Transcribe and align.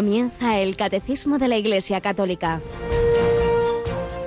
Comienza 0.00 0.58
el 0.58 0.76
Catecismo 0.76 1.36
de 1.36 1.46
la 1.46 1.58
Iglesia 1.58 2.00
Católica, 2.00 2.62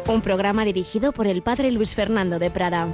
un 0.08 0.22
programa 0.22 0.66
dirigido 0.66 1.14
por 1.14 1.26
el 1.26 1.42
Padre 1.42 1.72
Luis 1.72 1.96
Fernando 1.96 2.38
de 2.38 2.52
Prada. 2.52 2.90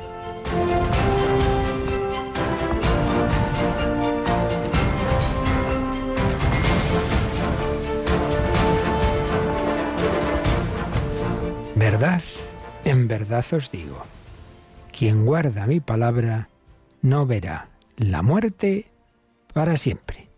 Verdad, 11.75 12.21
en 12.86 13.10
verdad 13.10 13.46
os 13.52 13.71
digo, 13.71 14.06
quien 14.98 15.25
guarda 15.25 15.68
mi 15.68 15.82
palabra 15.82 16.48
no 17.02 17.25
verá 17.25 17.68
la 17.98 18.21
muerte 18.21 18.89
para 19.54 19.75
siempre. 19.75 20.29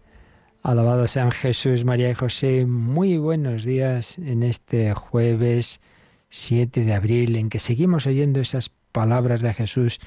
Alabado 0.64 1.08
sean 1.08 1.32
Jesús, 1.32 1.86
María 1.86 2.12
y 2.12 2.14
José. 2.14 2.68
Muy 2.68 3.18
buenos 3.18 3.64
días 3.64 4.20
en 4.20 4.44
este 4.44 4.94
jueves 4.94 5.82
7 6.30 6.86
de 6.86 6.94
abril 6.94 7.36
en 7.36 7.50
que 7.50 7.58
seguimos 7.58 8.06
oyendo 8.06 8.40
esas 8.40 8.70
palabras 8.92 9.42
de 9.42 9.55
Jesús 9.55 10.00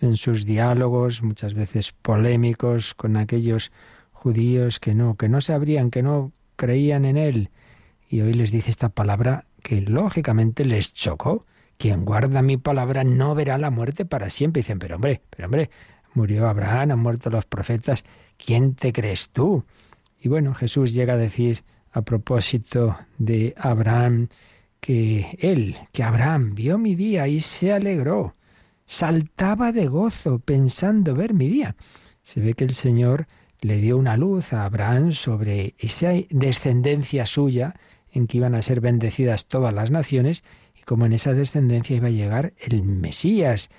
en 0.00 0.14
sus 0.14 0.44
diálogos, 0.44 1.24
muchas 1.24 1.54
veces 1.54 1.90
polémicos, 1.90 2.94
con 2.94 3.16
aquellos 3.16 3.72
judíos 4.12 4.78
que 4.78 4.94
no, 4.94 5.16
que 5.16 5.28
no 5.28 5.40
sabrían, 5.40 5.90
que 5.90 6.04
no 6.04 6.30
creían 6.54 7.04
en 7.04 7.16
él. 7.16 7.50
Y 8.08 8.20
hoy 8.20 8.34
les 8.34 8.52
dice 8.52 8.70
esta 8.70 8.90
palabra 8.90 9.46
que 9.64 9.80
lógicamente 9.80 10.64
les 10.64 10.94
chocó. 10.94 11.46
Quien 11.78 12.04
guarda 12.04 12.42
mi 12.42 12.58
palabra 12.58 13.02
no 13.02 13.34
verá 13.34 13.58
la 13.58 13.70
muerte 13.70 14.04
para 14.04 14.30
siempre. 14.30 14.60
dicen, 14.60 14.78
pero 14.78 14.94
hombre, 14.94 15.20
pero 15.30 15.46
hombre, 15.46 15.68
murió 16.14 16.48
Abraham, 16.48 16.92
han 16.92 17.00
muerto 17.00 17.28
los 17.28 17.44
profetas. 17.44 18.04
¿Quién 18.36 18.76
te 18.76 18.92
crees 18.92 19.30
tú? 19.30 19.64
Y 20.20 20.28
bueno, 20.28 20.54
Jesús 20.54 20.94
llega 20.94 21.14
a 21.14 21.18
decir 21.18 21.64
a 21.92 22.02
propósito 22.02 22.98
de 23.18 23.54
Abraham 23.56 24.28
que 24.80 25.36
él, 25.40 25.76
que 25.92 26.02
Abraham 26.02 26.54
vio 26.54 26.78
mi 26.78 26.94
día 26.94 27.26
y 27.28 27.40
se 27.40 27.72
alegró, 27.72 28.36
saltaba 28.84 29.72
de 29.72 29.86
gozo 29.88 30.38
pensando 30.38 31.14
ver 31.14 31.34
mi 31.34 31.48
día. 31.48 31.76
Se 32.22 32.40
ve 32.40 32.54
que 32.54 32.64
el 32.64 32.74
Señor 32.74 33.26
le 33.60 33.78
dio 33.78 33.96
una 33.96 34.16
luz 34.16 34.52
a 34.52 34.64
Abraham 34.64 35.12
sobre 35.12 35.74
esa 35.78 36.12
descendencia 36.30 37.26
suya 37.26 37.74
en 38.12 38.26
que 38.26 38.38
iban 38.38 38.54
a 38.54 38.62
ser 38.62 38.80
bendecidas 38.80 39.46
todas 39.46 39.74
las 39.74 39.90
naciones 39.90 40.44
y 40.74 40.82
como 40.82 41.06
en 41.06 41.12
esa 41.12 41.32
descendencia 41.32 41.96
iba 41.96 42.08
a 42.08 42.12
llegar 42.12 42.52
el 42.58 42.82
Mesías. 42.82 43.70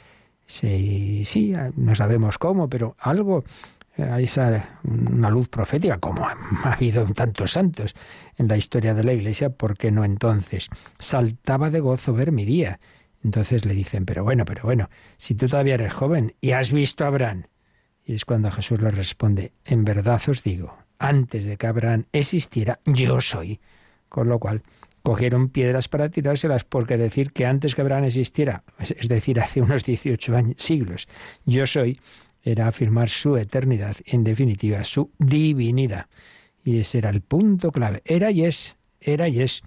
Sí, 0.45 1.23
sí, 1.25 1.53
no 1.75 1.95
sabemos 1.95 2.37
cómo, 2.37 2.69
pero 2.69 2.95
algo 2.99 3.43
hay 4.03 4.25
esa, 4.25 4.79
una 4.83 5.29
luz 5.29 5.47
profética, 5.47 5.97
como 5.99 6.25
ha 6.63 6.73
habido 6.73 7.05
tantos 7.13 7.51
santos 7.51 7.95
en 8.37 8.47
la 8.47 8.57
historia 8.57 8.93
de 8.93 9.03
la 9.03 9.13
Iglesia, 9.13 9.49
¿por 9.49 9.77
qué 9.77 9.91
no 9.91 10.03
entonces? 10.05 10.69
Saltaba 10.99 11.69
de 11.69 11.79
gozo 11.79 12.13
ver 12.13 12.31
mi 12.31 12.45
día. 12.45 12.79
Entonces 13.23 13.65
le 13.65 13.73
dicen, 13.73 14.05
pero 14.05 14.23
bueno, 14.23 14.45
pero 14.45 14.63
bueno, 14.63 14.89
si 15.17 15.35
tú 15.35 15.47
todavía 15.47 15.73
eres 15.75 15.93
joven 15.93 16.35
y 16.39 16.51
has 16.51 16.71
visto 16.71 17.03
a 17.03 17.07
Abraham. 17.07 17.45
Y 18.05 18.13
es 18.13 18.23
cuando 18.23 18.51
Jesús 18.51 18.81
le 18.81 18.91
responde, 18.91 19.53
en 19.65 19.83
verdad 19.83 20.21
os 20.29 20.43
digo, 20.43 20.77
antes 20.99 21.45
de 21.45 21.57
que 21.57 21.67
Abraham 21.67 22.05
existiera, 22.13 22.79
yo 22.85 23.19
soy. 23.19 23.59
Con 24.07 24.29
lo 24.29 24.39
cual, 24.39 24.63
cogieron 25.03 25.49
piedras 25.49 25.87
para 25.87 26.09
tirárselas 26.09 26.63
porque 26.63 26.97
decir 26.97 27.31
que 27.31 27.45
antes 27.45 27.75
que 27.75 27.81
Abraham 27.81 28.05
existiera, 28.05 28.63
es 28.77 29.07
decir, 29.07 29.39
hace 29.39 29.61
unos 29.61 29.83
18 29.83 30.35
años, 30.35 30.55
siglos, 30.57 31.07
yo 31.45 31.65
soy, 31.65 31.99
era 32.47 32.67
afirmar 32.67 33.09
su 33.09 33.35
eternidad, 33.35 33.97
en 34.05 34.23
definitiva, 34.23 34.83
su 34.85 35.11
divinidad. 35.19 36.07
Y 36.63 36.79
ese 36.79 36.99
era 36.99 37.09
el 37.09 37.21
punto 37.21 37.71
clave. 37.71 38.01
Era 38.05 38.31
y 38.31 38.45
es, 38.45 38.77
era 39.01 39.27
y 39.27 39.41
es, 39.41 39.63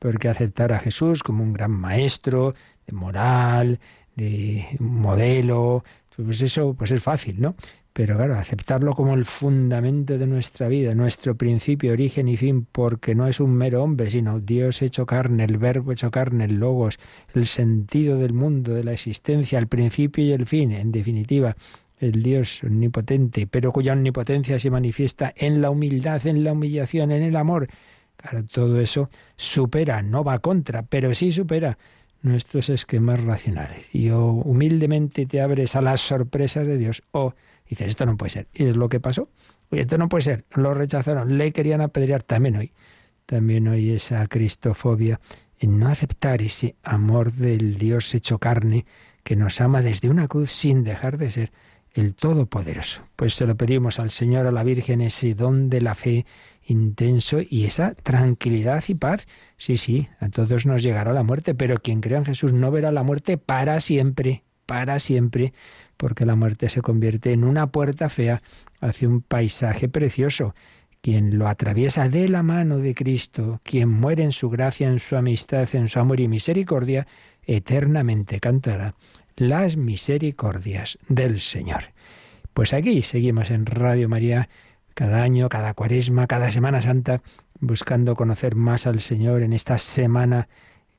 porque 0.00 0.28
aceptar 0.28 0.72
a 0.72 0.80
Jesús 0.80 1.22
como 1.22 1.44
un 1.44 1.52
gran 1.52 1.70
maestro 1.70 2.54
de 2.86 2.92
moral, 2.92 3.78
de 4.16 4.66
modelo, 4.80 5.84
pues 6.16 6.42
eso 6.42 6.74
pues 6.74 6.90
es 6.90 7.02
fácil, 7.02 7.40
¿no? 7.40 7.54
Pero 7.92 8.16
claro, 8.16 8.34
aceptarlo 8.34 8.92
como 8.94 9.14
el 9.14 9.24
fundamento 9.24 10.18
de 10.18 10.26
nuestra 10.26 10.66
vida, 10.66 10.96
nuestro 10.96 11.36
principio, 11.36 11.92
origen 11.92 12.26
y 12.26 12.36
fin, 12.36 12.66
porque 12.70 13.14
no 13.14 13.28
es 13.28 13.38
un 13.38 13.54
mero 13.54 13.84
hombre, 13.84 14.10
sino 14.10 14.40
Dios 14.40 14.82
hecho 14.82 15.06
carne, 15.06 15.44
el 15.44 15.58
verbo 15.58 15.92
hecho 15.92 16.10
carne, 16.10 16.46
el 16.46 16.56
logos, 16.56 16.98
el 17.32 17.46
sentido 17.46 18.18
del 18.18 18.32
mundo, 18.32 18.74
de 18.74 18.82
la 18.82 18.92
existencia, 18.92 19.60
el 19.60 19.68
principio 19.68 20.24
y 20.24 20.32
el 20.32 20.46
fin, 20.46 20.72
en 20.72 20.90
definitiva, 20.90 21.54
el 22.04 22.22
Dios 22.22 22.62
omnipotente, 22.62 23.46
pero 23.46 23.72
cuya 23.72 23.92
omnipotencia 23.92 24.58
se 24.58 24.70
manifiesta 24.70 25.32
en 25.36 25.60
la 25.60 25.70
humildad, 25.70 26.26
en 26.26 26.44
la 26.44 26.52
humillación, 26.52 27.10
en 27.10 27.22
el 27.22 27.36
amor. 27.36 27.68
Claro, 28.16 28.44
todo 28.44 28.80
eso 28.80 29.10
supera, 29.36 30.02
no 30.02 30.24
va 30.24 30.38
contra, 30.38 30.82
pero 30.82 31.14
sí 31.14 31.32
supera 31.32 31.78
nuestros 32.22 32.70
esquemas 32.70 33.22
racionales. 33.22 33.86
Y 33.92 34.10
o 34.10 34.26
humildemente 34.26 35.26
te 35.26 35.40
abres 35.40 35.76
a 35.76 35.80
las 35.82 36.00
sorpresas 36.00 36.66
de 36.66 36.78
Dios, 36.78 37.02
o 37.12 37.34
dices, 37.68 37.88
esto 37.88 38.06
no 38.06 38.16
puede 38.16 38.30
ser. 38.30 38.48
Y 38.54 38.64
es 38.64 38.76
lo 38.76 38.88
que 38.88 39.00
pasó. 39.00 39.28
Oye, 39.70 39.82
esto 39.82 39.98
no 39.98 40.08
puede 40.08 40.22
ser. 40.22 40.44
Lo 40.54 40.74
rechazaron, 40.74 41.36
le 41.38 41.52
querían 41.52 41.80
apedrear 41.80 42.22
también 42.22 42.56
hoy. 42.56 42.72
También 43.26 43.68
hoy 43.68 43.90
esa 43.90 44.26
cristofobia 44.26 45.20
en 45.58 45.78
no 45.78 45.88
aceptar 45.88 46.42
ese 46.42 46.76
amor 46.82 47.32
del 47.32 47.78
Dios 47.78 48.14
hecho 48.14 48.38
carne 48.38 48.84
que 49.22 49.36
nos 49.36 49.60
ama 49.60 49.82
desde 49.82 50.10
una 50.10 50.28
cruz 50.28 50.52
sin 50.52 50.84
dejar 50.84 51.16
de 51.18 51.30
ser 51.30 51.52
el 51.94 52.14
Todopoderoso. 52.14 53.02
Pues 53.16 53.34
se 53.34 53.46
lo 53.46 53.56
pedimos 53.56 53.98
al 53.98 54.10
Señor, 54.10 54.46
a 54.46 54.52
la 54.52 54.64
Virgen, 54.64 55.00
ese 55.00 55.34
don 55.34 55.70
de 55.70 55.80
la 55.80 55.94
fe 55.94 56.26
intenso 56.66 57.38
y 57.40 57.64
esa 57.64 57.94
tranquilidad 57.94 58.84
y 58.88 58.94
paz. 58.94 59.26
Sí, 59.56 59.76
sí, 59.76 60.08
a 60.18 60.28
todos 60.28 60.66
nos 60.66 60.82
llegará 60.82 61.12
la 61.12 61.22
muerte, 61.22 61.54
pero 61.54 61.76
quien 61.76 62.00
crea 62.00 62.18
en 62.18 62.24
Jesús 62.24 62.52
no 62.52 62.70
verá 62.70 62.90
la 62.90 63.02
muerte 63.02 63.38
para 63.38 63.78
siempre, 63.80 64.42
para 64.66 64.98
siempre, 64.98 65.52
porque 65.96 66.26
la 66.26 66.34
muerte 66.34 66.68
se 66.68 66.82
convierte 66.82 67.32
en 67.32 67.44
una 67.44 67.68
puerta 67.68 68.08
fea 68.08 68.42
hacia 68.80 69.08
un 69.08 69.22
paisaje 69.22 69.88
precioso. 69.88 70.54
Quien 71.00 71.38
lo 71.38 71.48
atraviesa 71.48 72.08
de 72.08 72.28
la 72.28 72.42
mano 72.42 72.78
de 72.78 72.94
Cristo, 72.94 73.60
quien 73.62 73.90
muere 73.90 74.24
en 74.24 74.32
su 74.32 74.48
gracia, 74.48 74.88
en 74.88 74.98
su 74.98 75.16
amistad, 75.16 75.68
en 75.74 75.88
su 75.88 76.00
amor 76.00 76.18
y 76.18 76.28
misericordia, 76.28 77.06
eternamente 77.46 78.40
cantará 78.40 78.94
las 79.36 79.76
misericordias 79.76 80.98
del 81.08 81.40
Señor. 81.40 81.84
Pues 82.52 82.72
aquí 82.72 83.02
seguimos 83.02 83.50
en 83.50 83.66
Radio 83.66 84.08
María 84.08 84.48
cada 84.94 85.22
año, 85.22 85.48
cada 85.48 85.74
cuaresma, 85.74 86.26
cada 86.26 86.50
Semana 86.50 86.80
Santa, 86.80 87.22
buscando 87.60 88.14
conocer 88.14 88.54
más 88.54 88.86
al 88.86 89.00
Señor 89.00 89.42
en 89.42 89.52
esta 89.52 89.78
semana 89.78 90.48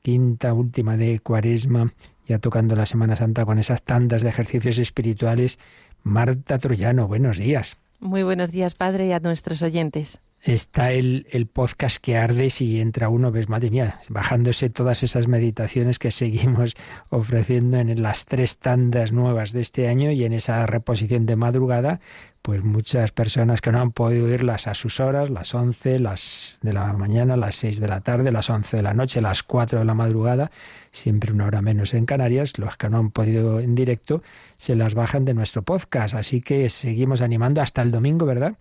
quinta 0.02 0.52
última 0.52 0.96
de 0.96 1.18
cuaresma, 1.20 1.92
ya 2.26 2.38
tocando 2.38 2.76
la 2.76 2.86
Semana 2.86 3.16
Santa 3.16 3.44
con 3.44 3.58
esas 3.58 3.82
tandas 3.82 4.22
de 4.22 4.28
ejercicios 4.28 4.78
espirituales. 4.78 5.58
Marta 6.02 6.58
Troyano, 6.58 7.08
buenos 7.08 7.38
días. 7.38 7.76
Muy 7.98 8.22
buenos 8.22 8.50
días, 8.50 8.74
Padre, 8.74 9.06
y 9.06 9.12
a 9.12 9.20
nuestros 9.20 9.62
oyentes 9.62 10.20
está 10.54 10.92
el, 10.92 11.26
el, 11.30 11.46
podcast 11.46 11.98
que 11.98 12.16
arde 12.16 12.50
si 12.50 12.80
entra 12.80 13.08
uno, 13.08 13.32
ves, 13.32 13.48
madre 13.48 13.70
mía, 13.70 13.98
bajándose 14.08 14.70
todas 14.70 15.02
esas 15.02 15.28
meditaciones 15.28 15.98
que 15.98 16.10
seguimos 16.12 16.74
ofreciendo 17.10 17.78
en 17.78 18.02
las 18.02 18.26
tres 18.26 18.58
tandas 18.58 19.12
nuevas 19.12 19.52
de 19.52 19.60
este 19.60 19.88
año 19.88 20.10
y 20.10 20.24
en 20.24 20.32
esa 20.32 20.64
reposición 20.66 21.26
de 21.26 21.36
madrugada, 21.36 22.00
pues 22.46 22.62
muchas 22.62 23.10
personas 23.10 23.60
que 23.60 23.72
no 23.72 23.80
han 23.80 23.90
podido 23.90 24.26
oírlas 24.26 24.68
a 24.68 24.74
sus 24.74 25.00
horas, 25.00 25.30
las 25.30 25.52
11, 25.52 25.98
las 25.98 26.60
de 26.62 26.72
la 26.72 26.92
mañana, 26.92 27.36
las 27.36 27.56
6 27.56 27.80
de 27.80 27.88
la 27.88 28.02
tarde, 28.02 28.30
las 28.30 28.48
11 28.48 28.76
de 28.76 28.82
la 28.84 28.94
noche, 28.94 29.20
las 29.20 29.42
4 29.42 29.80
de 29.80 29.84
la 29.84 29.94
madrugada, 29.94 30.52
siempre 30.92 31.32
una 31.32 31.46
hora 31.46 31.60
menos 31.60 31.92
en 31.92 32.06
Canarias, 32.06 32.56
los 32.58 32.76
que 32.76 32.88
no 32.88 32.98
han 32.98 33.10
podido 33.10 33.58
en 33.58 33.74
directo, 33.74 34.22
se 34.58 34.76
las 34.76 34.94
bajan 34.94 35.24
de 35.24 35.34
nuestro 35.34 35.62
podcast. 35.62 36.14
Así 36.14 36.40
que 36.40 36.68
seguimos 36.68 37.20
animando 37.20 37.60
hasta 37.60 37.82
el 37.82 37.90
domingo, 37.90 38.26
¿verdad? 38.26 38.54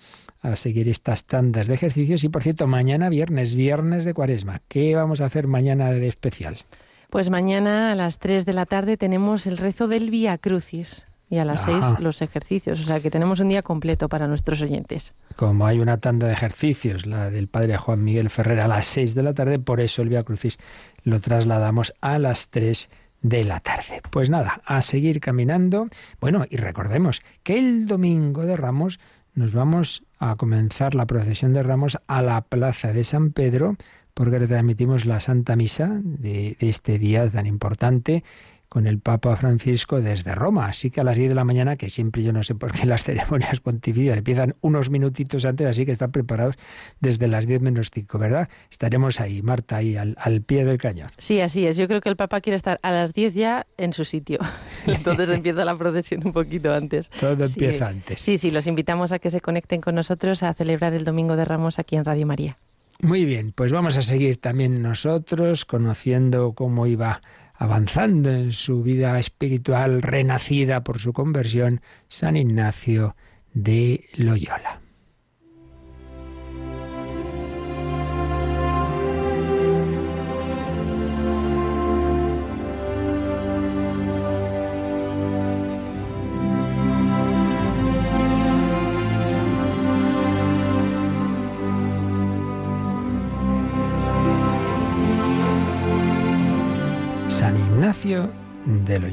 A 0.51 0.55
seguir 0.55 0.87
estas 0.89 1.25
tandas 1.25 1.67
de 1.67 1.73
ejercicios. 1.73 2.23
Y 2.23 2.29
por 2.29 2.43
cierto, 2.43 2.67
mañana 2.67 3.09
viernes, 3.09 3.55
viernes 3.55 4.05
de 4.05 4.13
cuaresma. 4.13 4.61
¿Qué 4.67 4.95
vamos 4.95 5.21
a 5.21 5.25
hacer 5.25 5.47
mañana 5.47 5.91
de 5.91 6.07
especial? 6.07 6.57
Pues 7.09 7.29
mañana 7.29 7.91
a 7.91 7.95
las 7.95 8.19
3 8.19 8.45
de 8.45 8.53
la 8.53 8.65
tarde 8.65 8.97
tenemos 8.97 9.47
el 9.47 9.57
rezo 9.57 9.87
del 9.87 10.09
Vía 10.09 10.37
Crucis 10.37 11.05
y 11.29 11.37
a 11.37 11.45
las 11.45 11.63
6 11.63 11.99
los 11.99 12.21
ejercicios. 12.21 12.79
O 12.79 12.83
sea 12.83 12.99
que 12.99 13.09
tenemos 13.09 13.39
un 13.39 13.49
día 13.49 13.61
completo 13.61 14.09
para 14.09 14.27
nuestros 14.27 14.61
oyentes. 14.61 15.13
Como 15.35 15.65
hay 15.65 15.79
una 15.79 15.97
tanda 15.97 16.27
de 16.27 16.33
ejercicios, 16.33 17.05
la 17.05 17.29
del 17.29 17.47
padre 17.47 17.77
Juan 17.77 18.03
Miguel 18.03 18.29
Ferrer 18.29 18.59
a 18.59 18.67
las 18.67 18.85
6 18.85 19.15
de 19.15 19.23
la 19.23 19.33
tarde, 19.33 19.59
por 19.59 19.81
eso 19.81 20.01
el 20.01 20.09
Vía 20.09 20.23
Crucis 20.23 20.57
lo 21.03 21.19
trasladamos 21.19 21.93
a 22.01 22.19
las 22.19 22.49
3 22.49 22.89
de 23.21 23.43
la 23.43 23.59
tarde. 23.59 24.01
Pues 24.11 24.29
nada, 24.29 24.61
a 24.65 24.81
seguir 24.81 25.19
caminando. 25.19 25.87
Bueno, 26.21 26.45
y 26.49 26.57
recordemos 26.57 27.21
que 27.43 27.57
el 27.57 27.87
domingo 27.87 28.45
de 28.45 28.55
Ramos 28.55 28.99
nos 29.35 29.51
vamos 29.51 30.03
a 30.17 30.35
comenzar 30.37 30.95
la 30.95 31.05
procesión 31.05 31.53
de 31.53 31.61
ramos 31.61 31.97
a 32.07 32.21
la 32.21 32.41
plaza 32.41 32.93
de 32.93 33.03
San 33.03 33.31
Pedro, 33.31 33.75
porque 34.13 34.39
transmitimos 34.39 35.05
la 35.05 35.19
Santa 35.19 35.55
Misa 35.57 35.99
de, 36.01 36.55
este 36.59 36.97
día 36.97 37.29
tan 37.29 37.45
importante, 37.45 38.23
con 38.75 38.87
el 38.87 38.99
Papa 38.99 39.37
Francisco 39.37 40.01
desde 40.01 40.35
Roma. 40.35 40.65
Así 40.65 40.91
que 40.91 40.99
a 40.99 41.05
las 41.05 41.17
10 41.17 41.29
de 41.29 41.35
la 41.35 41.45
mañana, 41.45 41.77
que 41.77 41.89
siempre 41.89 42.23
yo 42.23 42.33
no 42.33 42.43
sé 42.43 42.55
por 42.55 42.73
qué 42.73 42.85
las 42.85 43.05
ceremonias 43.05 43.61
pontificias 43.61 44.17
empiezan 44.17 44.57
unos 44.59 44.89
minutitos 44.89 45.45
antes, 45.45 45.65
así 45.65 45.85
que 45.85 45.93
están 45.93 46.11
preparados 46.11 46.55
desde 46.99 47.29
las 47.29 47.47
10 47.47 47.61
menos 47.61 47.89
5, 47.89 48.19
¿verdad? 48.19 48.49
Estaremos 48.69 49.21
ahí, 49.21 49.41
Marta, 49.41 49.77
ahí 49.77 49.95
al, 49.95 50.41
pie 50.41 50.65
del 50.65 50.77
cañón. 50.77 51.09
Sí, 51.17 51.39
así 51.39 51.65
es. 51.65 51.77
Yo 51.77 51.87
creo 51.87 52.01
que 52.01 52.09
el 52.09 52.17
Papa 52.17 52.41
quiere 52.41 52.57
estar 52.57 52.81
a 52.83 52.91
las 52.91 53.13
10 53.13 53.33
ya 53.33 53.65
en 53.77 53.93
su 53.93 54.03
sitio. 54.03 54.39
Entonces 54.87 55.29
empieza 55.29 55.63
la 55.63 55.77
procesión 55.77 56.23
un 56.25 56.33
poquito 56.33 56.73
antes. 56.73 57.07
Todo 57.11 57.45
empieza 57.45 57.87
antes. 57.87 58.19
Sí, 58.19 58.37
sí, 58.37 58.51
los 58.51 58.67
invitamos 58.67 59.13
a 59.13 59.19
que 59.19 59.31
se 59.31 59.39
conecten 59.39 59.79
con 59.79 59.95
nosotros 59.95 60.43
a 60.43 60.53
celebrar 60.53 60.93
el 60.93 61.05
Domingo 61.05 61.37
de 61.37 61.45
Ramos 61.45 61.79
aquí 61.79 61.95
en 61.95 62.03
Radio 62.03 62.27
María. 62.27 62.57
Muy 63.01 63.23
bien, 63.23 63.53
pues 63.55 63.71
vamos 63.71 63.97
a 63.97 64.01
seguir 64.01 64.35
también 64.35 64.81
nosotros 64.81 65.63
conociendo 65.63 66.51
cómo 66.51 66.87
iba 66.87 67.21
avanzando 67.57 68.31
en 68.31 68.53
su 68.53 68.83
vida 68.83 69.17
espiritual 69.19 70.01
renacida 70.01 70.83
por 70.83 70.99
su 70.99 71.13
conversión, 71.13 71.81
San 72.07 72.35
Ignacio 72.35 73.15
de 73.53 74.05
Loyola. 74.15 74.84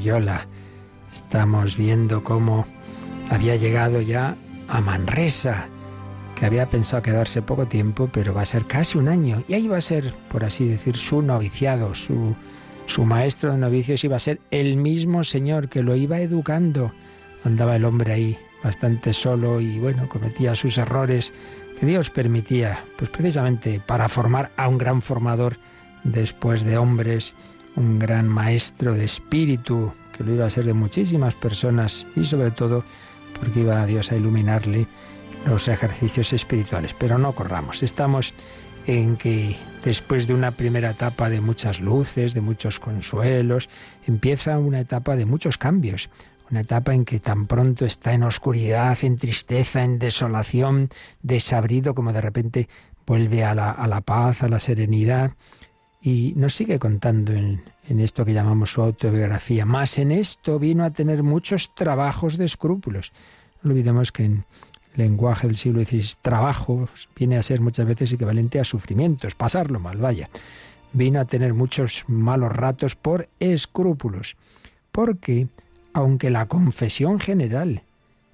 Loyola. 0.03 0.47
Estamos 1.13 1.77
viendo 1.77 2.25
cómo 2.25 2.65
había 3.29 3.55
llegado 3.55 4.01
ya 4.01 4.35
a 4.67 4.81
Manresa, 4.81 5.69
que 6.35 6.45
había 6.45 6.69
pensado 6.69 7.01
quedarse 7.01 7.41
poco 7.41 7.67
tiempo, 7.67 8.09
pero 8.11 8.33
va 8.33 8.41
a 8.41 8.45
ser 8.45 8.65
casi 8.65 8.97
un 8.97 9.07
año. 9.07 9.43
Y 9.47 9.53
ahí 9.53 9.67
va 9.69 9.77
a 9.77 9.81
ser, 9.81 10.13
por 10.29 10.43
así 10.43 10.67
decir, 10.67 10.97
su 10.97 11.21
noviciado, 11.21 11.95
su, 11.95 12.35
su 12.85 13.05
maestro 13.05 13.53
de 13.53 13.57
novicios 13.59 14.03
iba 14.03 14.17
a 14.17 14.19
ser 14.19 14.41
el 14.51 14.75
mismo 14.75 15.23
Señor 15.23 15.69
que 15.69 15.83
lo 15.83 15.95
iba 15.95 16.19
educando. 16.19 16.91
Andaba 17.45 17.77
el 17.77 17.85
hombre 17.85 18.11
ahí 18.11 18.37
bastante 18.61 19.13
solo 19.13 19.61
y 19.61 19.79
bueno, 19.79 20.09
cometía 20.09 20.53
sus 20.53 20.77
errores 20.77 21.31
que 21.79 21.85
Dios 21.85 22.09
permitía, 22.09 22.83
pues 22.97 23.09
precisamente 23.09 23.79
para 23.85 24.09
formar 24.09 24.51
a 24.57 24.67
un 24.67 24.77
gran 24.77 25.01
formador 25.01 25.57
después 26.03 26.65
de 26.65 26.77
hombres 26.77 27.35
un 27.75 27.99
gran 27.99 28.27
maestro 28.27 28.93
de 28.93 29.05
espíritu, 29.05 29.93
que 30.15 30.23
lo 30.23 30.33
iba 30.33 30.45
a 30.45 30.49
ser 30.49 30.65
de 30.65 30.73
muchísimas 30.73 31.35
personas 31.35 32.05
y 32.15 32.23
sobre 32.23 32.51
todo 32.51 32.83
porque 33.39 33.61
iba 33.61 33.81
a 33.81 33.85
Dios 33.85 34.11
a 34.11 34.15
iluminarle 34.15 34.87
los 35.45 35.67
ejercicios 35.67 36.33
espirituales. 36.33 36.93
Pero 36.93 37.17
no 37.17 37.33
corramos, 37.33 37.83
estamos 37.83 38.33
en 38.85 39.17
que 39.17 39.55
después 39.83 40.27
de 40.27 40.33
una 40.33 40.51
primera 40.51 40.91
etapa 40.91 41.29
de 41.29 41.41
muchas 41.41 41.79
luces, 41.79 42.33
de 42.33 42.41
muchos 42.41 42.79
consuelos, 42.79 43.69
empieza 44.05 44.57
una 44.59 44.79
etapa 44.79 45.15
de 45.15 45.25
muchos 45.25 45.57
cambios, 45.57 46.09
una 46.51 46.61
etapa 46.61 46.93
en 46.93 47.05
que 47.05 47.19
tan 47.19 47.47
pronto 47.47 47.85
está 47.85 48.13
en 48.13 48.23
oscuridad, 48.23 48.97
en 49.01 49.15
tristeza, 49.15 49.83
en 49.83 49.99
desolación, 49.99 50.89
desabrido, 51.21 51.95
como 51.95 52.13
de 52.13 52.21
repente 52.21 52.69
vuelve 53.05 53.43
a 53.43 53.55
la, 53.55 53.71
a 53.71 53.87
la 53.87 54.01
paz, 54.01 54.43
a 54.43 54.49
la 54.49 54.59
serenidad, 54.59 55.31
y 56.03 56.33
nos 56.35 56.53
sigue 56.53 56.79
contando 56.79 57.31
en, 57.31 57.63
esto 57.87 58.25
que 58.25 58.33
llamamos 58.33 58.73
su 58.73 58.81
autobiografía. 58.81 59.65
Más 59.65 59.97
en 59.97 60.11
esto 60.11 60.59
vino 60.59 60.83
a 60.83 60.91
tener 60.91 61.23
muchos 61.23 61.73
trabajos 61.73 62.37
de 62.37 62.43
escrúpulos. 62.43 63.13
No 63.61 63.71
olvidemos 63.71 64.11
que 64.11 64.25
en 64.25 64.45
lenguaje 64.95 65.47
del 65.47 65.55
siglo 65.55 65.81
XVI, 65.81 66.15
trabajos 66.21 67.07
viene 67.15 67.37
a 67.37 67.41
ser 67.41 67.61
muchas 67.61 67.87
veces 67.87 68.11
equivalente 68.11 68.59
a 68.59 68.65
sufrimientos, 68.65 69.35
pasarlo 69.35 69.79
mal, 69.79 69.97
vaya. 69.97 70.29
Vino 70.91 71.21
a 71.21 71.25
tener 71.25 71.53
muchos 71.53 72.03
malos 72.07 72.51
ratos 72.51 72.95
por 72.95 73.29
escrúpulos. 73.39 74.35
Porque, 74.91 75.47
aunque 75.93 76.29
la 76.29 76.47
confesión 76.47 77.19
general 77.19 77.83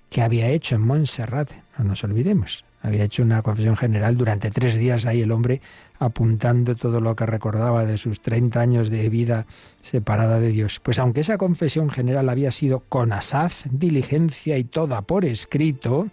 que 0.10 0.24
había 0.24 0.50
hecho 0.50 0.76
en 0.76 0.82
Montserrat, 0.82 1.52
no 1.78 1.86
nos 1.86 2.04
olvidemos, 2.04 2.66
había 2.82 3.04
hecho 3.04 3.24
una 3.24 3.42
confesión 3.42 3.76
general 3.76 4.18
durante 4.18 4.52
tres 4.52 4.76
días 4.76 5.06
ahí 5.06 5.22
el 5.22 5.32
hombre 5.32 5.62
apuntando 6.00 6.76
todo 6.76 7.02
lo 7.02 7.16
que 7.16 7.26
recordaba 7.26 7.86
de 7.86 7.98
sus 7.98 8.22
30 8.22 8.60
años 8.60 8.90
de 8.90 9.10
vida 9.10 9.46
separada 9.82 10.40
de 10.40 10.50
Dios. 10.50 10.80
Pues 10.80 10.98
aunque 10.98 11.22
esa 11.22 11.38
confesión 11.38 11.90
general 11.90 12.30
había 12.30 12.52
sido 12.52 12.80
con 12.80 13.12
asaz, 13.12 13.64
diligencia 13.70 14.58
y 14.58 14.64
toda 14.64 15.02
por 15.02 15.26
escrito, 15.26 16.08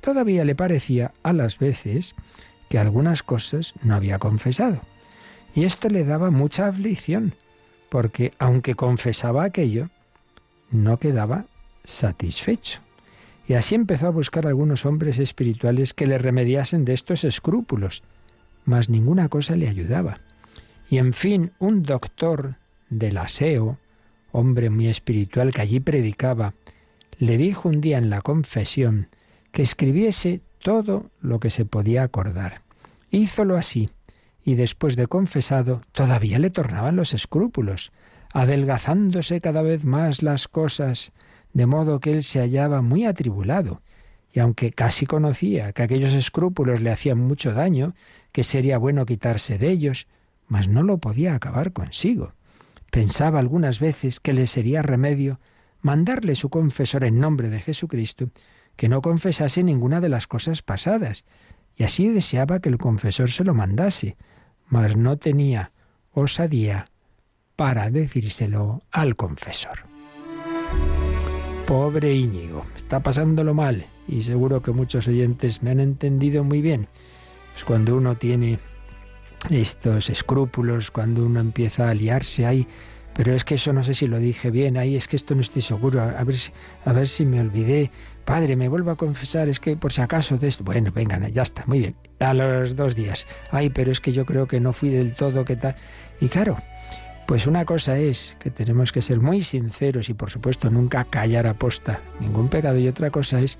todavía 0.00 0.44
le 0.44 0.54
parecía 0.54 1.12
a 1.22 1.32
las 1.32 1.58
veces 1.58 2.14
que 2.68 2.78
algunas 2.78 3.22
cosas 3.22 3.74
no 3.82 3.94
había 3.94 4.18
confesado. 4.18 4.80
Y 5.54 5.64
esto 5.64 5.88
le 5.88 6.04
daba 6.04 6.30
mucha 6.30 6.66
aflicción, 6.66 7.34
porque 7.88 8.32
aunque 8.38 8.74
confesaba 8.74 9.44
aquello, 9.44 9.88
no 10.70 10.98
quedaba 10.98 11.46
satisfecho. 11.84 12.83
Y 13.46 13.54
así 13.54 13.74
empezó 13.74 14.06
a 14.06 14.10
buscar 14.10 14.46
algunos 14.46 14.86
hombres 14.86 15.18
espirituales 15.18 15.92
que 15.92 16.06
le 16.06 16.18
remediasen 16.18 16.84
de 16.84 16.94
estos 16.94 17.24
escrúpulos, 17.24 18.02
mas 18.64 18.88
ninguna 18.88 19.28
cosa 19.28 19.56
le 19.56 19.68
ayudaba. 19.68 20.20
Y 20.88 20.98
en 20.98 21.12
fin, 21.12 21.52
un 21.58 21.82
doctor 21.82 22.56
del 22.88 23.18
aseo, 23.18 23.78
hombre 24.32 24.70
muy 24.70 24.88
espiritual 24.88 25.52
que 25.52 25.62
allí 25.62 25.80
predicaba, 25.80 26.54
le 27.18 27.36
dijo 27.36 27.68
un 27.68 27.80
día 27.80 27.98
en 27.98 28.10
la 28.10 28.22
confesión 28.22 29.08
que 29.52 29.62
escribiese 29.62 30.40
todo 30.62 31.10
lo 31.20 31.38
que 31.38 31.50
se 31.50 31.64
podía 31.64 32.02
acordar. 32.02 32.62
Hízolo 33.10 33.56
así, 33.56 33.90
y 34.42 34.56
después 34.56 34.96
de 34.96 35.06
confesado, 35.06 35.82
todavía 35.92 36.38
le 36.38 36.50
tornaban 36.50 36.96
los 36.96 37.14
escrúpulos, 37.14 37.92
adelgazándose 38.32 39.40
cada 39.40 39.62
vez 39.62 39.84
más 39.84 40.22
las 40.22 40.48
cosas, 40.48 41.12
de 41.54 41.66
modo 41.66 42.00
que 42.00 42.12
él 42.12 42.22
se 42.22 42.40
hallaba 42.40 42.82
muy 42.82 43.06
atribulado, 43.06 43.80
y 44.30 44.40
aunque 44.40 44.72
casi 44.72 45.06
conocía 45.06 45.72
que 45.72 45.84
aquellos 45.84 46.12
escrúpulos 46.12 46.80
le 46.80 46.90
hacían 46.90 47.18
mucho 47.18 47.52
daño, 47.52 47.94
que 48.32 48.42
sería 48.42 48.76
bueno 48.76 49.06
quitarse 49.06 49.56
de 49.56 49.70
ellos, 49.70 50.08
mas 50.48 50.68
no 50.68 50.82
lo 50.82 50.98
podía 50.98 51.34
acabar 51.34 51.72
consigo. 51.72 52.32
Pensaba 52.90 53.38
algunas 53.38 53.78
veces 53.78 54.18
que 54.18 54.32
le 54.32 54.48
sería 54.48 54.82
remedio 54.82 55.38
mandarle 55.80 56.34
su 56.34 56.50
confesor 56.50 57.04
en 57.04 57.20
nombre 57.20 57.48
de 57.48 57.60
Jesucristo 57.60 58.30
que 58.76 58.88
no 58.88 59.02
confesase 59.02 59.62
ninguna 59.62 60.00
de 60.00 60.08
las 60.08 60.26
cosas 60.26 60.62
pasadas, 60.62 61.24
y 61.76 61.84
así 61.84 62.08
deseaba 62.08 62.58
que 62.58 62.68
el 62.68 62.78
confesor 62.78 63.30
se 63.30 63.44
lo 63.44 63.54
mandase, 63.54 64.16
mas 64.66 64.96
no 64.96 65.16
tenía 65.16 65.70
osadía 66.10 66.86
para 67.54 67.90
decírselo 67.90 68.82
al 68.90 69.14
confesor. 69.14 69.93
Pobre 71.66 72.12
Íñigo, 72.12 72.62
está 72.76 73.00
pasándolo 73.00 73.54
mal 73.54 73.86
y 74.06 74.20
seguro 74.20 74.60
que 74.60 74.70
muchos 74.72 75.08
oyentes 75.08 75.62
me 75.62 75.70
han 75.70 75.80
entendido 75.80 76.44
muy 76.44 76.60
bien. 76.60 76.88
Es 77.56 77.64
cuando 77.64 77.96
uno 77.96 78.16
tiene 78.16 78.58
estos 79.48 80.10
escrúpulos, 80.10 80.90
cuando 80.90 81.24
uno 81.24 81.40
empieza 81.40 81.88
a 81.88 81.94
liarse 81.94 82.44
ahí, 82.44 82.66
pero 83.14 83.32
es 83.32 83.44
que 83.44 83.54
eso 83.54 83.72
no 83.72 83.82
sé 83.82 83.94
si 83.94 84.06
lo 84.06 84.18
dije 84.18 84.50
bien, 84.50 84.76
ahí 84.76 84.94
es 84.94 85.08
que 85.08 85.16
esto 85.16 85.34
no 85.34 85.40
estoy 85.40 85.62
seguro, 85.62 86.02
a 86.02 86.22
ver 86.22 86.36
si, 86.36 86.52
a 86.84 86.92
ver 86.92 87.08
si 87.08 87.24
me 87.24 87.40
olvidé. 87.40 87.90
Padre, 88.26 88.56
me 88.56 88.68
vuelvo 88.68 88.90
a 88.90 88.96
confesar, 88.96 89.48
es 89.48 89.58
que 89.58 89.76
por 89.76 89.92
si 89.92 90.02
acaso 90.02 90.36
de 90.36 90.48
esto. 90.48 90.64
Bueno, 90.64 90.92
venga, 90.94 91.18
ya 91.28 91.42
está, 91.42 91.64
muy 91.66 91.78
bien. 91.78 91.94
A 92.20 92.34
los 92.34 92.76
dos 92.76 92.94
días. 92.94 93.26
Ay, 93.50 93.70
pero 93.70 93.90
es 93.90 94.00
que 94.00 94.12
yo 94.12 94.26
creo 94.26 94.46
que 94.46 94.60
no 94.60 94.74
fui 94.74 94.90
del 94.90 95.14
todo, 95.14 95.44
¿qué 95.44 95.56
tal? 95.56 95.76
Y 96.20 96.28
claro, 96.28 96.58
pues 97.26 97.46
una 97.46 97.64
cosa 97.64 97.98
es 97.98 98.36
que 98.38 98.50
tenemos 98.50 98.92
que 98.92 99.02
ser 99.02 99.20
muy 99.20 99.42
sinceros 99.42 100.08
y 100.08 100.14
por 100.14 100.30
supuesto 100.30 100.70
nunca 100.70 101.04
callar 101.04 101.46
a 101.46 101.54
posta 101.54 102.00
ningún 102.20 102.48
pecado. 102.48 102.78
Y 102.78 102.88
otra 102.88 103.10
cosa 103.10 103.40
es 103.40 103.58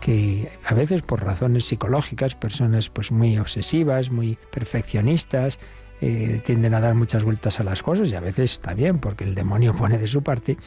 que 0.00 0.50
a 0.64 0.74
veces 0.74 1.02
por 1.02 1.24
razones 1.24 1.64
psicológicas, 1.64 2.34
personas 2.34 2.90
pues 2.90 3.10
muy 3.10 3.38
obsesivas, 3.38 4.10
muy 4.10 4.38
perfeccionistas, 4.52 5.58
eh, 6.00 6.40
tienden 6.44 6.74
a 6.74 6.80
dar 6.80 6.94
muchas 6.94 7.24
vueltas 7.24 7.58
a 7.58 7.64
las 7.64 7.82
cosas 7.82 8.12
y 8.12 8.14
a 8.14 8.20
veces 8.20 8.52
está 8.52 8.74
bien 8.74 8.98
porque 8.98 9.24
el 9.24 9.34
demonio 9.34 9.74
pone 9.78 9.98
de 9.98 10.06
su 10.06 10.22
parte, 10.22 10.58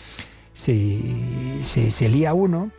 se, 0.54 1.00
se, 1.62 1.92
se 1.92 2.10
lía 2.10 2.34
uno 2.34 2.72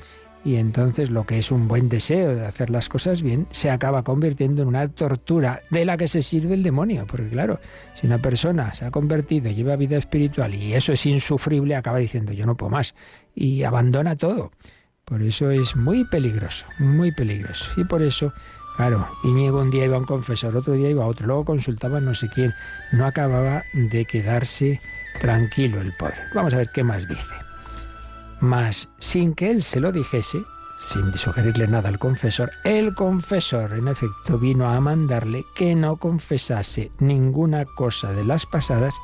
y 0.45 0.57
entonces 0.57 1.11
lo 1.11 1.25
que 1.25 1.39
es 1.39 1.51
un 1.51 1.69
buen 1.69 1.89
deseo 1.89 2.35
de 2.35 2.47
hacer 2.47 2.71
las 2.71 2.89
cosas 2.89 3.23
bien 3.23 3.47
se 3.51 3.71
acaba 3.71 4.03
convirtiendo 4.03 4.63
en 4.63 4.69
una 4.69 4.89
tortura 4.89 5.61
de 5.71 5.85
la 5.85 5.97
que 5.97 6.09
se 6.09 6.23
sirve 6.23 6.55
el 6.55 6.63
demonio. 6.63 7.07
Porque 7.07 7.29
claro, 7.29 7.61
si 7.95 8.07
una 8.07 8.19
persona 8.19 8.73
se 8.73 8.87
ha 8.87 8.91
convertido, 8.91 9.51
lleva 9.51 9.77
vida 9.77 9.99
espiritual 9.99 10.55
y 10.55 10.75
eso 10.75 10.93
es 10.93 11.05
insufrible, 11.07 11.77
acaba 11.77 11.99
diciendo 11.99 12.33
yo 12.33 12.47
no 12.47 12.57
puedo 12.57 12.71
más 12.71 12.95
y 13.35 13.63
abandona 13.65 14.17
todo. 14.17 14.51
Por 15.05 15.23
eso 15.23 15.51
es 15.51 15.77
muy 15.77 16.05
peligroso, 16.05 16.67
muy 16.79 17.13
peligroso. 17.13 17.71
Y 17.81 17.85
por 17.85 18.03
eso 18.03 18.33
Claro, 18.77 19.07
Íñigo 19.25 19.61
un 19.61 19.71
día 19.71 19.85
iba 19.85 19.97
a 19.97 19.99
un 19.99 20.07
confesor, 20.07 20.57
otro 20.57 20.73
día 20.73 20.89
iba 20.89 21.05
a 21.05 21.07
otro, 21.07 21.27
luego 21.27 21.45
consultaba 21.45 22.01
no 22.01 22.15
sé 22.15 22.31
quién. 22.31 22.55
No 22.93 23.05
acababa 23.05 23.63
de 23.75 24.07
quedarse 24.07 24.81
tranquilo 25.21 25.83
el 25.83 25.93
pobre. 25.99 26.17
Vamos 26.35 26.55
a 26.55 26.57
ver 26.57 26.71
qué 26.73 26.83
más 26.83 27.07
dice. 27.07 27.50
Mas, 28.41 28.89
sin 28.99 29.35
que 29.35 29.51
él 29.51 29.63
se 29.63 29.81
lo 29.81 29.93
dijese, 29.93 30.43
sin 30.79 31.15
sugerirle 31.15 31.69
nada 31.69 31.91
al 31.91 31.99
confesor, 31.99 32.51
el 32.65 32.95
confesor, 32.95 33.75
en 33.75 33.89
efecto, 33.89 34.39
vino 34.39 34.67
a 34.67 34.81
mandarle 34.81 35.45
que 35.55 35.75
no 35.75 35.97
confesase 35.97 36.91
ninguna 36.99 37.67
cosa 37.67 38.13
de 38.13 38.25
las 38.25 38.47
pasadas 38.47 38.99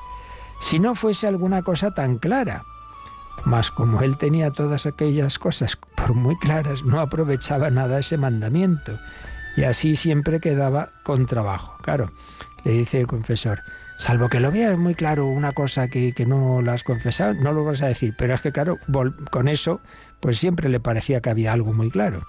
si 0.59 0.78
no 0.78 0.95
fuese 0.95 1.26
alguna 1.26 1.62
cosa 1.62 1.93
tan 1.93 2.16
clara. 2.16 2.64
Mas 3.45 3.71
como 3.71 4.00
él 4.00 4.16
tenía 4.16 4.50
todas 4.50 4.87
aquellas 4.87 5.38
cosas 5.38 5.76
por 5.95 6.14
muy 6.14 6.37
claras, 6.38 6.83
no 6.83 7.00
aprovechaba 7.00 7.69
nada 7.71 7.99
ese 7.99 8.16
mandamiento 8.16 8.99
y 9.57 9.64
así 9.64 9.97
siempre 9.97 10.40
quedaba 10.40 10.90
con 11.02 11.26
trabajo. 11.26 11.76
Claro, 11.83 12.11
le 12.64 12.73
dice 12.73 13.00
el 13.00 13.07
confesor, 13.07 13.61
salvo 13.98 14.28
que 14.28 14.40
lo 14.40 14.50
veas 14.50 14.78
muy 14.78 14.94
claro 14.94 15.26
una 15.26 15.52
cosa 15.52 15.88
que, 15.88 16.12
que, 16.12 16.26
no 16.26 16.62
la 16.62 16.74
has 16.74 16.84
confesado, 16.84 17.34
no 17.34 17.52
lo 17.52 17.64
vas 17.64 17.82
a 17.82 17.86
decir. 17.86 18.14
Pero 18.16 18.34
es 18.34 18.40
que, 18.40 18.52
claro, 18.52 18.78
con 19.30 19.48
eso, 19.48 19.80
pues 20.20 20.38
siempre 20.38 20.68
le 20.68 20.80
parecía 20.80 21.20
que 21.20 21.30
había 21.30 21.52
algo 21.52 21.72
muy 21.72 21.90
claro. 21.90 22.22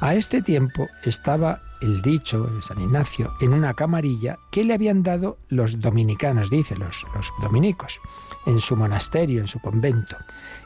A 0.00 0.14
este 0.14 0.42
tiempo 0.42 0.88
estaba 1.04 1.60
el 1.80 2.02
dicho 2.02 2.44
de 2.44 2.62
San 2.62 2.80
Ignacio 2.80 3.32
en 3.40 3.52
una 3.52 3.74
camarilla 3.74 4.38
que 4.50 4.64
le 4.64 4.74
habían 4.74 5.02
dado 5.02 5.38
los 5.48 5.80
dominicanos, 5.80 6.50
dice, 6.50 6.76
los, 6.76 7.04
los 7.14 7.32
dominicos, 7.40 7.98
en 8.46 8.60
su 8.60 8.76
monasterio, 8.76 9.40
en 9.40 9.48
su 9.48 9.60
convento, 9.60 10.16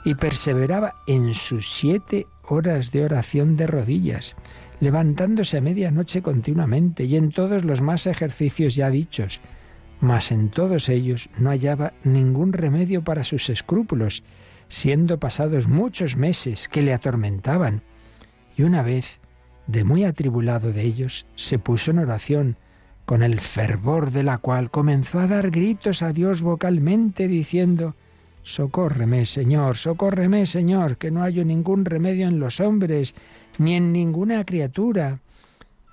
y 0.04 0.14
perseveraba 0.14 0.96
en 1.06 1.34
sus 1.34 1.72
siete 1.72 2.26
horas 2.48 2.90
de 2.90 3.04
oración 3.04 3.56
de 3.56 3.66
rodillas, 3.66 4.36
levantándose 4.80 5.58
a 5.58 5.60
medianoche 5.60 6.22
continuamente 6.22 7.04
y 7.04 7.16
en 7.16 7.30
todos 7.30 7.64
los 7.64 7.80
más 7.80 8.06
ejercicios 8.06 8.74
ya 8.74 8.90
dichos, 8.90 9.40
mas 10.02 10.32
en 10.32 10.48
todos 10.48 10.88
ellos 10.88 11.30
no 11.38 11.50
hallaba 11.50 11.92
ningún 12.02 12.52
remedio 12.52 13.04
para 13.04 13.22
sus 13.22 13.48
escrúpulos, 13.48 14.24
siendo 14.68 15.20
pasados 15.20 15.68
muchos 15.68 16.16
meses 16.16 16.66
que 16.68 16.82
le 16.82 16.92
atormentaban. 16.92 17.82
Y 18.56 18.64
una 18.64 18.82
vez, 18.82 19.20
de 19.68 19.84
muy 19.84 20.02
atribulado 20.02 20.72
de 20.72 20.82
ellos, 20.82 21.24
se 21.36 21.60
puso 21.60 21.92
en 21.92 22.00
oración, 22.00 22.56
con 23.04 23.22
el 23.22 23.38
fervor 23.38 24.10
de 24.10 24.24
la 24.24 24.38
cual 24.38 24.72
comenzó 24.72 25.20
a 25.20 25.28
dar 25.28 25.52
gritos 25.52 26.02
a 26.02 26.12
Dios 26.12 26.42
vocalmente, 26.42 27.28
diciendo, 27.28 27.94
Socórreme, 28.42 29.24
Señor, 29.24 29.76
socórreme, 29.76 30.46
Señor, 30.46 30.96
que 30.96 31.12
no 31.12 31.20
hallo 31.20 31.44
ningún 31.44 31.84
remedio 31.84 32.26
en 32.26 32.40
los 32.40 32.58
hombres, 32.58 33.14
ni 33.56 33.76
en 33.76 33.92
ninguna 33.92 34.44
criatura, 34.44 35.20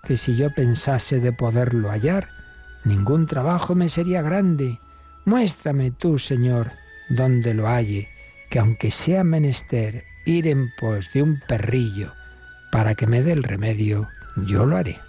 que 0.04 0.18
si 0.18 0.36
yo 0.36 0.52
pensase 0.56 1.20
de 1.20 1.32
poderlo 1.32 1.90
hallar, 1.90 2.39
ningún 2.84 3.26
trabajo 3.26 3.76
me 3.76 3.90
sería 3.90 4.22
grande. 4.22 4.80
Muéstrame 5.26 5.92
tú, 5.92 6.20
Señor, 6.20 6.72
donde 7.10 7.54
lo 7.54 7.68
halle, 7.68 8.08
que 8.50 8.60
aunque 8.60 8.92
sea 8.92 9.24
menester 9.24 10.04
ir 10.26 10.48
en 10.48 10.70
pos 10.80 11.10
de 11.14 11.22
un 11.22 11.40
perrillo 11.48 12.14
para 12.72 12.96
que 12.96 13.08
me 13.08 13.22
dé 13.22 13.34
el 13.34 13.44
remedio, 13.44 14.08
yo 14.36 14.66
lo 14.66 14.78
haré. 14.78 15.00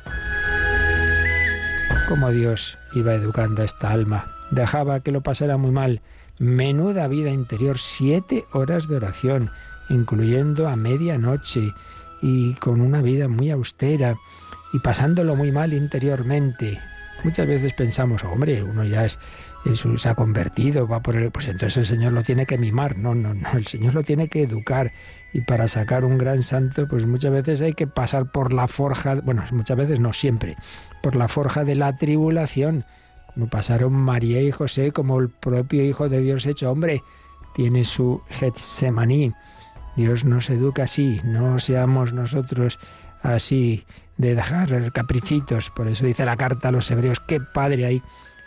Como 2.09 2.31
Dios 2.31 2.79
iba 2.95 3.15
educando 3.15 3.63
a 3.63 3.65
esta 3.65 3.91
alma, 3.91 4.27
dejaba 4.51 5.01
que 5.01 5.13
lo 5.13 5.23
pasara 5.23 5.57
muy 5.57 5.71
mal. 5.71 6.03
Menuda 6.39 7.07
vida 7.07 7.31
interior, 7.31 7.79
siete 7.79 8.45
horas 8.53 8.89
de 8.89 8.97
oración, 8.97 9.51
incluyendo 9.89 10.69
a 10.69 10.77
medianoche, 10.77 11.73
y 12.23 12.55
con 12.55 12.81
una 12.81 13.01
vida 13.01 13.29
muy 13.29 13.51
austera, 13.51 14.17
y 14.73 14.79
pasándolo 14.79 15.37
muy 15.37 15.53
mal 15.53 15.73
interiormente, 15.73 16.81
Muchas 17.25 17.47
veces 17.47 17.73
pensamos, 17.73 18.25
hombre, 18.25 18.63
uno 18.63 18.85
ya 18.85 19.05
es, 19.05 19.19
se 19.97 20.09
ha 20.09 20.15
convertido, 20.15 20.89
va 20.89 21.01
por 21.01 21.17
el, 21.17 21.31
pues 21.31 21.49
entonces 21.49 21.77
el 21.79 21.87
Señor 21.87 22.13
lo 22.13 22.23
tiene 22.23 22.47
que 22.47 22.59
mimar. 22.59 22.97
No, 22.97 23.15
no, 23.15 23.35
no, 23.35 23.51
el 23.55 23.67
Señor 23.67 23.95
lo 23.95 24.03
tiene 24.03 24.29
que 24.29 24.43
educar. 24.43 24.93
Y 25.33 25.43
para 25.43 25.69
sacar 25.69 26.05
un 26.05 26.19
gran 26.19 26.43
santo, 26.43 26.89
pues 26.89 27.07
muchas 27.07 27.33
veces 27.33 27.61
hay 27.61 27.75
que 27.75 27.87
pasar 27.87 28.31
por 28.33 28.53
la 28.53 28.67
forja, 28.69 29.17
bueno, 29.17 29.45
muchas 29.53 29.77
veces 29.77 30.01
no 30.01 30.13
siempre, 30.13 30.57
por 31.03 31.15
la 31.15 31.29
forja 31.29 31.65
de 31.65 31.77
la 31.77 31.97
tribulación, 31.97 32.85
como 33.35 33.49
pasaron 33.49 33.93
María 33.93 34.43
y 34.43 34.51
José, 34.51 34.91
como 34.91 35.21
el 35.21 35.29
propio 35.29 35.85
Hijo 35.85 36.09
de 36.09 36.21
Dios 36.21 36.47
hecho 36.47 36.71
hombre, 36.71 37.03
tiene 37.55 37.85
su 37.85 38.23
Getsemaní. 38.31 39.33
Dios 39.97 40.25
nos 40.25 40.51
educa 40.51 40.85
así, 40.85 41.21
no 41.25 41.59
seamos 41.59 42.13
nosotros 42.13 42.79
así 43.23 43.85
de 44.21 44.35
dejar 44.35 44.93
caprichitos. 44.93 45.71
Por 45.71 45.89
eso 45.89 46.07
dice 46.07 46.25
la 46.25 46.37
carta 46.37 46.69
a 46.69 46.73
los 46.73 46.91
hebreos, 46.91 47.21
qué 47.21 47.41
padre 47.41 47.87
hay 47.87 48.03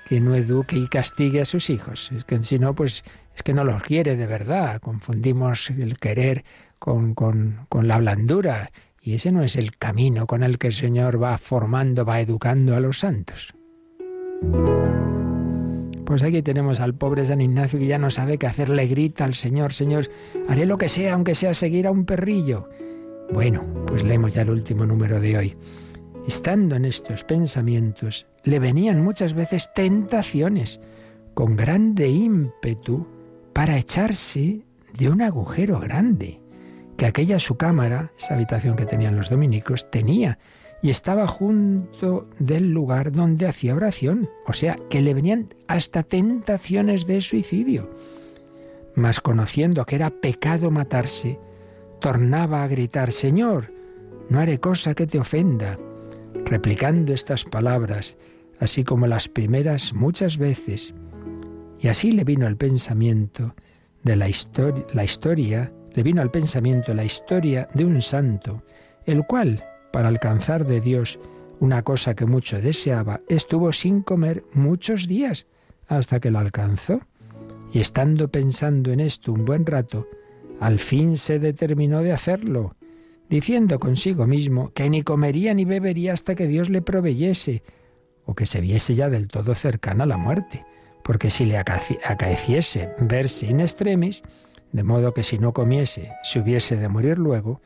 que 0.06 0.20
no 0.20 0.36
eduque 0.36 0.78
y 0.78 0.88
castigue 0.88 1.42
a 1.42 1.46
sus 1.46 1.70
hijos. 1.70 2.12
Es 2.12 2.26
que 2.26 2.42
si 2.44 2.60
no, 2.60 2.76
pues 2.76 3.04
es 3.36 3.44
que 3.44 3.54
no 3.54 3.64
los 3.64 3.82
quiere 3.82 4.16
de 4.16 4.28
verdad. 4.28 4.80
Confundimos 4.82 5.70
el 5.72 5.98
querer 5.98 6.44
con, 6.80 7.16
con, 7.16 7.66
con 7.70 7.88
la 7.88 7.98
blandura. 7.98 8.72
Y 9.02 9.16
ese 9.16 9.32
no 9.32 9.44
es 9.44 9.56
el 9.56 9.76
camino 9.78 10.28
con 10.28 10.44
el 10.44 10.58
que 10.58 10.68
el 10.68 10.74
Señor 10.74 11.22
va 11.22 11.38
formando, 11.38 12.06
va 12.06 12.22
educando 12.22 12.76
a 12.76 12.80
los 12.80 13.00
santos. 13.00 13.54
Pues 16.06 16.22
aquí 16.22 16.42
tenemos 16.42 16.80
al 16.80 16.94
pobre 16.94 17.26
San 17.26 17.42
Ignacio 17.42 17.80
que 17.80 17.88
ya 17.88 17.98
no 17.98 18.10
sabe 18.10 18.38
qué 18.38 18.46
hacer, 18.48 18.70
le 18.70 18.86
grita 18.88 19.24
al 19.24 19.34
Señor, 19.34 19.74
Señor, 19.74 20.10
haré 20.48 20.66
lo 20.66 20.78
que 20.78 20.90
sea, 20.90 21.14
aunque 21.14 21.34
sea 21.34 21.54
seguir 21.54 21.88
a 21.88 21.92
un 21.92 22.06
perrillo. 22.06 22.70
Bueno, 23.32 23.64
pues 23.88 24.04
leemos 24.04 24.34
ya 24.34 24.42
el 24.42 24.50
último 24.50 24.86
número 24.86 25.20
de 25.20 25.38
hoy. 25.38 25.58
Estando 26.28 26.76
en 26.76 26.86
estos 26.86 27.24
pensamientos, 27.24 28.28
le 28.44 28.60
venían 28.60 29.04
muchas 29.04 29.34
veces 29.34 29.72
tentaciones 29.74 30.80
con 31.34 31.56
grande 31.56 32.08
ímpetu 32.08 33.08
para 33.54 33.78
echarse 33.78 34.62
de 34.98 35.10
un 35.10 35.22
agujero 35.22 35.80
grande, 35.80 36.40
que 36.98 37.06
aquella 37.06 37.40
su 37.40 37.56
cámara, 37.56 38.12
esa 38.18 38.36
habitación 38.36 38.76
que 38.76 38.86
tenían 38.86 39.16
los 39.16 39.30
dominicos, 39.30 39.90
tenía, 39.90 40.38
y 40.82 40.90
estaba 40.90 41.28
junto 41.28 42.30
del 42.40 42.72
lugar 42.72 43.12
donde 43.12 43.48
hacía 43.48 43.76
oración, 43.76 44.30
o 44.46 44.54
sea, 44.54 44.78
que 44.90 45.02
le 45.02 45.14
venían 45.14 45.54
hasta 45.68 46.04
tentaciones 46.04 47.08
de 47.08 47.22
suicidio. 47.22 47.90
Mas 48.94 49.22
conociendo 49.22 49.86
que 49.86 49.96
era 49.96 50.10
pecado 50.10 50.70
matarse, 50.72 51.40
tornaba 52.04 52.64
a 52.64 52.68
gritar, 52.68 53.14
Señor, 53.14 53.72
no 54.28 54.42
haré 54.42 54.60
cosa 54.60 54.94
que 54.94 55.08
te 55.08 55.20
ofenda, 55.20 55.80
replicando 56.44 57.14
estas 57.14 57.46
palabras, 57.46 58.18
así 58.60 58.84
como 58.84 59.08
las 59.08 59.30
primeras 59.30 59.94
muchas 59.94 60.38
veces. 60.38 60.94
Y 61.80 61.88
así 61.88 62.12
le 62.12 62.26
vino 62.26 62.46
al 62.46 62.58
pensamiento 62.58 63.56
de 64.04 64.18
la 64.18 64.30
la 64.94 65.04
historia, 65.06 65.72
le 65.94 66.04
vino 66.04 66.22
al 66.22 66.30
pensamiento 66.30 66.94
la 66.94 67.06
historia 67.06 67.70
de 67.74 67.86
un 67.86 68.02
santo, 68.02 68.64
el 69.06 69.26
cual, 69.26 69.64
para 69.94 70.10
alcanzar 70.10 70.66
de 70.66 70.82
Dios 70.82 71.18
una 71.62 71.84
cosa 71.84 72.16
que 72.16 72.26
mucho 72.26 72.60
deseaba, 72.60 73.22
estuvo 73.30 73.72
sin 73.72 74.02
comer 74.02 74.44
muchos 74.52 75.08
días 75.08 75.48
hasta 75.88 76.20
que 76.20 76.32
la 76.32 76.42
alcanzó. 76.42 77.00
Y 77.72 77.80
estando 77.80 78.28
pensando 78.28 78.92
en 78.92 79.00
esto 79.00 79.32
un 79.32 79.46
buen 79.46 79.66
rato, 79.66 80.06
al 80.64 80.80
fin 80.80 81.18
se 81.18 81.40
determinó 81.40 82.02
de 82.02 82.14
hacerlo, 82.14 82.78
diciendo 83.30 83.80
consigo 83.80 84.26
mismo 84.28 84.72
que 84.74 84.90
ni 84.90 85.04
comería 85.04 85.54
ni 85.54 85.66
bebería 85.66 86.14
hasta 86.14 86.36
que 86.36 86.48
Dios 86.48 86.70
le 86.70 86.82
proveyese, 86.82 87.64
o 88.26 88.34
que 88.34 88.46
se 88.46 88.62
viese 88.62 88.96
ya 88.96 89.10
del 89.10 89.28
todo 89.28 89.56
cercana 89.56 90.06
a 90.06 90.08
la 90.08 90.18
muerte, 90.18 90.66
porque 91.04 91.30
si 91.30 91.44
le 91.44 91.58
acaeciese 91.58 92.92
verse 93.02 93.46
in 93.46 93.60
extremis, 93.60 94.24
de 94.72 94.84
modo 94.84 95.14
que 95.14 95.24
si 95.24 95.38
no 95.38 95.52
comiese 95.52 96.14
se 96.24 96.40
hubiese 96.40 96.78
de 96.78 96.88
morir 96.88 97.18
luego, 97.18 97.62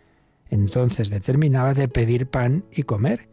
entonces 0.49 1.11
determinaba 1.11 1.75
de 1.75 1.87
pedir 1.87 2.25
pan 2.25 2.65
y 2.71 2.81
comer, 2.81 3.29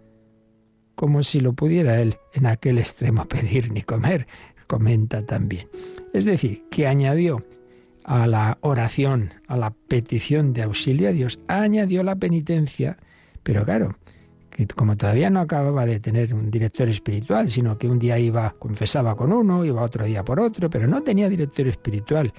como 0.95 1.23
si 1.23 1.41
lo 1.41 1.55
pudiera 1.55 2.01
él 2.03 2.19
en 2.35 2.45
aquel 2.45 2.77
extremo 2.77 3.25
pedir 3.29 3.73
ni 3.73 3.81
comer, 3.81 4.27
comenta 4.67 5.25
también. 5.25 5.69
Es 6.13 6.27
decir, 6.27 6.65
que 6.71 6.87
añadió 6.87 7.43
a 8.05 8.27
la 8.27 8.59
oración, 8.61 9.33
a 9.49 9.57
la 9.57 9.71
petición 9.71 10.53
de 10.53 10.63
auxilio 10.63 11.09
a 11.09 11.13
Dios, 11.13 11.41
añadió 11.49 12.03
la 12.03 12.17
penitencia, 12.17 12.99
pero 13.43 13.65
claro, 13.65 13.97
que 14.51 14.67
como 14.67 14.97
todavía 14.97 15.31
no 15.31 15.41
acababa 15.41 15.87
de 15.87 15.99
tener 16.01 16.33
un 16.35 16.51
director 16.51 16.89
espiritual, 16.89 17.51
sino 17.51 17.77
que 17.77 17.89
un 17.89 17.99
día 17.99 18.19
iba, 18.19 18.55
confesaba 18.59 19.17
con 19.17 19.33
uno, 19.33 19.65
iba 19.65 19.83
otro 19.83 20.05
día 20.05 20.25
por 20.25 20.39
otro, 20.39 20.71
pero 20.71 20.87
no 20.87 21.03
tenía 21.03 21.29
director 21.29 21.67
espiritual. 21.67 22.33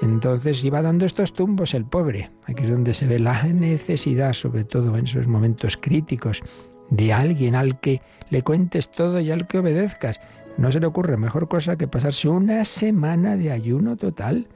Entonces 0.00 0.62
iba 0.64 0.82
dando 0.82 1.06
estos 1.06 1.32
tumbos 1.32 1.74
el 1.74 1.84
pobre. 1.84 2.30
Aquí 2.44 2.62
es 2.62 2.70
donde 2.70 2.94
se 2.94 3.06
ve 3.06 3.18
la 3.18 3.42
necesidad, 3.44 4.32
sobre 4.34 4.64
todo 4.64 4.96
en 4.96 5.06
esos 5.06 5.26
momentos 5.26 5.76
críticos, 5.76 6.42
de 6.90 7.12
alguien 7.12 7.56
al 7.56 7.80
que 7.80 8.02
le 8.30 8.42
cuentes 8.42 8.90
todo 8.90 9.18
y 9.18 9.30
al 9.30 9.48
que 9.48 9.58
obedezcas. 9.58 10.20
No 10.56 10.70
se 10.70 10.80
le 10.80 10.86
ocurre 10.86 11.16
mejor 11.16 11.48
cosa 11.48 11.76
que 11.76 11.88
pasarse 11.88 12.28
una 12.28 12.64
semana 12.64 13.36
de 13.36 13.50
ayuno 13.50 13.96
total 13.96 14.46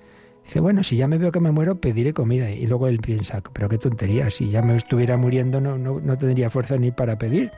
Dice, 0.45 0.61
bueno, 0.61 0.83
si 0.83 0.97
ya 0.97 1.07
me 1.07 1.19
veo 1.19 1.33
que 1.33 1.41
me 1.41 1.53
muero, 1.53 1.81
pediré 1.81 2.13
comida. 2.13 2.51
Y 2.51 2.67
luego 2.67 2.89
él 2.89 2.99
piensa, 2.99 3.43
pero 3.53 3.69
qué 3.69 3.79
tontería, 3.79 4.31
si 4.31 4.49
ya 4.49 4.63
me 4.63 4.77
estuviera 4.77 5.17
muriendo 5.17 5.61
no, 5.61 5.79
no, 5.79 6.01
no 6.01 6.19
tendría 6.19 6.51
fuerza 6.51 6.77
ni 6.77 6.91
para 6.91 7.17
pedir. 7.17 7.53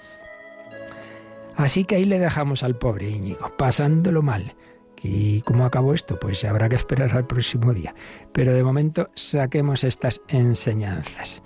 Así 1.57 1.85
que 1.85 1.97
ahí 1.97 2.05
le 2.05 2.19
dejamos 2.19 2.62
al 2.62 2.76
pobre 2.76 3.09
Íñigo, 3.09 3.53
pasándolo 3.57 4.23
mal. 4.23 4.55
¿Y 5.03 5.43
cómo 5.43 5.67
acabó 5.67 5.93
esto? 5.93 6.19
Pues 6.19 6.45
habrá 6.45 6.69
que 6.69 6.76
esperar 6.76 7.14
al 7.14 7.26
próximo 7.26 7.75
día. 7.75 7.95
Pero 8.33 8.55
de 8.55 8.64
momento 8.64 9.11
saquemos 9.14 9.85
estas 9.85 10.23
enseñanzas. 10.29 11.43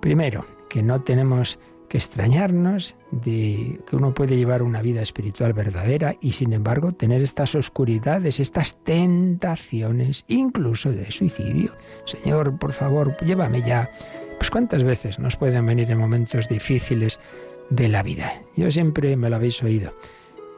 Primero, 0.00 0.46
que 0.70 0.82
no 0.82 1.02
tenemos 1.02 1.58
que 1.92 1.98
extrañarnos 1.98 2.96
de 3.10 3.78
que 3.86 3.96
uno 3.96 4.14
puede 4.14 4.34
llevar 4.34 4.62
una 4.62 4.80
vida 4.80 5.02
espiritual 5.02 5.52
verdadera 5.52 6.14
y 6.22 6.32
sin 6.32 6.54
embargo 6.54 6.92
tener 6.92 7.20
estas 7.20 7.54
oscuridades, 7.54 8.40
estas 8.40 8.82
tentaciones, 8.82 10.24
incluso 10.26 10.90
de 10.90 11.12
suicidio. 11.12 11.74
Señor, 12.06 12.58
por 12.58 12.72
favor, 12.72 13.14
llévame 13.18 13.60
ya. 13.60 13.90
Pues 14.38 14.50
cuántas 14.50 14.84
veces 14.84 15.18
nos 15.18 15.36
pueden 15.36 15.66
venir 15.66 15.90
en 15.90 15.98
momentos 15.98 16.48
difíciles 16.48 17.20
de 17.68 17.90
la 17.90 18.02
vida. 18.02 18.40
Yo 18.56 18.70
siempre 18.70 19.14
me 19.18 19.28
lo 19.28 19.36
habéis 19.36 19.62
oído. 19.62 19.92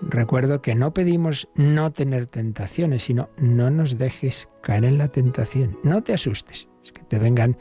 Recuerdo 0.03 0.63
que 0.63 0.77
no 0.77 0.95
pedimos 0.95 1.49
no 1.57 1.91
tener 1.91 2.27
tentaciones, 2.27 3.03
sino 3.03 3.29
no 3.39 3.71
nos 3.71 3.99
dejes 3.99 4.49
caer 4.63 4.85
en 4.85 4.99
la 4.99 5.09
tentación. 5.09 5.81
No 5.83 6.05
te 6.05 6.13
asustes, 6.13 6.69
es 6.85 6.93
que 6.93 7.03
te 7.03 7.19
vengan 7.19 7.57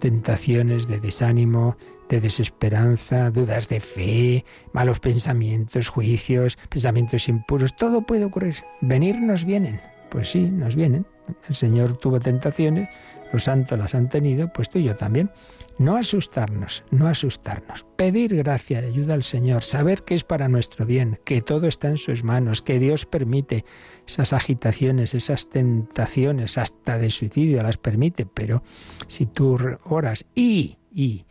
tentaciones 0.00 0.88
de 0.88 0.98
desánimo, 0.98 1.76
de 2.12 2.20
desesperanza, 2.20 3.30
dudas 3.30 3.70
de 3.70 3.80
fe, 3.80 4.44
malos 4.74 5.00
pensamientos, 5.00 5.88
juicios, 5.88 6.58
pensamientos 6.68 7.26
impuros, 7.26 7.74
todo 7.74 8.02
puede 8.02 8.26
ocurrir. 8.26 8.56
Venirnos 8.82 9.46
vienen. 9.46 9.80
Pues 10.10 10.30
sí, 10.30 10.42
nos 10.42 10.76
vienen. 10.76 11.06
El 11.48 11.54
Señor 11.54 11.96
tuvo 11.96 12.20
tentaciones, 12.20 12.90
los 13.32 13.44
santos 13.44 13.78
las 13.78 13.94
han 13.94 14.10
tenido, 14.10 14.52
pues 14.52 14.68
tú 14.68 14.78
y 14.78 14.84
yo 14.84 14.94
también. 14.94 15.30
No 15.78 15.96
asustarnos, 15.96 16.84
no 16.90 17.08
asustarnos. 17.08 17.86
Pedir 17.96 18.36
gracia 18.36 18.80
ayuda 18.80 19.14
al 19.14 19.22
Señor, 19.22 19.62
saber 19.62 20.02
que 20.02 20.14
es 20.14 20.22
para 20.22 20.48
nuestro 20.48 20.84
bien, 20.84 21.18
que 21.24 21.40
todo 21.40 21.66
está 21.66 21.88
en 21.88 21.96
sus 21.96 22.24
manos, 22.24 22.60
que 22.60 22.78
Dios 22.78 23.06
permite 23.06 23.64
esas 24.06 24.34
agitaciones, 24.34 25.14
esas 25.14 25.48
tentaciones, 25.48 26.58
hasta 26.58 26.98
de 26.98 27.08
suicidio 27.08 27.62
las 27.62 27.78
permite, 27.78 28.26
pero 28.26 28.62
si 29.06 29.24
tú 29.24 29.58
oras 29.84 30.26
y, 30.34 30.76
y, 30.92 31.24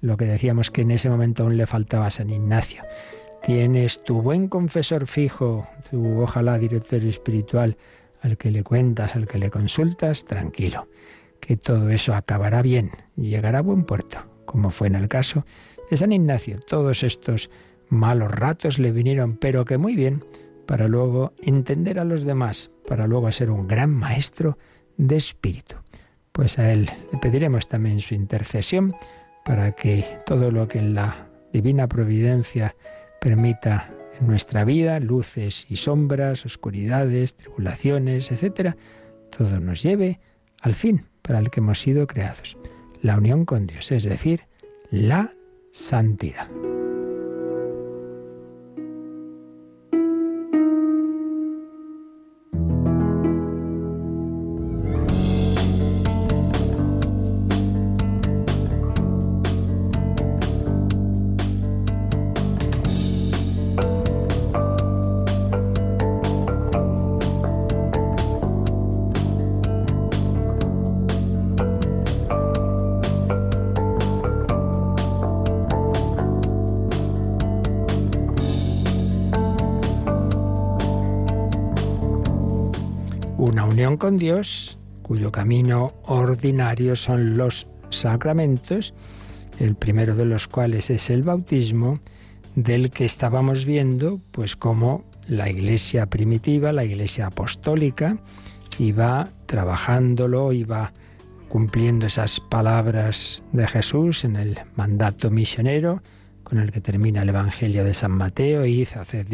lo 0.00 0.16
que 0.16 0.24
decíamos 0.26 0.70
que 0.70 0.82
en 0.82 0.90
ese 0.90 1.10
momento 1.10 1.42
aún 1.42 1.56
le 1.56 1.66
faltaba 1.66 2.06
a 2.06 2.10
San 2.10 2.30
Ignacio. 2.30 2.82
Tienes 3.44 4.02
tu 4.02 4.20
buen 4.20 4.48
confesor 4.48 5.06
fijo, 5.06 5.66
tu 5.90 6.20
ojalá 6.20 6.58
director 6.58 7.02
espiritual, 7.04 7.76
al 8.20 8.36
que 8.36 8.50
le 8.50 8.64
cuentas, 8.64 9.14
al 9.14 9.26
que 9.26 9.38
le 9.38 9.50
consultas, 9.50 10.24
tranquilo, 10.24 10.88
que 11.40 11.56
todo 11.56 11.90
eso 11.90 12.14
acabará 12.14 12.62
bien 12.62 12.90
llegará 13.16 13.58
a 13.58 13.62
buen 13.62 13.84
puerto, 13.84 14.18
como 14.44 14.70
fue 14.70 14.88
en 14.88 14.96
el 14.96 15.08
caso 15.08 15.44
de 15.90 15.96
San 15.96 16.12
Ignacio. 16.12 16.58
Todos 16.60 17.02
estos 17.02 17.50
malos 17.88 18.30
ratos 18.30 18.78
le 18.78 18.92
vinieron, 18.92 19.36
pero 19.36 19.64
que 19.64 19.78
muy 19.78 19.94
bien, 19.94 20.24
para 20.66 20.88
luego 20.88 21.32
entender 21.40 21.98
a 21.98 22.04
los 22.04 22.24
demás, 22.24 22.70
para 22.86 23.06
luego 23.06 23.30
ser 23.32 23.50
un 23.50 23.66
gran 23.66 23.90
maestro 23.90 24.58
de 24.96 25.16
espíritu. 25.16 25.76
Pues 26.32 26.58
a 26.58 26.70
él 26.72 26.90
le 27.12 27.18
pediremos 27.18 27.68
también 27.68 28.00
su 28.00 28.14
intercesión 28.14 28.94
para 29.48 29.72
que 29.72 30.04
todo 30.26 30.50
lo 30.50 30.68
que 30.68 30.78
en 30.78 30.92
la 30.92 31.26
divina 31.54 31.88
providencia 31.88 32.76
permita 33.18 33.90
en 34.20 34.26
nuestra 34.26 34.62
vida, 34.62 35.00
luces 35.00 35.64
y 35.70 35.76
sombras, 35.76 36.44
oscuridades, 36.44 37.34
tribulaciones, 37.34 38.30
etcétera, 38.30 38.76
todo 39.34 39.58
nos 39.58 39.82
lleve 39.82 40.20
al 40.60 40.74
fin 40.74 41.06
para 41.22 41.38
el 41.38 41.48
que 41.48 41.60
hemos 41.60 41.80
sido 41.80 42.06
creados, 42.06 42.58
la 43.00 43.16
unión 43.16 43.46
con 43.46 43.66
Dios, 43.66 43.90
es 43.90 44.04
decir, 44.04 44.42
la 44.90 45.32
santidad. 45.72 46.48
Con 83.98 84.16
Dios, 84.16 84.78
cuyo 85.02 85.32
camino 85.32 85.92
ordinario 86.04 86.96
son 86.96 87.36
los 87.36 87.66
sacramentos, 87.90 88.94
el 89.58 89.74
primero 89.74 90.14
de 90.14 90.24
los 90.24 90.46
cuales 90.46 90.88
es 90.90 91.10
el 91.10 91.22
bautismo, 91.22 91.98
del 92.54 92.90
que 92.90 93.04
estábamos 93.04 93.64
viendo, 93.64 94.20
pues 94.30 94.56
como 94.56 95.04
la 95.26 95.50
iglesia 95.50 96.06
primitiva, 96.06 96.72
la 96.72 96.84
iglesia 96.84 97.26
apostólica, 97.26 98.18
iba 98.78 99.28
trabajándolo, 99.46 100.52
iba 100.52 100.92
cumpliendo 101.48 102.06
esas 102.06 102.40
palabras 102.40 103.42
de 103.52 103.66
Jesús 103.66 104.24
en 104.24 104.36
el 104.36 104.58
mandato 104.76 105.30
misionero, 105.30 106.02
con 106.44 106.58
el 106.58 106.72
que 106.72 106.80
termina 106.80 107.22
el 107.22 107.28
Evangelio 107.28 107.84
de 107.84 107.94
San 107.94 108.12
Mateo, 108.12 108.64
id 108.64 108.88
a 108.94 109.00
hacer 109.00 109.28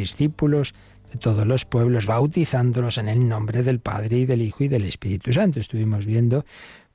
todos 1.18 1.46
los 1.46 1.64
pueblos, 1.64 2.07
bautizándolos 2.07 2.98
en 2.98 3.09
el 3.09 3.29
nombre 3.29 3.62
del 3.62 3.81
Padre 3.81 4.18
y 4.18 4.27
del 4.27 4.42
Hijo 4.42 4.64
y 4.64 4.68
del 4.68 4.85
Espíritu 4.85 5.33
Santo. 5.33 5.61
Estuvimos 5.61 6.07
viendo 6.07 6.44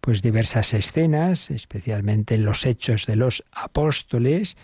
pues 0.02 0.22
diversas 0.22 0.74
escenas, 0.74 1.52
especialmente 1.52 2.36
en 2.36 2.46
los 2.46 2.66
hechos 2.66 3.06
de 3.06 3.16
los 3.16 3.44
apóstoles, 3.52 4.58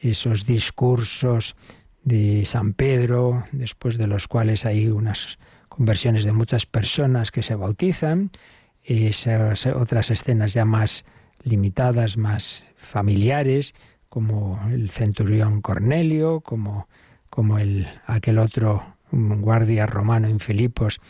esos 0.00 0.46
discursos 0.46 1.54
de 2.02 2.44
San 2.44 2.72
Pedro, 2.72 3.44
después 3.52 3.98
de 3.98 4.06
los 4.06 4.26
cuales 4.26 4.64
hay 4.64 4.88
unas 4.88 5.38
conversiones 5.68 6.24
de 6.24 6.32
muchas 6.32 6.66
personas 6.66 7.30
que 7.30 7.42
se 7.42 7.54
bautizan, 7.54 8.30
esas 8.82 9.66
otras 9.66 10.10
escenas 10.10 10.54
ya 10.54 10.64
más 10.64 11.04
limitadas, 11.44 12.16
más 12.16 12.66
familiares, 12.76 13.74
como 14.08 14.60
el 14.70 14.90
centurión 14.90 15.60
Cornelio, 15.60 16.40
como, 16.40 16.88
como 17.28 17.58
el, 17.58 17.86
aquel 18.06 18.38
otro 18.38 18.96
un 19.12 19.40
guardia 19.42 19.86
romano 19.86 20.28
en 20.28 20.40
Filipos 20.40 21.00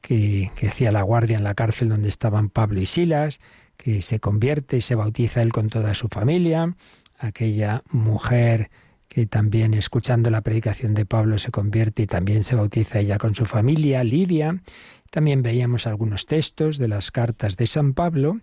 que, 0.00 0.50
que 0.54 0.68
hacía 0.68 0.92
la 0.92 1.02
guardia 1.02 1.36
en 1.36 1.44
la 1.44 1.54
cárcel 1.54 1.88
donde 1.88 2.08
estaban 2.08 2.48
Pablo 2.48 2.80
y 2.80 2.86
Silas, 2.86 3.40
que 3.76 4.02
se 4.02 4.20
convierte 4.20 4.76
y 4.76 4.80
se 4.80 4.94
bautiza 4.94 5.42
él 5.42 5.52
con 5.52 5.68
toda 5.68 5.94
su 5.94 6.08
familia, 6.08 6.74
aquella 7.18 7.82
mujer 7.90 8.70
que 9.10 9.26
también 9.26 9.74
escuchando 9.74 10.30
la 10.30 10.40
predicación 10.40 10.94
de 10.94 11.04
Pablo 11.04 11.38
se 11.38 11.50
convierte 11.50 12.02
y 12.02 12.06
también 12.06 12.44
se 12.44 12.54
bautiza 12.54 13.00
ella 13.00 13.18
con 13.18 13.34
su 13.34 13.44
familia, 13.44 14.04
Lidia. 14.04 14.62
También 15.10 15.42
veíamos 15.42 15.88
algunos 15.88 16.26
textos 16.26 16.78
de 16.78 16.86
las 16.86 17.10
cartas 17.10 17.56
de 17.56 17.66
San 17.66 17.92
Pablo, 17.92 18.38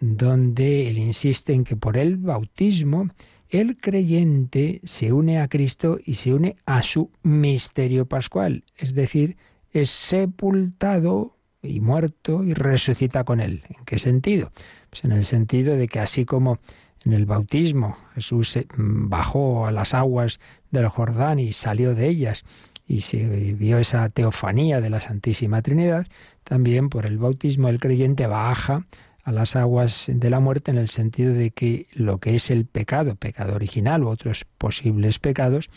donde 0.00 0.88
él 0.88 0.98
insiste 0.98 1.52
en 1.52 1.62
que 1.62 1.76
por 1.76 1.96
el 1.96 2.16
bautismo 2.16 3.08
el 3.50 3.76
creyente 3.76 4.80
se 4.84 5.12
une 5.12 5.40
a 5.40 5.48
Cristo 5.48 5.98
y 6.04 6.14
se 6.14 6.32
une 6.32 6.56
a 6.66 6.82
su 6.82 7.10
misterio 7.22 8.06
pascual, 8.06 8.64
es 8.76 8.94
decir, 8.94 9.36
es 9.72 9.90
sepultado 9.90 11.36
y 11.62 11.80
muerto 11.80 12.42
y 12.42 12.54
resucita 12.54 13.24
con 13.24 13.40
él. 13.40 13.64
¿En 13.68 13.84
qué 13.84 13.98
sentido? 13.98 14.52
Pues 14.88 15.04
en 15.04 15.12
el 15.12 15.24
sentido 15.24 15.76
de 15.76 15.88
que 15.88 16.00
así 16.00 16.24
como 16.24 16.58
en 17.04 17.12
el 17.12 17.26
bautismo 17.26 17.96
Jesús 18.14 18.56
mm, 18.56 19.08
bajó 19.08 19.66
a 19.66 19.72
las 19.72 19.94
aguas 19.94 20.40
del 20.70 20.88
Jordán 20.88 21.38
y 21.38 21.52
salió 21.52 21.94
de 21.94 22.08
ellas 22.08 22.44
y 22.86 23.02
se 23.02 23.54
vio 23.54 23.78
esa 23.78 24.08
teofanía 24.08 24.80
de 24.80 24.90
la 24.90 25.00
Santísima 25.00 25.62
Trinidad, 25.62 26.06
también 26.44 26.88
por 26.88 27.06
el 27.06 27.18
bautismo 27.18 27.68
el 27.68 27.78
creyente 27.78 28.26
baja 28.26 28.86
a 29.22 29.32
las 29.32 29.56
aguas 29.56 30.10
de 30.12 30.30
la 30.30 30.40
muerte 30.40 30.70
en 30.70 30.78
el 30.78 30.88
sentido 30.88 31.34
de 31.34 31.50
que 31.50 31.86
lo 31.92 32.18
que 32.18 32.34
es 32.34 32.50
el 32.50 32.66
pecado, 32.66 33.16
pecado 33.16 33.54
original 33.54 34.04
u 34.04 34.08
otros 34.08 34.44
posibles 34.58 35.18
pecados, 35.18 35.70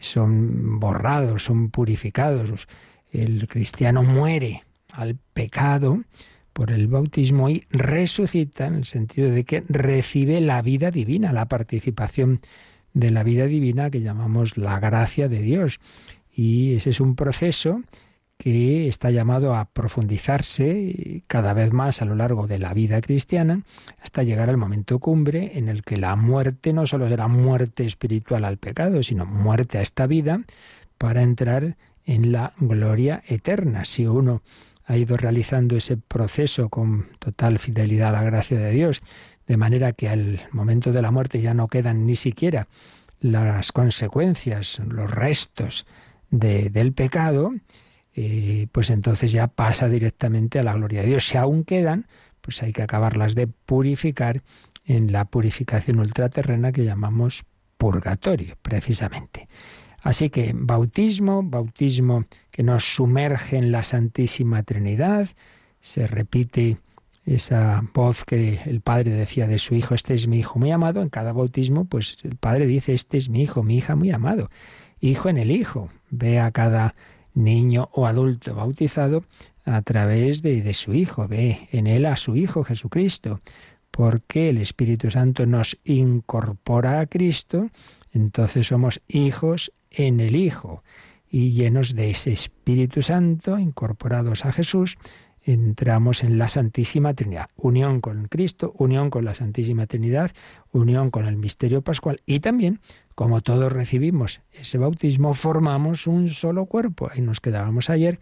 son 0.00 0.78
borrados, 0.80 1.44
son 1.44 1.70
purificados. 1.70 2.68
El 3.12 3.48
cristiano 3.48 4.02
muere 4.02 4.64
al 4.92 5.16
pecado 5.34 6.02
por 6.52 6.70
el 6.70 6.86
bautismo 6.86 7.50
y 7.50 7.64
resucita 7.70 8.66
en 8.66 8.74
el 8.74 8.84
sentido 8.84 9.30
de 9.30 9.44
que 9.44 9.62
recibe 9.68 10.40
la 10.40 10.62
vida 10.62 10.90
divina, 10.90 11.32
la 11.32 11.46
participación 11.46 12.40
de 12.94 13.10
la 13.10 13.22
vida 13.22 13.46
divina 13.46 13.90
que 13.90 14.00
llamamos 14.00 14.56
la 14.56 14.80
gracia 14.80 15.28
de 15.28 15.42
Dios. 15.42 15.80
Y 16.32 16.74
ese 16.74 16.90
es 16.90 17.00
un 17.00 17.14
proceso 17.14 17.82
que 18.38 18.88
está 18.88 19.10
llamado 19.10 19.54
a 19.54 19.64
profundizarse 19.64 21.22
cada 21.26 21.54
vez 21.54 21.72
más 21.72 22.02
a 22.02 22.04
lo 22.04 22.14
largo 22.14 22.46
de 22.46 22.58
la 22.58 22.74
vida 22.74 23.00
cristiana 23.00 23.62
hasta 24.02 24.22
llegar 24.22 24.50
al 24.50 24.58
momento 24.58 24.98
cumbre 24.98 25.52
en 25.54 25.68
el 25.68 25.82
que 25.82 25.96
la 25.96 26.16
muerte 26.16 26.72
no 26.72 26.86
solo 26.86 27.08
será 27.08 27.28
muerte 27.28 27.84
espiritual 27.84 28.44
al 28.44 28.58
pecado, 28.58 29.02
sino 29.02 29.24
muerte 29.24 29.78
a 29.78 29.82
esta 29.82 30.06
vida 30.06 30.42
para 30.98 31.22
entrar 31.22 31.76
en 32.04 32.32
la 32.32 32.52
gloria 32.58 33.22
eterna. 33.26 33.84
Si 33.84 34.06
uno 34.06 34.42
ha 34.84 34.96
ido 34.96 35.16
realizando 35.16 35.76
ese 35.76 35.96
proceso 35.96 36.68
con 36.68 37.08
total 37.18 37.58
fidelidad 37.58 38.10
a 38.10 38.20
la 38.20 38.22
gracia 38.22 38.58
de 38.58 38.70
Dios, 38.70 39.02
de 39.46 39.56
manera 39.56 39.92
que 39.92 40.08
al 40.08 40.40
momento 40.52 40.92
de 40.92 41.02
la 41.02 41.10
muerte 41.10 41.40
ya 41.40 41.54
no 41.54 41.68
quedan 41.68 42.06
ni 42.06 42.16
siquiera 42.16 42.68
las 43.20 43.72
consecuencias, 43.72 44.80
los 44.86 45.10
restos 45.10 45.86
del 46.30 46.92
pecado, 46.92 47.52
eh, 48.18 48.66
pues 48.72 48.88
entonces 48.88 49.30
ya 49.30 49.46
pasa 49.46 49.90
directamente 49.90 50.58
a 50.58 50.62
la 50.64 50.72
gloria 50.72 51.02
de 51.02 51.08
Dios. 51.08 51.28
Si 51.28 51.36
aún 51.36 51.64
quedan, 51.64 52.06
pues 52.40 52.62
hay 52.62 52.72
que 52.72 52.82
acabarlas 52.82 53.34
de 53.34 53.46
purificar 53.46 54.42
en 54.86 55.12
la 55.12 55.26
purificación 55.26 55.98
ultraterrena 55.98 56.72
que 56.72 56.84
llamamos 56.84 57.44
purgatorio, 57.76 58.56
precisamente. 58.62 59.48
Así 60.00 60.30
que 60.30 60.52
bautismo, 60.54 61.42
bautismo 61.42 62.24
que 62.50 62.62
nos 62.62 62.84
sumerge 62.94 63.58
en 63.58 63.70
la 63.70 63.82
Santísima 63.82 64.62
Trinidad, 64.62 65.28
se 65.80 66.06
repite 66.06 66.78
esa 67.26 67.82
voz 67.92 68.24
que 68.24 68.60
el 68.64 68.80
Padre 68.80 69.10
decía 69.10 69.46
de 69.46 69.58
su 69.58 69.74
Hijo, 69.74 69.94
este 69.94 70.14
es 70.14 70.26
mi 70.26 70.38
Hijo 70.38 70.58
muy 70.58 70.70
amado, 70.70 71.02
en 71.02 71.10
cada 71.10 71.32
bautismo, 71.32 71.84
pues 71.84 72.16
el 72.22 72.36
Padre 72.36 72.66
dice, 72.66 72.94
este 72.94 73.18
es 73.18 73.28
mi 73.28 73.42
Hijo, 73.42 73.62
mi 73.62 73.76
hija 73.76 73.94
muy 73.94 74.10
amado, 74.10 74.48
Hijo 75.00 75.28
en 75.28 75.36
el 75.36 75.50
Hijo. 75.50 75.90
Ve 76.08 76.40
a 76.40 76.50
cada 76.52 76.94
niño 77.36 77.88
o 77.92 78.06
adulto 78.06 78.54
bautizado 78.54 79.24
a 79.64 79.82
través 79.82 80.42
de, 80.42 80.74
su 80.74 80.94
Hijo, 80.94 81.28
ve 81.28 81.68
en 81.70 81.86
él 81.86 82.06
a 82.06 82.16
su 82.16 82.36
Hijo 82.36 82.64
Jesucristo, 82.64 83.40
porque 83.90 84.48
el 84.50 84.58
Espíritu 84.58 85.10
Santo 85.10 85.46
nos 85.46 85.78
incorpora 85.84 87.00
a 87.00 87.06
Cristo, 87.06 87.70
entonces 88.12 88.68
somos 88.68 89.00
hijos 89.08 89.72
en 89.90 90.20
el 90.20 90.36
Hijo. 90.36 90.82
Y 91.28 91.50
llenos 91.50 91.94
de 91.94 92.10
ese 92.10 92.32
Espíritu 92.32 93.02
Santo, 93.02 93.58
incorporados 93.58 94.44
a 94.44 94.52
Jesús, 94.52 94.96
entramos 95.46 96.24
en 96.24 96.38
la 96.38 96.48
Santísima 96.48 97.14
Trinidad. 97.14 97.50
Unión 97.56 98.00
con 98.00 98.26
Cristo, 98.26 98.74
unión 98.76 99.10
con 99.10 99.24
la 99.24 99.32
Santísima 99.32 99.86
Trinidad, 99.86 100.32
unión 100.72 101.10
con 101.10 101.24
el 101.24 101.36
misterio 101.36 101.82
pascual 101.82 102.18
y 102.26 102.40
también, 102.40 102.80
como 103.14 103.40
todos 103.42 103.72
recibimos 103.72 104.42
ese 104.52 104.76
bautismo, 104.76 105.34
formamos 105.34 106.08
un 106.08 106.28
solo 106.28 106.66
cuerpo. 106.66 107.08
Ahí 107.12 107.20
nos 107.20 107.40
quedábamos 107.40 107.90
ayer 107.90 108.18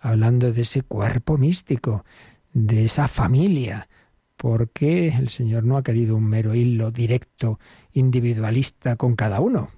hablando 0.00 0.52
de 0.52 0.62
ese 0.62 0.82
cuerpo 0.82 1.36
místico, 1.36 2.04
de 2.52 2.84
esa 2.84 3.08
familia, 3.08 3.88
porque 4.36 5.08
el 5.08 5.28
Señor 5.28 5.64
no 5.64 5.76
ha 5.76 5.82
querido 5.82 6.16
un 6.16 6.24
mero 6.24 6.54
hilo 6.54 6.92
directo, 6.92 7.58
individualista 7.92 8.94
con 8.94 9.16
cada 9.16 9.40
uno, 9.40 9.70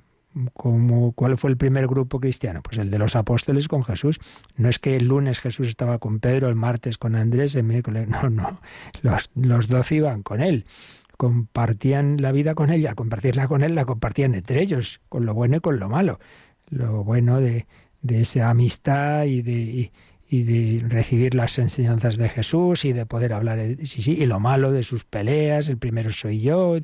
como, 0.54 1.12
¿Cuál 1.12 1.36
fue 1.36 1.50
el 1.50 1.56
primer 1.56 1.86
grupo 1.86 2.20
cristiano? 2.20 2.62
Pues 2.62 2.78
el 2.78 2.90
de 2.90 2.98
los 2.98 3.16
apóstoles 3.16 3.68
con 3.68 3.84
Jesús. 3.84 4.18
No 4.56 4.68
es 4.68 4.78
que 4.78 4.96
el 4.96 5.06
lunes 5.08 5.40
Jesús 5.40 5.68
estaba 5.68 5.98
con 5.98 6.20
Pedro, 6.20 6.48
el 6.48 6.54
martes 6.54 6.98
con 6.98 7.14
Andrés, 7.14 7.54
el 7.54 7.64
miércoles. 7.64 8.08
No, 8.08 8.30
no. 8.30 8.60
Los, 9.02 9.30
los 9.34 9.68
doce 9.68 9.96
iban 9.96 10.22
con 10.22 10.42
él. 10.42 10.64
Compartían 11.16 12.16
la 12.20 12.32
vida 12.32 12.54
con 12.54 12.70
él 12.70 12.80
y 12.80 12.86
al 12.86 12.94
compartirla 12.94 13.48
con 13.48 13.62
él 13.62 13.74
la 13.74 13.84
compartían 13.84 14.34
entre 14.34 14.60
ellos, 14.62 15.00
con 15.08 15.26
lo 15.26 15.34
bueno 15.34 15.56
y 15.56 15.60
con 15.60 15.78
lo 15.78 15.88
malo. 15.88 16.18
Lo 16.68 17.04
bueno 17.04 17.40
de, 17.40 17.66
de 18.02 18.22
esa 18.22 18.50
amistad 18.50 19.24
y 19.24 19.42
de, 19.42 19.92
y, 20.28 20.42
de 20.42 20.82
recibir 20.88 21.34
las 21.34 21.58
enseñanzas 21.58 22.16
de 22.16 22.28
Jesús 22.28 22.84
y 22.84 22.92
de 22.92 23.06
poder 23.06 23.32
hablar, 23.32 23.58
sí, 23.84 24.02
sí, 24.02 24.16
y 24.18 24.26
lo 24.26 24.40
malo 24.40 24.72
de 24.72 24.82
sus 24.82 25.04
peleas, 25.04 25.68
el 25.68 25.78
primero 25.78 26.10
soy 26.10 26.40
yo, 26.40 26.78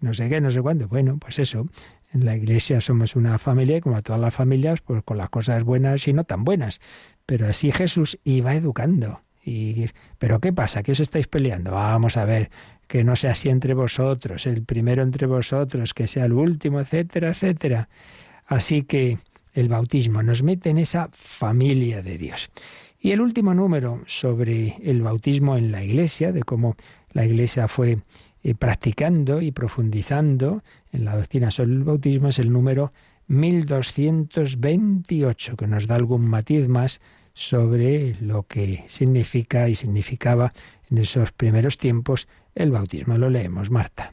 no 0.00 0.14
sé 0.14 0.28
qué, 0.28 0.40
no 0.40 0.50
sé 0.50 0.60
cuándo. 0.60 0.86
Bueno, 0.86 1.18
pues 1.18 1.38
eso, 1.38 1.66
en 2.12 2.24
la 2.24 2.36
iglesia 2.36 2.80
somos 2.80 3.14
una 3.14 3.38
familia 3.38 3.76
y 3.76 3.80
como 3.80 4.02
todas 4.02 4.20
las 4.20 4.34
familias, 4.34 4.80
pues 4.80 5.02
con 5.04 5.16
las 5.16 5.30
cosas 5.30 5.62
buenas 5.62 6.06
y 6.08 6.12
no 6.12 6.24
tan 6.24 6.44
buenas. 6.44 6.80
Pero 7.26 7.46
así 7.46 7.70
Jesús 7.70 8.18
iba 8.24 8.54
educando. 8.54 9.20
Y, 9.44 9.86
pero 10.18 10.40
¿qué 10.40 10.52
pasa? 10.52 10.82
¿Qué 10.82 10.92
os 10.92 11.00
estáis 11.00 11.28
peleando? 11.28 11.70
Vamos 11.72 12.16
a 12.16 12.24
ver, 12.24 12.50
que 12.86 13.04
no 13.04 13.14
sea 13.16 13.30
así 13.32 13.48
entre 13.48 13.74
vosotros, 13.74 14.46
el 14.46 14.64
primero 14.64 15.02
entre 15.02 15.26
vosotros, 15.26 15.94
que 15.94 16.06
sea 16.06 16.24
el 16.24 16.32
último, 16.32 16.80
etcétera, 16.80 17.30
etcétera. 17.30 17.88
Así 18.46 18.82
que 18.82 19.18
el 19.52 19.68
bautismo 19.68 20.22
nos 20.22 20.42
mete 20.42 20.70
en 20.70 20.78
esa 20.78 21.08
familia 21.12 22.02
de 22.02 22.18
Dios. 22.18 22.50
Y 22.98 23.12
el 23.12 23.20
último 23.20 23.54
número 23.54 24.02
sobre 24.06 24.76
el 24.82 25.02
bautismo 25.02 25.56
en 25.56 25.72
la 25.72 25.82
iglesia, 25.82 26.32
de 26.32 26.42
cómo 26.42 26.76
la 27.12 27.24
iglesia 27.24 27.66
fue 27.68 27.98
eh, 28.42 28.54
practicando 28.54 29.40
y 29.40 29.52
profundizando 29.52 30.62
en 30.92 31.04
la 31.04 31.16
doctrina 31.16 31.50
sobre 31.50 31.72
el 31.72 31.84
bautismo 31.84 32.28
es 32.28 32.38
el 32.38 32.52
número 32.52 32.92
1228, 33.28 35.56
que 35.56 35.66
nos 35.66 35.86
da 35.86 35.94
algún 35.94 36.28
matiz 36.28 36.68
más 36.68 37.00
sobre 37.32 38.16
lo 38.20 38.42
que 38.42 38.84
significa 38.86 39.68
y 39.68 39.74
significaba 39.74 40.52
en 40.90 40.98
esos 40.98 41.32
primeros 41.32 41.78
tiempos 41.78 42.28
el 42.54 42.70
bautismo. 42.70 43.16
Lo 43.16 43.30
leemos, 43.30 43.70
Marta. 43.70 44.12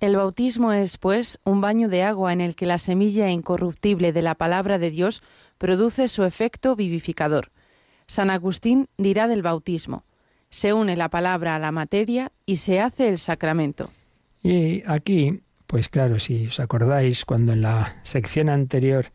El 0.00 0.16
bautismo 0.16 0.72
es, 0.72 0.98
pues, 0.98 1.38
un 1.44 1.60
baño 1.60 1.88
de 1.88 2.02
agua 2.02 2.32
en 2.32 2.40
el 2.40 2.56
que 2.56 2.66
la 2.66 2.78
semilla 2.78 3.30
incorruptible 3.30 4.12
de 4.12 4.22
la 4.22 4.34
palabra 4.34 4.78
de 4.78 4.90
Dios 4.90 5.22
produce 5.58 6.08
su 6.08 6.24
efecto 6.24 6.76
vivificador. 6.76 7.50
San 8.06 8.30
Agustín 8.30 8.88
dirá 8.98 9.28
del 9.28 9.42
bautismo, 9.42 10.04
se 10.50 10.72
une 10.72 10.96
la 10.96 11.08
palabra 11.08 11.56
a 11.56 11.58
la 11.58 11.72
materia 11.72 12.32
y 12.44 12.56
se 12.56 12.80
hace 12.80 13.08
el 13.08 13.18
sacramento. 13.18 13.90
Y 14.42 14.82
aquí 14.86 15.40
pues 15.66 15.88
claro, 15.88 16.18
si 16.18 16.46
os 16.46 16.60
acordáis, 16.60 17.24
cuando 17.24 17.52
en 17.52 17.62
la 17.62 17.96
sección 18.02 18.48
anterior 18.48 19.06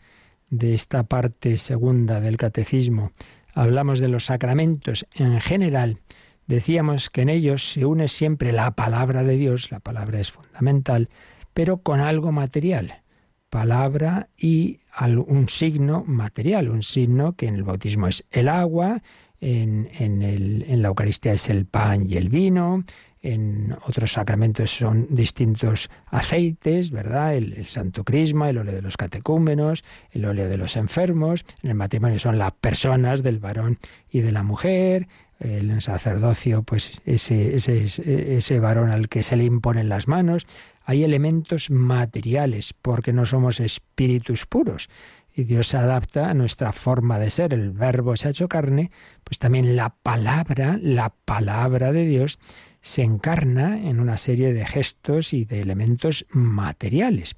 de 0.49 0.73
esta 0.73 1.03
parte 1.03 1.57
segunda 1.57 2.19
del 2.21 2.37
catecismo 2.37 3.11
hablamos 3.53 3.99
de 3.99 4.07
los 4.07 4.25
sacramentos 4.25 5.05
en 5.13 5.39
general, 5.41 5.99
decíamos 6.47 7.09
que 7.09 7.21
en 7.21 7.29
ellos 7.29 7.71
se 7.71 7.85
une 7.85 8.07
siempre 8.07 8.51
la 8.51 8.71
palabra 8.71 9.23
de 9.23 9.37
Dios, 9.37 9.71
la 9.71 9.79
palabra 9.79 10.19
es 10.19 10.31
fundamental, 10.31 11.09
pero 11.53 11.77
con 11.77 11.99
algo 11.99 12.31
material, 12.31 13.01
palabra 13.49 14.29
y 14.37 14.79
un 15.27 15.49
signo 15.49 16.03
material, 16.05 16.69
un 16.69 16.83
signo 16.83 17.33
que 17.33 17.47
en 17.47 17.55
el 17.55 17.63
bautismo 17.63 18.07
es 18.07 18.25
el 18.31 18.49
agua, 18.49 19.01
en, 19.41 19.87
en 19.93 20.81
la 20.81 20.89
Eucaristía 20.89 21.33
es 21.33 21.49
el 21.49 21.65
pan 21.65 22.05
y 22.05 22.17
el 22.17 22.29
vino, 22.29 22.83
en 23.21 23.75
otros 23.85 24.13
sacramentos 24.13 24.71
son 24.71 25.07
distintos 25.09 25.89
aceites, 26.07 26.91
¿verdad? 26.91 27.35
El, 27.35 27.65
santo 27.67 28.03
crisma, 28.03 28.49
el 28.49 28.59
óleo 28.59 28.75
de 28.75 28.81
los 28.81 28.95
catecúmenos, 28.95 29.83
el 30.11 30.25
óleo 30.25 30.47
de 30.47 30.57
los 30.57 30.77
enfermos. 30.77 31.43
En 31.61 31.71
el 31.71 31.75
matrimonio 31.75 32.19
son 32.19 32.37
las 32.37 32.53
personas 32.53 33.21
del 33.21 33.39
varón 33.39 33.77
y 34.09 34.21
de 34.21 34.31
la 34.31 34.43
mujer. 34.43 35.07
El 35.39 35.81
sacerdocio, 35.81 36.63
pues 36.63 37.01
ese, 37.05 37.55
ese, 37.55 38.35
ese 38.37 38.59
varón 38.59 38.89
al 38.89 39.09
que 39.09 39.23
se 39.23 39.35
le 39.35 39.45
imponen 39.45 39.89
las 39.89 40.07
manos. 40.07 40.45
Hay 40.83 41.03
elementos 41.03 41.69
materiales, 41.69 42.73
porque 42.73 43.13
no 43.13 43.25
somos 43.25 43.59
espíritus 43.59 44.45
puros 44.45 44.89
y 45.35 45.43
Dios 45.45 45.67
se 45.67 45.77
adapta 45.77 46.29
a 46.29 46.33
nuestra 46.33 46.73
forma 46.73 47.19
de 47.19 47.29
ser. 47.29 47.53
El 47.53 47.71
verbo 47.71 48.15
se 48.17 48.27
ha 48.27 48.31
hecho 48.31 48.49
carne, 48.49 48.91
pues 49.23 49.39
también 49.39 49.75
la 49.75 49.89
palabra, 49.89 50.77
la 50.81 51.13
palabra 51.25 51.93
de 51.93 52.05
Dios 52.05 52.39
se 52.81 53.03
encarna 53.03 53.77
en 53.77 53.99
una 53.99 54.17
serie 54.17 54.53
de 54.53 54.65
gestos 54.65 55.33
y 55.33 55.45
de 55.45 55.61
elementos 55.61 56.25
materiales. 56.31 57.35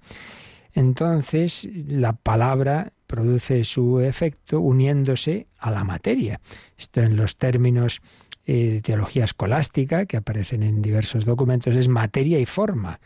Entonces, 0.74 1.68
la 1.74 2.14
palabra 2.14 2.94
produce 3.08 3.66
su 3.66 4.00
efecto 4.00 4.62
uniéndose 4.62 5.48
a 5.58 5.70
la 5.72 5.84
materia. 5.84 6.40
Esto 6.78 7.02
en 7.02 7.18
los 7.18 7.36
términos 7.38 8.02
eh, 8.46 8.72
de 8.72 8.82
teología 8.82 9.26
escolástica 9.26 10.06
que 10.06 10.18
aparecen 10.18 10.64
en 10.64 10.82
diversos 10.82 11.26
documentos 11.26 11.76
es 11.76 11.90
materia 11.90 12.40
y 12.40 12.46
forma. 12.46 13.00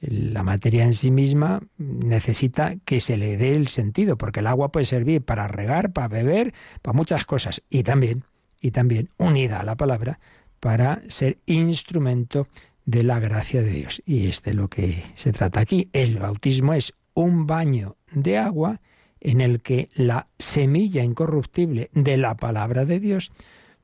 La 0.00 0.42
materia 0.42 0.82
en 0.82 0.92
sí 0.92 1.12
misma 1.12 1.62
necesita 1.78 2.74
que 2.84 2.98
se 2.98 3.16
le 3.16 3.36
dé 3.36 3.54
el 3.54 3.68
sentido, 3.68 4.18
porque 4.18 4.40
el 4.40 4.48
agua 4.48 4.72
puede 4.72 4.84
servir 4.84 5.22
para 5.22 5.46
regar, 5.46 5.92
para 5.92 6.08
beber, 6.08 6.52
para 6.82 6.96
muchas 6.96 7.24
cosas, 7.24 7.62
y 7.70 7.84
también, 7.84 8.24
y 8.60 8.72
también 8.72 9.10
unida 9.16 9.60
a 9.60 9.64
la 9.64 9.76
palabra, 9.76 10.18
para 10.62 11.02
ser 11.08 11.38
instrumento 11.46 12.46
de 12.84 13.02
la 13.02 13.18
gracia 13.18 13.62
de 13.62 13.70
Dios. 13.70 14.00
Y 14.06 14.28
es 14.28 14.42
de 14.42 14.54
lo 14.54 14.68
que 14.68 15.02
se 15.16 15.32
trata 15.32 15.58
aquí. 15.58 15.88
El 15.92 16.20
bautismo 16.20 16.72
es 16.72 16.94
un 17.14 17.48
baño 17.48 17.96
de 18.12 18.38
agua 18.38 18.80
en 19.20 19.40
el 19.40 19.60
que 19.60 19.88
la 19.94 20.28
semilla 20.38 21.02
incorruptible 21.02 21.90
de 21.94 22.16
la 22.16 22.36
palabra 22.36 22.84
de 22.84 23.00
Dios 23.00 23.32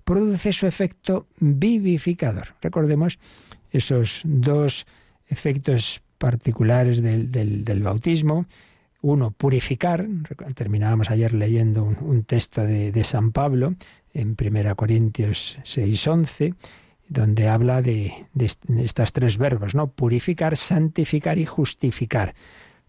produce 0.05 0.53
su 0.53 0.69
efecto 0.69 1.27
vivificador. 1.41 2.55
Recordemos 2.63 3.19
esos 3.73 4.23
dos 4.25 4.87
efectos 5.27 6.01
particulares 6.17 7.03
del, 7.03 7.33
del, 7.33 7.83
bautismo, 7.83 8.47
uno, 9.01 9.31
purificar. 9.31 10.07
Terminábamos 10.55 11.11
ayer 11.11 11.35
leyendo 11.35 11.85
un, 11.85 12.25
texto 12.25 12.63
de, 12.63 13.05
San 13.05 13.33
Pablo 13.33 13.75
en 14.13 14.37
1 14.41 14.77
Corintios 14.77 15.59
6, 15.63 16.07
11, 16.07 16.55
donde 17.09 17.49
habla 17.49 17.81
de, 17.83 18.27
de, 18.35 18.51
tres 19.13 19.39
verbos, 19.39 19.75
¿no? 19.75 19.89
Purificar, 19.89 20.57
santificar 20.57 21.39
y 21.39 21.47
justificar. 21.47 22.35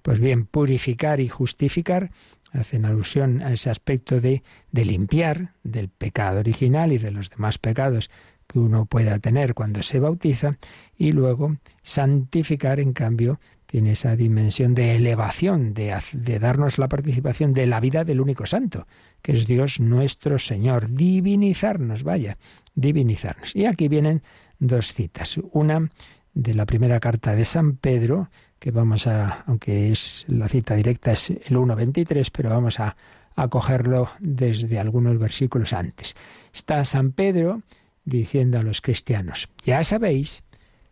Pues 0.02 0.20
bien, 0.20 0.46
purificar 0.46 1.20
y 1.20 1.28
justificar 1.28 2.12
hacen 2.52 2.86
alusión 2.86 3.44
a 3.44 3.54
ese 3.54 3.70
aspecto 3.70 4.20
de, 4.20 4.42
de 4.72 4.86
limpiar 4.86 5.54
del 5.64 5.90
pecado 5.90 6.40
original 6.40 6.92
y 6.92 6.98
de 6.98 7.12
los 7.12 7.30
demás 7.30 7.60
pecados 7.60 8.10
que 8.48 8.58
uno 8.58 8.86
pueda 8.86 9.20
tener 9.20 9.54
cuando 9.54 9.84
se 9.84 10.00
bautiza 10.00 10.58
y 10.98 11.12
luego 11.12 11.58
santificar, 11.84 12.80
en 12.80 12.94
cambio, 12.94 13.40
tiene 13.70 13.92
esa 13.92 14.16
dimensión 14.16 14.74
de 14.74 14.96
elevación, 14.96 15.76
de, 15.76 16.40
darnos 16.40 16.80
la 16.80 16.90
participación 16.90 17.54
de 17.54 17.68
la 17.68 17.80
vida 17.80 18.04
del 18.04 18.20
único 18.20 18.48
santo, 18.48 18.88
que 19.22 19.34
es 19.34 19.46
Dios 19.46 19.80
nuestro 19.80 20.40
Señor, 20.40 20.90
divinizarnos, 20.90 22.02
vaya, 22.02 22.40
divinizarnos. 22.74 23.56
Y 23.56 23.68
aquí 23.68 23.88
vienen 23.88 24.24
dos 24.58 24.96
citas, 24.96 25.40
una 25.52 25.88
de 26.34 26.56
la 26.56 26.66
primera 26.66 27.00
carta 27.00 27.36
de 27.36 27.46
San 27.46 27.76
Pedro, 27.76 28.32
que 28.58 28.72
vamos 28.72 29.06
a, 29.06 29.44
aunque 29.46 29.92
es 29.92 30.26
la 30.28 30.50
cita 30.50 30.74
directa 30.74 31.12
es 31.12 31.30
el 31.30 31.56
1.23, 31.56 32.28
pero 32.34 32.50
vamos 32.50 32.80
a, 32.80 32.96
a 33.36 33.48
cogerlo 33.50 34.10
desde 34.20 34.80
algunos 34.80 35.20
versículos 35.20 35.74
antes. 35.74 36.16
Está 36.56 36.84
San 36.86 37.12
Pedro 37.12 37.62
diciendo 38.04 38.58
a 38.58 38.64
los 38.64 38.82
cristianos, 38.82 39.48
ya 39.64 39.84
sabéis 39.84 40.42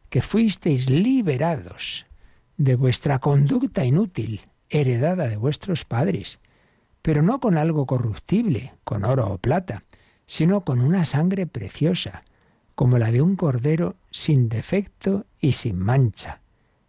que 0.10 0.22
fuisteis 0.22 0.92
liberados 0.92 2.07
de 2.58 2.76
vuestra 2.76 3.20
conducta 3.20 3.86
inútil, 3.86 4.42
heredada 4.70 5.28
de 5.28 5.38
vuestros 5.38 5.86
padres, 5.86 6.40
pero 7.02 7.22
no 7.22 7.40
con 7.40 7.58
algo 7.58 7.86
corruptible, 7.86 8.74
con 8.84 9.06
oro 9.06 9.32
o 9.32 9.38
plata, 9.38 9.84
sino 10.26 10.62
con 10.62 10.82
una 10.82 11.06
sangre 11.06 11.48
preciosa, 11.48 12.24
como 12.76 12.98
la 12.98 13.12
de 13.12 13.22
un 13.22 13.36
cordero 13.36 13.96
sin 14.12 14.50
defecto 14.50 15.26
y 15.40 15.54
sin 15.54 15.80
mancha, 15.80 16.42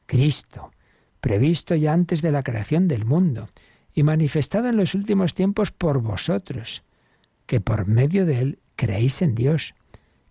Cristo, 0.07 0.73
previsto 1.21 1.75
ya 1.75 1.93
antes 1.93 2.23
de 2.23 2.33
la 2.33 2.43
creación 2.43 2.89
del 2.89 3.05
mundo 3.05 3.49
y 3.95 4.03
manifestado 4.03 4.69
en 4.69 4.77
los 4.77 4.95
últimos 4.95 5.35
tiempos 5.35 5.71
por 5.71 6.01
vosotros, 6.01 6.83
que 7.47 7.61
por 7.61 7.87
medio 7.87 8.27
de 8.27 8.41
él 8.41 8.59
creéis 8.77 9.23
en 9.23 9.35
Dios, 9.35 9.75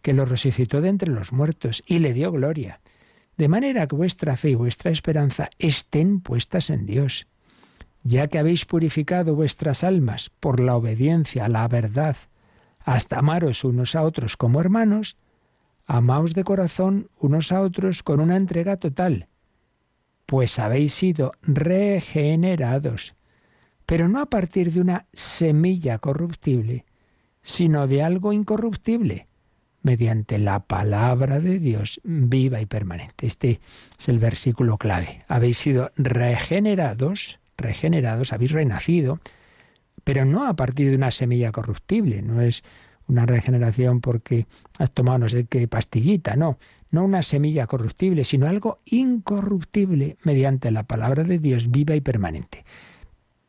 que 0.02 0.13
lo 0.13 0.26
resucitó 0.26 0.82
de 0.82 0.89
entre 0.89 1.12
los 1.12 1.32
muertos 1.32 1.84
y 1.86 2.00
le 2.00 2.13
dio 2.13 2.32
gloria 2.32 2.82
de 3.38 3.47
manera 3.47 3.88
que 3.88 3.95
vuestra 3.95 4.36
fe 4.36 4.52
y 4.52 4.56
vuestra 4.56 4.91
esperanza 4.91 5.50
estén 5.60 6.21
puestas 6.21 6.69
en 6.69 6.86
Dios. 6.86 7.28
Ya 8.04 8.28
que 8.28 8.39
habéis 8.39 8.65
purificado 8.65 9.36
vuestras 9.36 9.84
almas 9.84 10.32
por 10.39 10.60
la 10.60 10.76
obediencia 10.76 11.45
a 11.45 11.50
la 11.50 11.67
verdad, 11.67 12.17
hasta 12.80 13.19
amaros 13.19 13.63
unos 13.63 13.95
a 13.95 14.04
otros 14.04 14.38
como 14.38 14.60
hermanos, 14.60 15.17
amaos 15.86 16.34
de 16.34 16.43
corazón 16.43 17.10
unos 17.19 17.52
a 17.52 17.62
otros 17.62 18.02
con 18.02 18.19
una 18.19 18.36
entrega 18.36 18.78
total, 18.78 19.28
pues 20.26 20.60
habéis 20.60 20.93
sido 20.93 21.32
regenerados, 21.41 23.15
pero 23.86 24.10
no 24.10 24.19
a 24.19 24.26
partir 24.26 24.71
de 24.71 24.82
una 24.82 25.06
semilla 25.13 26.00
corruptible, 26.00 26.86
sino 27.41 27.88
de 27.88 28.04
algo 28.04 28.34
incorruptible, 28.34 29.26
mediante 29.88 30.38
la 30.38 30.60
palabra 30.60 31.39
de 31.39 31.60
Dios 31.60 32.02
viva 32.04 32.60
y 32.60 32.65
permanente. 32.65 33.26
Este 33.26 33.62
es 33.97 34.10
el 34.10 34.19
versículo 34.19 34.78
clave. 34.78 35.23
Habéis 35.30 35.60
sido 35.60 35.91
regenerados, 35.95 37.39
regenerados, 37.58 38.34
habéis 38.34 38.52
renacido, 38.52 39.21
pero 40.04 40.26
no 40.26 40.45
a 40.45 40.58
partir 40.58 40.89
de 40.89 40.97
una 40.97 41.12
semilla 41.12 41.54
corruptible, 41.54 42.21
no 42.21 42.41
es 42.41 42.65
una 43.08 43.26
regeneración 43.26 44.02
porque 44.02 44.45
has 44.78 44.91
tomado 44.91 45.19
no 45.19 45.30
sé 45.30 45.45
qué 45.45 45.65
pastillita, 45.69 46.36
no, 46.36 46.60
no 46.91 47.06
una 47.06 47.23
semilla 47.23 47.65
corruptible, 47.65 48.26
sino 48.26 48.45
algo 48.45 48.80
incorruptible 48.84 50.17
mediante 50.23 50.69
la 50.69 50.84
palabra 50.84 51.23
de 51.23 51.39
Dios 51.39 51.71
viva 51.71 51.95
y 51.95 52.02
permanente. 52.02 52.65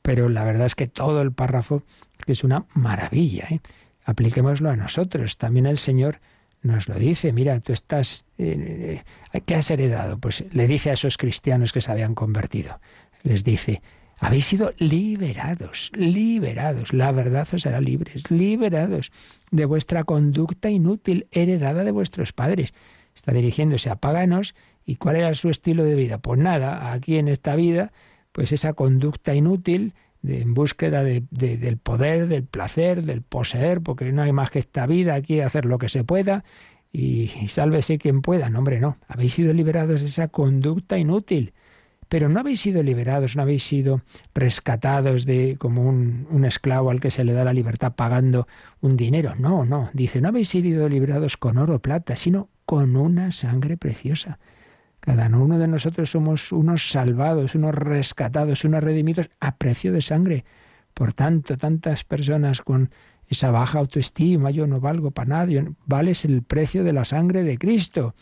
Pero 0.03 0.29
la 0.29 0.45
verdad 0.45 0.67
es 0.67 0.77
que 0.77 0.87
todo 0.87 1.21
el 1.21 1.33
párrafo 1.33 1.83
es 2.29 2.45
una 2.45 2.65
maravilla. 2.75 3.49
¿eh? 3.51 3.61
apliquémoslo 4.09 4.71
a 4.71 4.77
nosotros. 4.77 5.37
También 5.37 5.67
el 5.67 5.77
Señor 5.77 6.21
nos 6.63 6.89
lo 6.89 6.97
dice, 6.97 7.33
mira, 7.33 7.61
tú 7.61 7.73
estás, 7.73 8.27
eh, 8.37 9.03
eh, 9.33 9.41
¿qué 9.43 9.55
has 9.55 9.71
heredado? 9.71 10.19
Pues 10.19 10.45
le 10.53 10.67
dice 10.67 10.91
a 10.91 10.95
esos 10.95 11.17
cristianos 11.17 11.73
que 11.73 11.81
se 11.81 11.91
habían 11.91 12.15
convertido, 12.15 12.81
les 13.23 13.45
dice, 13.45 13.83
habéis 14.19 14.47
sido 14.47 14.73
liberados, 14.79 15.93
liberados, 15.95 16.93
la 16.93 17.13
verdad 17.13 17.47
os 17.53 17.67
hará 17.67 17.81
libres, 17.81 18.31
liberados 18.31 19.13
de 19.51 19.65
vuestra 19.65 20.05
conducta 20.05 20.71
inútil 20.71 21.29
heredada 21.31 21.85
de 21.85 21.93
vuestros 21.93 22.33
padres. 22.33 22.75
Está 23.15 23.33
dirigiéndose 23.33 23.91
a 23.91 23.97
paganos 23.97 24.55
y 24.85 24.97
cuál 24.97 25.17
era 25.17 25.35
su 25.35 25.51
estilo 25.51 25.85
de 25.85 25.95
vida. 25.95 26.19
Pues 26.19 26.41
nada, 26.41 26.93
aquí 26.93 27.19
en 27.19 27.29
esta 27.29 27.55
vida, 27.55 27.93
pues 28.33 28.53
esa 28.53 28.73
conducta 28.73 29.35
inútil 29.35 29.95
en 30.27 30.55
búsqueda 30.55 31.03
del 31.03 31.79
poder, 31.79 32.29
del 32.29 32.45
placer, 32.45 33.03
del 33.03 33.23
poseer, 33.23 33.81
porque 33.81 34.11
no 34.13 34.23
hay 34.23 34.33
más 34.33 34.51
que 34.51 34.59
esta 34.59 34.87
vida 34.87 35.15
aquí, 35.15 35.41
hacer 35.41 35.65
lo 35.65 35.79
que 35.79 35.89
se 35.89 36.05
pueda 36.05 36.45
y, 36.93 37.29
sálvese 37.49 37.99
quien 37.99 38.23
pueda. 38.23 38.51
No, 38.51 38.59
hombre, 38.59 38.81
no. 38.81 38.99
Habéis 39.09 39.35
sido 39.35 39.53
liberados 39.53 40.01
de 40.01 40.07
esa 40.07 40.29
conducta 40.29 40.99
inútil. 40.99 41.53
Pero 42.09 42.31
no 42.31 42.41
habéis 42.41 42.61
sido 42.61 42.83
liberados, 42.83 43.37
no 43.37 43.43
habéis 43.43 43.65
sido 43.65 44.01
rescatados 44.35 45.27
de 45.27 45.57
como 45.59 45.83
un, 45.83 46.27
un 46.31 46.47
esclavo 46.47 46.91
al 46.91 47.01
que 47.01 47.11
se 47.11 47.23
le 47.23 47.35
da 47.35 47.45
la 47.45 47.53
libertad 47.53 47.93
pagando 47.95 48.49
un 48.81 48.97
dinero. 48.97 49.35
No, 49.35 49.67
no. 49.67 49.91
Dice, 49.93 50.23
no 50.23 50.29
habéis 50.29 50.49
sido 50.49 50.89
liberados 50.89 51.37
con 51.37 51.59
oro 51.59 51.77
o 51.77 51.79
plata, 51.81 52.17
sino 52.17 52.49
con 52.65 52.97
una 52.97 53.31
sangre 53.31 53.77
preciosa 53.77 54.39
cada 55.01 55.29
uno 55.29 55.59
de 55.59 55.69
nosotros 55.69 56.11
somos 56.11 56.53
unos 56.53 56.91
salvados, 56.91 57.55
unos 57.55 57.75
rescatados, 57.75 58.65
unos 58.65 58.83
redimidos 58.83 59.31
a 59.41 59.57
precio 59.57 59.93
de 59.93 60.03
sangre. 60.03 60.45
Por 60.95 61.13
tanto, 61.13 61.57
tantas 61.57 62.05
personas 62.05 62.61
con 62.61 62.91
esa 63.29 63.51
baja 63.51 63.79
autoestima, 63.79 64.51
yo 64.51 64.67
no 64.67 64.81
valgo 64.81 65.11
para 65.11 65.29
nadie, 65.29 65.65
vales 65.87 66.25
el 66.25 66.43
precio 66.43 66.83
de 66.83 66.93
la 66.93 67.05
sangre 67.05 67.45
de 67.45 67.59
Cristo. 67.59 68.15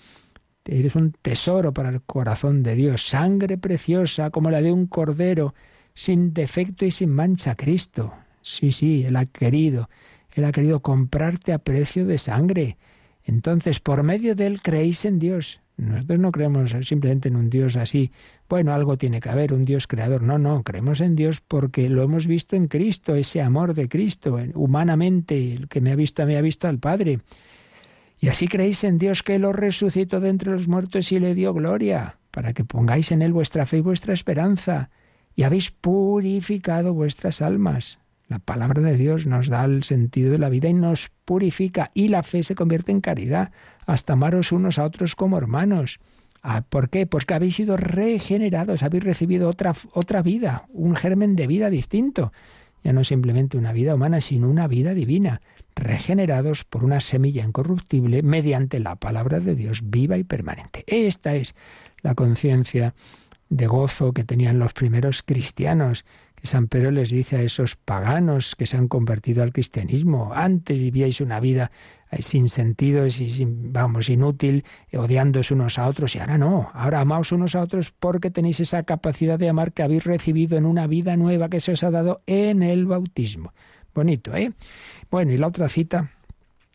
Eres 0.64 0.96
un 0.96 1.12
tesoro 1.12 1.72
para 1.72 1.90
el 1.90 2.02
corazón 2.02 2.62
de 2.62 2.74
Dios, 2.74 3.06
sangre 3.06 3.56
preciosa 3.56 4.30
como 4.30 4.50
la 4.50 4.60
de 4.60 4.72
un 4.72 4.86
cordero, 4.86 5.54
sin 5.94 6.34
defecto 6.34 6.84
y 6.84 6.90
sin 6.90 7.10
mancha, 7.10 7.54
Cristo. 7.54 8.12
Sí, 8.42 8.72
sí, 8.72 9.04
Él 9.04 9.16
ha 9.16 9.26
querido, 9.26 9.88
Él 10.34 10.44
ha 10.44 10.52
querido 10.52 10.80
comprarte 10.80 11.52
a 11.52 11.58
precio 11.58 12.04
de 12.04 12.18
sangre. 12.18 12.76
Entonces, 13.24 13.80
por 13.80 14.02
medio 14.02 14.34
de 14.34 14.46
Él 14.46 14.60
creéis 14.60 15.04
en 15.04 15.18
Dios. 15.18 15.60
Nosotros 15.76 16.18
no 16.18 16.32
creemos 16.32 16.74
simplemente 16.82 17.28
en 17.28 17.36
un 17.36 17.50
Dios 17.50 17.76
así, 17.76 18.10
bueno, 18.48 18.72
algo 18.72 18.96
tiene 18.96 19.20
que 19.20 19.28
haber, 19.28 19.52
un 19.52 19.66
Dios 19.66 19.86
creador. 19.86 20.22
No, 20.22 20.38
no, 20.38 20.62
creemos 20.62 21.02
en 21.02 21.16
Dios 21.16 21.42
porque 21.42 21.90
lo 21.90 22.02
hemos 22.02 22.26
visto 22.26 22.56
en 22.56 22.66
Cristo, 22.66 23.14
ese 23.14 23.42
amor 23.42 23.74
de 23.74 23.88
Cristo, 23.88 24.38
humanamente, 24.54 25.52
el 25.52 25.68
que 25.68 25.82
me 25.82 25.92
ha 25.92 25.96
visto, 25.96 26.24
me 26.24 26.38
ha 26.38 26.40
visto 26.40 26.66
al 26.66 26.78
Padre. 26.78 27.20
Y 28.18 28.28
así 28.28 28.48
creéis 28.48 28.84
en 28.84 28.96
Dios 28.96 29.22
que 29.22 29.38
lo 29.38 29.52
resucitó 29.52 30.20
de 30.20 30.30
entre 30.30 30.52
los 30.52 30.66
muertos 30.66 31.12
y 31.12 31.20
le 31.20 31.34
dio 31.34 31.52
gloria, 31.52 32.16
para 32.30 32.54
que 32.54 32.64
pongáis 32.64 33.12
en 33.12 33.20
él 33.20 33.34
vuestra 33.34 33.66
fe 33.66 33.78
y 33.78 33.82
vuestra 33.82 34.14
esperanza, 34.14 34.88
y 35.34 35.42
habéis 35.42 35.70
purificado 35.70 36.94
vuestras 36.94 37.42
almas. 37.42 37.98
La 38.28 38.38
palabra 38.38 38.80
de 38.80 38.96
Dios 38.96 39.26
nos 39.26 39.48
da 39.48 39.64
el 39.66 39.84
sentido 39.84 40.32
de 40.32 40.38
la 40.38 40.48
vida 40.48 40.68
y 40.68 40.72
nos 40.72 41.10
purifica, 41.26 41.90
y 41.92 42.08
la 42.08 42.22
fe 42.22 42.42
se 42.42 42.54
convierte 42.54 42.90
en 42.90 43.02
caridad 43.02 43.52
hasta 43.86 44.12
amaros 44.12 44.52
unos 44.52 44.78
a 44.78 44.84
otros 44.84 45.14
como 45.14 45.38
hermanos. 45.38 46.00
Ah, 46.42 46.62
¿Por 46.68 46.90
qué? 46.90 47.06
Pues 47.06 47.24
que 47.24 47.34
habéis 47.34 47.56
sido 47.56 47.76
regenerados, 47.76 48.82
habéis 48.82 49.04
recibido 49.04 49.48
otra, 49.48 49.74
otra 49.92 50.22
vida, 50.22 50.66
un 50.72 50.94
germen 50.94 51.34
de 51.34 51.46
vida 51.46 51.70
distinto. 51.70 52.32
Ya 52.84 52.92
no 52.92 53.02
simplemente 53.02 53.56
una 53.56 53.72
vida 53.72 53.94
humana, 53.94 54.20
sino 54.20 54.48
una 54.48 54.68
vida 54.68 54.94
divina, 54.94 55.40
regenerados 55.74 56.64
por 56.64 56.84
una 56.84 57.00
semilla 57.00 57.44
incorruptible 57.44 58.22
mediante 58.22 58.78
la 58.78 58.94
palabra 58.96 59.40
de 59.40 59.56
Dios 59.56 59.80
viva 59.82 60.18
y 60.18 60.24
permanente. 60.24 60.84
Esta 60.86 61.34
es 61.34 61.54
la 62.02 62.14
conciencia 62.14 62.94
de 63.48 63.66
gozo 63.66 64.12
que 64.12 64.24
tenían 64.24 64.58
los 64.58 64.72
primeros 64.72 65.22
cristianos 65.22 66.04
San 66.46 66.68
Pedro 66.68 66.90
les 66.90 67.10
dice 67.10 67.36
a 67.36 67.42
esos 67.42 67.76
paganos 67.76 68.54
que 68.56 68.66
se 68.66 68.76
han 68.76 68.88
convertido 68.88 69.42
al 69.42 69.52
cristianismo, 69.52 70.32
antes 70.34 70.78
vivíais 70.78 71.20
una 71.20 71.40
vida 71.40 71.70
eh, 72.10 72.22
sin 72.22 72.48
sentido 72.48 73.08
sin, 73.10 73.72
vamos, 73.72 74.08
inútil, 74.08 74.64
odiándose 74.92 75.54
unos 75.54 75.78
a 75.78 75.86
otros, 75.86 76.14
y 76.14 76.20
ahora 76.20 76.38
no, 76.38 76.70
ahora 76.72 77.00
amaos 77.00 77.32
unos 77.32 77.54
a 77.54 77.60
otros 77.60 77.90
porque 77.90 78.30
tenéis 78.30 78.60
esa 78.60 78.84
capacidad 78.84 79.38
de 79.38 79.48
amar 79.48 79.72
que 79.72 79.82
habéis 79.82 80.04
recibido 80.04 80.56
en 80.56 80.64
una 80.64 80.86
vida 80.86 81.16
nueva 81.16 81.48
que 81.48 81.60
se 81.60 81.72
os 81.72 81.82
ha 81.82 81.90
dado 81.90 82.22
en 82.26 82.62
el 82.62 82.86
bautismo. 82.86 83.52
Bonito, 83.94 84.34
¿eh? 84.36 84.52
Bueno, 85.10 85.32
y 85.32 85.38
la 85.38 85.46
otra 85.46 85.68
cita 85.68 86.10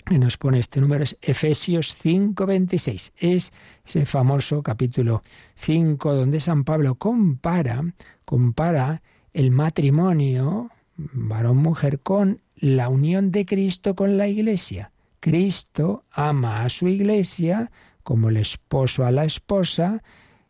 que 0.06 0.18
nos 0.18 0.38
pone 0.38 0.60
este 0.60 0.82
número 0.82 1.04
es 1.04 1.18
Efesios 1.22 1.96
5:26. 1.96 3.12
Es 3.18 3.54
ese 3.86 4.06
famoso 4.06 4.64
capítulo 4.64 5.24
5 5.56 6.14
donde 6.14 6.40
San 6.40 6.64
Pablo 6.64 6.96
compara, 6.96 7.84
compara 8.26 9.02
el 9.34 9.52
matrimonio, 9.52 10.70
varón-mujer, 10.96 12.00
con 12.00 12.42
la 12.56 12.90
unión 12.90 13.32
de 13.32 13.46
Cristo 13.46 13.96
con 13.96 14.18
la 14.18 14.28
Iglesia. 14.28 14.92
Cristo 15.20 16.04
ama 16.12 16.64
a 16.64 16.70
su 16.70 16.88
Iglesia 16.88 17.72
como 18.04 18.30
el 18.30 18.38
esposo 18.38 19.06
a 19.06 19.12
la 19.12 19.26
esposa 19.26 20.04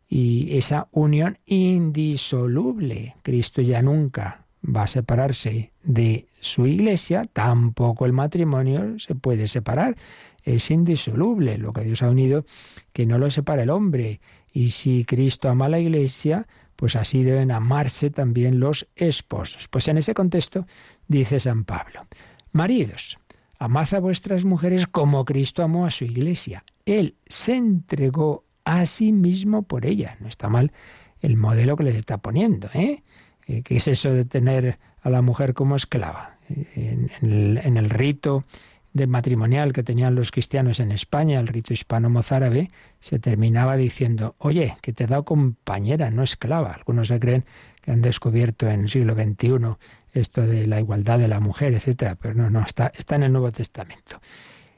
y 0.08 0.56
esa 0.56 0.88
unión 0.92 1.38
indisoluble. 1.46 3.16
Cristo 3.22 3.62
ya 3.62 3.82
nunca 3.82 4.46
va 4.64 4.82
a 4.82 4.86
separarse 4.86 5.72
de 5.82 6.26
su 6.40 6.66
Iglesia, 6.66 7.22
tampoco 7.32 8.06
el 8.06 8.12
matrimonio 8.12 8.98
se 8.98 9.14
puede 9.14 9.46
separar. 9.46 9.96
Es 10.44 10.70
indisoluble 10.70 11.56
lo 11.58 11.72
que 11.72 11.84
Dios 11.84 12.02
ha 12.02 12.10
unido, 12.10 12.44
que 12.92 13.06
no 13.06 13.18
lo 13.18 13.30
separa 13.30 13.62
el 13.62 13.70
hombre. 13.70 14.20
Y 14.52 14.70
si 14.70 15.04
Cristo 15.04 15.48
ama 15.48 15.66
a 15.66 15.70
la 15.70 15.78
Iglesia, 15.78 16.46
pues 16.82 16.96
así 16.96 17.22
deben 17.22 17.52
amarse 17.52 18.10
también 18.10 18.58
los 18.58 18.88
esposos. 18.96 19.68
Pues 19.68 19.86
en 19.86 19.98
ese 19.98 20.14
contexto 20.14 20.66
dice 21.06 21.38
San 21.38 21.62
Pablo, 21.62 22.08
maridos, 22.50 23.20
amad 23.60 23.94
a 23.94 24.00
vuestras 24.00 24.44
mujeres 24.44 24.88
como 24.88 25.24
Cristo 25.24 25.62
amó 25.62 25.86
a 25.86 25.92
su 25.92 26.06
iglesia. 26.06 26.64
Él 26.84 27.14
se 27.28 27.54
entregó 27.54 28.42
a 28.64 28.84
sí 28.84 29.12
mismo 29.12 29.62
por 29.62 29.86
ella. 29.86 30.16
No 30.18 30.26
está 30.26 30.48
mal 30.48 30.72
el 31.20 31.36
modelo 31.36 31.76
que 31.76 31.84
les 31.84 31.94
está 31.94 32.18
poniendo, 32.18 32.68
¿eh? 32.74 33.04
eh 33.46 33.62
¿Qué 33.62 33.76
es 33.76 33.86
eso 33.86 34.12
de 34.12 34.24
tener 34.24 34.80
a 35.02 35.08
la 35.08 35.22
mujer 35.22 35.54
como 35.54 35.76
esclava? 35.76 36.38
En, 36.48 37.12
el, 37.20 37.60
en 37.62 37.76
el 37.76 37.90
rito 37.90 38.44
de 38.92 39.06
matrimonial 39.06 39.72
que 39.72 39.82
tenían 39.82 40.14
los 40.14 40.30
cristianos 40.30 40.80
en 40.80 40.92
España, 40.92 41.40
el 41.40 41.48
rito 41.48 41.72
hispano-mozárabe, 41.72 42.70
se 43.00 43.18
terminaba 43.18 43.76
diciendo, 43.76 44.34
oye, 44.38 44.76
que 44.82 44.92
te 44.92 45.04
he 45.04 45.06
dado 45.06 45.24
compañera, 45.24 46.10
no 46.10 46.22
esclava. 46.22 46.72
Algunos 46.72 47.08
se 47.08 47.18
creen 47.18 47.44
que 47.80 47.90
han 47.90 48.02
descubierto 48.02 48.68
en 48.68 48.82
el 48.82 48.88
siglo 48.88 49.14
XXI 49.14 49.76
esto 50.12 50.42
de 50.42 50.66
la 50.66 50.78
igualdad 50.78 51.18
de 51.18 51.28
la 51.28 51.40
mujer, 51.40 51.72
etcétera, 51.72 52.16
pero 52.16 52.34
no, 52.34 52.50
no, 52.50 52.60
está, 52.60 52.92
está 52.94 53.16
en 53.16 53.22
el 53.24 53.32
Nuevo 53.32 53.50
Testamento. 53.50 54.20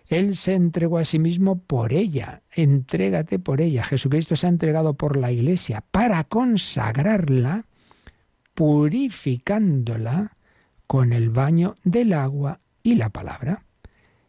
Él 0.07 0.37
se 0.37 0.55
entregó 0.55 0.98
a 0.98 1.05
sí 1.05 1.18
mismo 1.18 1.59
por 1.59 1.92
ella, 1.92 2.42
entrégate 2.53 3.40
por 3.40 3.61
ella. 3.61 3.83
Jesucristo 3.83 4.37
se 4.37 4.46
ha 4.46 4.50
entregado 4.50 4.94
por 4.94 5.16
la 5.16 5.33
Iglesia 5.33 5.83
para 5.90 6.22
consagrarla, 6.24 7.64
purificándola 8.55 10.37
con 10.87 11.12
el 11.12 11.31
baño 11.31 11.74
del 11.83 12.12
agua 12.12 12.61
y 12.83 12.94
la 12.94 13.09
palabra 13.09 13.64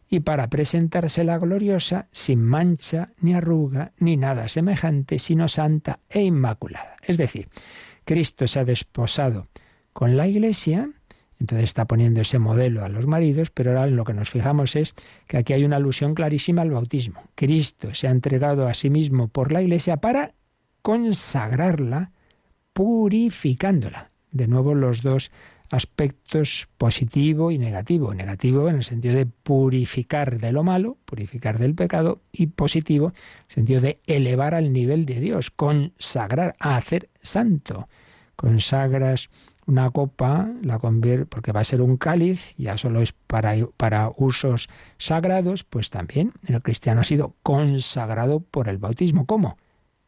y 0.08 0.20
para 0.20 0.48
presentársela 0.48 1.38
gloriosa, 1.38 2.08
sin 2.12 2.42
mancha, 2.42 3.10
ni 3.20 3.34
arruga, 3.34 3.92
ni 3.98 4.16
nada 4.16 4.48
semejante, 4.48 5.18
sino 5.18 5.48
santa 5.48 6.00
e 6.08 6.22
inmaculada. 6.22 6.96
Es 7.02 7.16
decir, 7.16 7.48
Cristo 8.04 8.46
se 8.46 8.60
ha 8.60 8.64
desposado 8.64 9.48
con 9.92 10.16
la 10.16 10.28
Iglesia, 10.28 10.90
entonces 11.40 11.64
está 11.64 11.86
poniendo 11.86 12.20
ese 12.20 12.38
modelo 12.38 12.84
a 12.84 12.88
los 12.88 13.06
maridos, 13.06 13.50
pero 13.50 13.70
ahora 13.70 13.86
lo 13.88 14.04
que 14.04 14.14
nos 14.14 14.30
fijamos 14.30 14.76
es 14.76 14.94
que 15.26 15.38
aquí 15.38 15.52
hay 15.52 15.64
una 15.64 15.76
alusión 15.76 16.14
clarísima 16.14 16.62
al 16.62 16.70
bautismo. 16.70 17.22
Cristo 17.34 17.92
se 17.94 18.08
ha 18.08 18.10
entregado 18.10 18.68
a 18.68 18.74
sí 18.74 18.90
mismo 18.90 19.28
por 19.28 19.52
la 19.52 19.60
Iglesia 19.60 19.98
para 19.98 20.34
consagrarla, 20.82 22.12
purificándola. 22.72 24.08
De 24.30 24.46
nuevo 24.46 24.74
los 24.74 25.02
dos 25.02 25.30
aspectos 25.70 26.68
positivo 26.78 27.50
y 27.50 27.58
negativo. 27.58 28.14
Negativo 28.14 28.68
en 28.68 28.76
el 28.76 28.84
sentido 28.84 29.14
de 29.14 29.26
purificar 29.26 30.38
de 30.38 30.52
lo 30.52 30.62
malo, 30.62 30.98
purificar 31.04 31.58
del 31.58 31.74
pecado, 31.74 32.20
y 32.32 32.48
positivo 32.48 33.08
en 33.08 33.14
el 33.48 33.54
sentido 33.54 33.80
de 33.80 34.00
elevar 34.06 34.54
al 34.54 34.72
nivel 34.72 35.06
de 35.06 35.20
Dios, 35.20 35.50
consagrar, 35.50 36.56
a 36.60 36.76
hacer 36.76 37.08
santo. 37.20 37.88
Consagras 38.36 39.30
una 39.66 39.90
copa, 39.90 40.48
la 40.62 40.78
convierte, 40.78 41.26
porque 41.26 41.52
va 41.52 41.60
a 41.60 41.64
ser 41.64 41.82
un 41.82 41.96
cáliz, 41.96 42.54
ya 42.56 42.78
solo 42.78 43.02
es 43.02 43.12
para, 43.12 43.54
para 43.76 44.12
usos 44.16 44.68
sagrados, 44.98 45.64
pues 45.64 45.90
también 45.90 46.32
el 46.46 46.62
cristiano 46.62 47.00
ha 47.00 47.04
sido 47.04 47.34
consagrado 47.42 48.40
por 48.40 48.68
el 48.68 48.78
bautismo. 48.78 49.26
¿Cómo? 49.26 49.58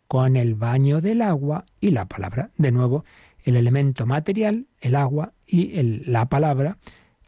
Con 0.06 0.36
el 0.36 0.54
baño 0.54 1.00
del 1.00 1.22
agua 1.22 1.64
y 1.80 1.90
la 1.90 2.06
palabra. 2.06 2.50
De 2.56 2.70
nuevo, 2.70 3.04
el 3.44 3.56
elemento 3.56 4.06
material, 4.06 4.66
el 4.80 4.96
agua 4.96 5.32
y 5.46 5.82
la 5.82 6.26
palabra, 6.26 6.78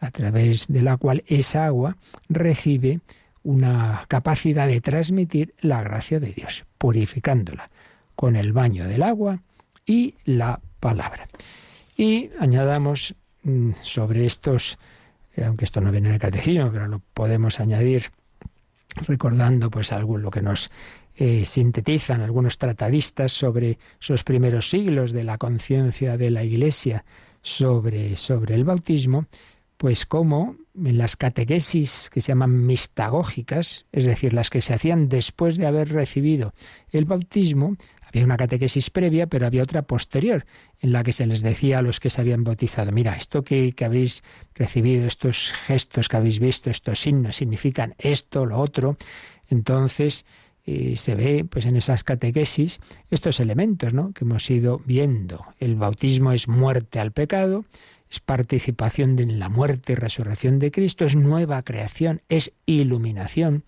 a 0.01 0.11
través 0.11 0.67
de 0.69 0.83
la 0.83 0.97
cual 0.97 1.23
esa 1.27 1.67
agua 1.67 1.97
recibe 2.29 3.01
una 3.43 4.05
capacidad 4.09 4.67
de 4.67 4.81
transmitir 4.81 5.55
la 5.61 5.83
gracia 5.83 6.21
de 6.21 6.33
Dios, 6.33 6.65
purificándola 6.79 7.71
con 8.17 8.37
el 8.37 8.53
baño 8.53 8.87
del 8.87 9.03
agua 9.03 9.41
y 9.87 10.15
la 10.25 10.61
palabra. 10.79 11.27
Y 11.97 12.31
añadamos 12.39 13.15
mm, 13.43 13.73
sobre 13.83 14.27
estos, 14.27 14.79
eh, 15.37 15.45
aunque 15.45 15.65
esto 15.65 15.81
no 15.81 15.91
viene 15.91 16.09
en 16.09 16.15
el 16.15 16.21
catecismo, 16.21 16.71
pero 16.71 16.87
lo 16.87 17.01
podemos 17.15 17.61
añadir 17.61 18.11
recordando 19.07 19.71
pues 19.71 19.93
algo 19.93 20.19
lo 20.19 20.31
que 20.31 20.43
nos 20.43 20.71
eh, 21.23 21.45
sintetizan 21.45 22.23
algunos 22.23 22.57
tratadistas 22.57 23.31
sobre 23.33 23.79
sus 23.99 24.25
primeros 24.25 24.71
siglos 24.71 25.13
de 25.13 25.23
la 25.23 25.37
conciencia 25.37 26.17
de 26.17 26.31
la 26.31 26.45
Iglesia 26.45 27.05
sobre, 27.43 28.17
sobre 28.17 28.55
el 28.55 28.65
bautismo, 28.65 29.27
pues 29.77 30.07
como 30.07 30.57
en 30.75 30.97
las 30.97 31.17
catequesis 31.17 32.09
que 32.09 32.23
se 32.23 32.29
llaman 32.29 32.65
mistagógicas, 32.65 33.85
es 33.93 34.07
decir, 34.07 34.33
las 34.33 34.49
que 34.49 34.63
se 34.63 34.73
hacían 34.73 35.11
después 35.11 35.59
de 35.59 35.67
haber 35.67 35.93
recibido 35.93 36.55
el 36.91 37.05
bautismo, 37.05 37.77
había 38.01 38.25
una 38.25 38.39
catequesis 38.39 38.89
previa, 38.89 39.27
pero 39.27 39.45
había 39.45 39.63
otra 39.63 39.83
posterior, 39.83 40.47
en 40.79 40.93
la 40.93 41.03
que 41.03 41.13
se 41.13 41.27
les 41.27 41.43
decía 41.43 41.81
a 41.81 41.83
los 41.83 42.01
que 42.01 42.09
se 42.09 42.23
habían 42.23 42.45
bautizado, 42.45 42.93
mira, 42.93 43.15
esto 43.15 43.45
que, 43.45 43.73
que 43.73 43.85
habéis 43.85 44.23
recibido, 44.55 45.07
estos 45.07 45.53
gestos 45.67 46.09
que 46.09 46.17
habéis 46.17 46.39
visto, 46.39 46.71
estos 46.71 46.99
signos, 46.99 47.37
significan 47.37 47.95
esto, 47.99 48.47
lo 48.47 48.59
otro. 48.59 48.97
Entonces, 49.51 50.25
y 50.65 50.97
se 50.97 51.15
ve 51.15 51.45
pues 51.49 51.67
en 51.67 51.77
esas 51.77 52.05
catequesis 52.05 52.81
estos 53.11 53.41
elementos 53.41 53.95
¿no? 53.95 54.13
que 54.13 54.25
hemos 54.25 54.51
ido 54.51 54.81
viendo. 54.85 55.45
El 55.59 55.77
bautismo 55.77 56.33
es 56.33 56.49
muerte 56.49 57.01
al 57.01 57.13
pecado, 57.13 57.65
es 58.11 58.21
participación 58.21 59.19
en 59.19 59.39
la 59.39 59.49
muerte 59.49 59.93
y 59.93 59.97
resurrección 59.97 60.59
de 60.59 60.71
Cristo, 60.71 61.05
es 61.05 61.17
nueva 61.17 61.63
creación, 61.63 62.23
es 62.29 62.53
iluminación, 62.67 63.65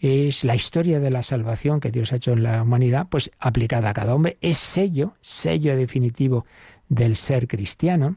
es 0.00 0.44
la 0.44 0.54
historia 0.54 1.00
de 1.00 1.10
la 1.10 1.22
salvación 1.22 1.80
que 1.80 1.90
Dios 1.90 2.12
ha 2.12 2.16
hecho 2.16 2.32
en 2.32 2.42
la 2.42 2.62
humanidad, 2.62 3.06
pues 3.10 3.30
aplicada 3.38 3.90
a 3.90 3.94
cada 3.94 4.14
hombre, 4.14 4.36
es 4.40 4.58
sello, 4.58 5.14
sello 5.20 5.76
definitivo 5.76 6.46
del 6.88 7.16
ser 7.16 7.46
cristiano. 7.48 8.16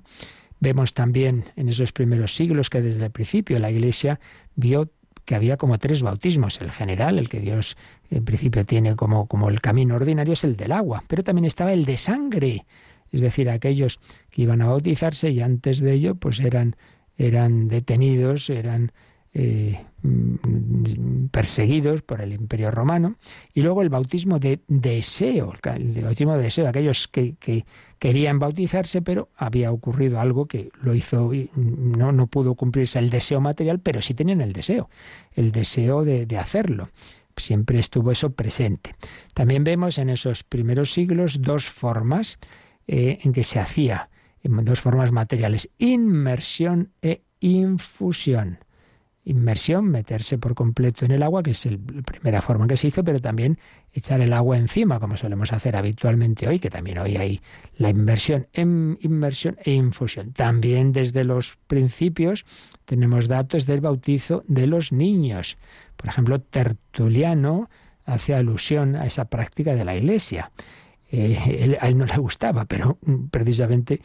Vemos 0.59 0.93
también 0.93 1.45
en 1.55 1.69
esos 1.69 1.91
primeros 1.91 2.35
siglos 2.35 2.69
que 2.69 2.81
desde 2.81 3.05
el 3.05 3.11
principio 3.11 3.59
la 3.59 3.71
Iglesia 3.71 4.19
vio 4.55 4.89
que 5.27 5.35
había 5.35 5.57
como 5.57 5.77
tres 5.77 6.03
bautismos. 6.03 6.61
El 6.61 6.71
general, 6.71 7.19
el 7.19 7.27
que 7.27 7.41
Dios 7.41 7.75
en 8.09 8.23
principio 8.23 8.65
tiene 8.65 8.95
como, 8.95 9.27
como 9.27 9.49
el 9.49 9.59
camino 9.59 9.95
ordinario, 9.95 10.31
es 10.31 10.45
el 10.45 10.55
del 10.55 10.71
agua, 10.71 11.03
pero 11.09 11.21
también 11.21 11.43
estaba 11.43 11.73
el 11.73 11.83
de 11.83 11.97
sangre, 11.97 12.65
es 13.11 13.19
decir, 13.19 13.49
aquellos 13.49 13.99
que 14.29 14.43
iban 14.43 14.61
a 14.61 14.67
bautizarse 14.67 15.29
y 15.29 15.41
antes 15.41 15.81
de 15.81 15.91
ello 15.91 16.15
pues 16.15 16.39
eran, 16.39 16.77
eran 17.17 17.67
detenidos, 17.67 18.49
eran 18.49 18.93
eh, 19.39 19.85
mm, 20.01 21.27
perseguidos 21.27 22.01
por 22.01 22.21
el 22.21 22.33
imperio 22.33 22.71
romano, 22.71 23.17
y 23.53 23.61
luego 23.61 23.83
el 23.83 23.89
bautismo 23.89 24.39
de 24.39 24.61
deseo, 24.67 25.53
el 25.75 26.01
bautismo 26.01 26.35
de 26.35 26.41
deseo, 26.41 26.67
aquellos 26.67 27.07
que, 27.07 27.35
querían 27.99 28.39
bautizarse, 28.39 29.03
pero 29.03 29.29
había 29.35 29.71
ocurrido 29.71 30.19
algo 30.19 30.47
que 30.47 30.71
lo 30.81 30.95
hizo, 30.95 31.31
no, 31.55 32.11
no 32.11 32.25
pudo 32.25 32.55
cumplirse 32.55 32.97
el 32.97 33.11
deseo 33.11 33.39
material, 33.39 33.79
pero 33.79 34.01
sí 34.01 34.15
tenían 34.15 34.41
el 34.41 34.53
deseo, 34.53 34.89
el 35.33 35.51
deseo 35.51 36.03
de, 36.03 36.37
hacerlo. 36.39 36.89
Siempre 37.35 37.77
estuvo 37.77 38.09
eso 38.09 38.31
presente. 38.31 38.95
También 39.35 39.63
vemos 39.63 39.99
en 39.99 40.09
esos 40.09 40.43
primeros 40.43 40.93
siglos 40.93 41.43
dos 41.43 41.69
formas 41.69 42.39
eh, 42.87 43.19
en 43.21 43.33
que 43.33 43.43
se 43.43 43.59
hacía, 43.59 44.09
dos 44.41 44.81
formas 44.81 45.11
materiales, 45.11 45.69
inmersión 45.77 46.91
e 47.03 47.21
infusión 47.39 48.57
inmersión, 49.27 49.89
meterse 49.89 50.37
por 50.37 50.55
completo 50.55 51.03
en 51.03 51.11
el 51.11 51.21
agua, 51.21 51.43
que 51.43 51.51
es 51.51 51.65
la 51.65 52.01
primera 52.01 52.41
forma 52.41 52.63
en 52.63 52.69
que 52.69 52.77
se 52.77 52.87
hizo, 52.87 53.03
pero 53.03 53.19
también 53.19 53.59
echar 53.91 54.21
el 54.21 54.31
agua 54.31 54.57
encima, 54.57 54.99
como 54.99 55.17
solemos 55.17 55.51
hacer 55.51 55.75
habitualmente 55.75 56.47
hoy, 56.47 56.59
que 56.59 56.69
también 56.69 56.97
hoy 56.97 57.17
hay 57.17 57.41
la 57.77 57.89
inmersión, 57.89 58.47
en 58.53 58.97
inmersión 59.01 59.57
e 59.63 59.73
infusión. 59.73 60.31
También 60.31 60.93
desde 60.93 61.25
los 61.25 61.57
principios 61.67 62.45
tenemos 62.85 63.27
datos 63.27 63.65
del 63.65 63.81
bautizo 63.81 64.43
de 64.47 64.65
los 64.65 64.93
niños. 64.93 65.57
Por 65.97 66.09
ejemplo, 66.09 66.39
Tertuliano 66.39 67.69
hace 68.05 68.33
alusión 68.33 68.95
a 68.95 69.05
esa 69.05 69.25
práctica 69.25 69.75
de 69.75 69.83
la 69.83 69.95
Iglesia. 69.95 70.51
Eh, 71.11 71.77
a 71.81 71.87
él 71.87 71.97
no 71.97 72.05
le 72.05 72.17
gustaba, 72.17 72.65
pero 72.65 72.97
precisamente 73.29 74.01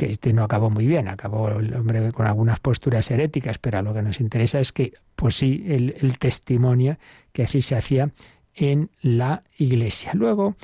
que 0.00 0.06
este 0.06 0.32
no 0.32 0.44
acabó 0.44 0.70
muy 0.70 0.86
bien, 0.86 1.08
acabó 1.08 1.50
el 1.50 1.74
hombre 1.74 2.10
con 2.12 2.26
algunas 2.26 2.58
posturas 2.58 3.10
heréticas, 3.10 3.58
pero 3.58 3.76
a 3.76 3.82
lo 3.82 3.92
que 3.92 4.00
nos 4.00 4.18
interesa 4.18 4.58
es 4.58 4.72
que, 4.72 4.94
pues 5.14 5.34
sí, 5.34 5.62
el, 5.68 6.16
testimonio 6.18 6.96
que 7.34 7.42
así 7.42 7.60
se 7.60 7.76
hacía 7.76 8.10
en 8.54 8.88
la 9.02 9.42
Iglesia. 9.58 10.12
Luego, 10.14 10.56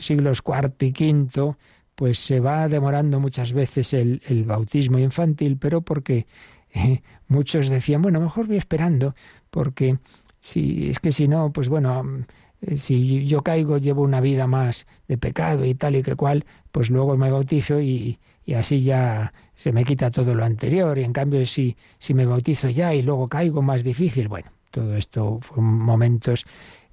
siglos 0.00 0.42
cuarto 0.42 0.84
y 0.84 0.90
quinto, 0.90 1.56
pues 1.94 2.18
se 2.18 2.40
va 2.40 2.66
demorando 2.66 3.20
muchas 3.20 3.52
veces 3.52 3.94
el, 3.94 4.44
bautismo 4.44 4.98
infantil, 4.98 5.56
pero 5.56 5.82
porque 5.82 6.26
eh, 6.72 7.00
muchos 7.28 7.68
decían, 7.68 8.02
bueno, 8.02 8.18
mejor 8.18 8.48
voy 8.48 8.56
esperando, 8.56 9.14
porque 9.52 9.98
si 10.40 10.90
es 10.90 10.98
que 10.98 11.12
si 11.12 11.28
no, 11.28 11.52
pues 11.52 11.68
bueno, 11.68 12.26
eh, 12.60 12.76
si 12.76 13.24
yo 13.24 13.42
caigo, 13.42 13.78
llevo 13.78 14.02
una 14.02 14.20
vida 14.20 14.48
más 14.48 14.88
de 15.06 15.16
pecado 15.16 15.64
y 15.64 15.76
tal 15.76 15.94
y 15.94 16.02
que 16.02 16.16
cual, 16.16 16.44
pues 16.72 16.90
luego 16.90 17.16
me 17.16 17.30
bautizo 17.30 17.80
y, 17.80 18.18
y 18.44 18.54
así 18.54 18.82
ya 18.82 19.32
se 19.54 19.72
me 19.72 19.84
quita 19.84 20.10
todo 20.10 20.34
lo 20.34 20.44
anterior. 20.44 20.98
Y 20.98 21.04
en 21.04 21.12
cambio, 21.12 21.44
si, 21.46 21.76
si 21.98 22.14
me 22.14 22.26
bautizo 22.26 22.68
ya 22.68 22.94
y 22.94 23.02
luego 23.02 23.28
caigo, 23.28 23.62
más 23.62 23.82
difícil. 23.82 24.28
Bueno, 24.28 24.50
todo 24.70 24.96
esto 24.96 25.38
fueron 25.40 25.64
momentos 25.64 26.44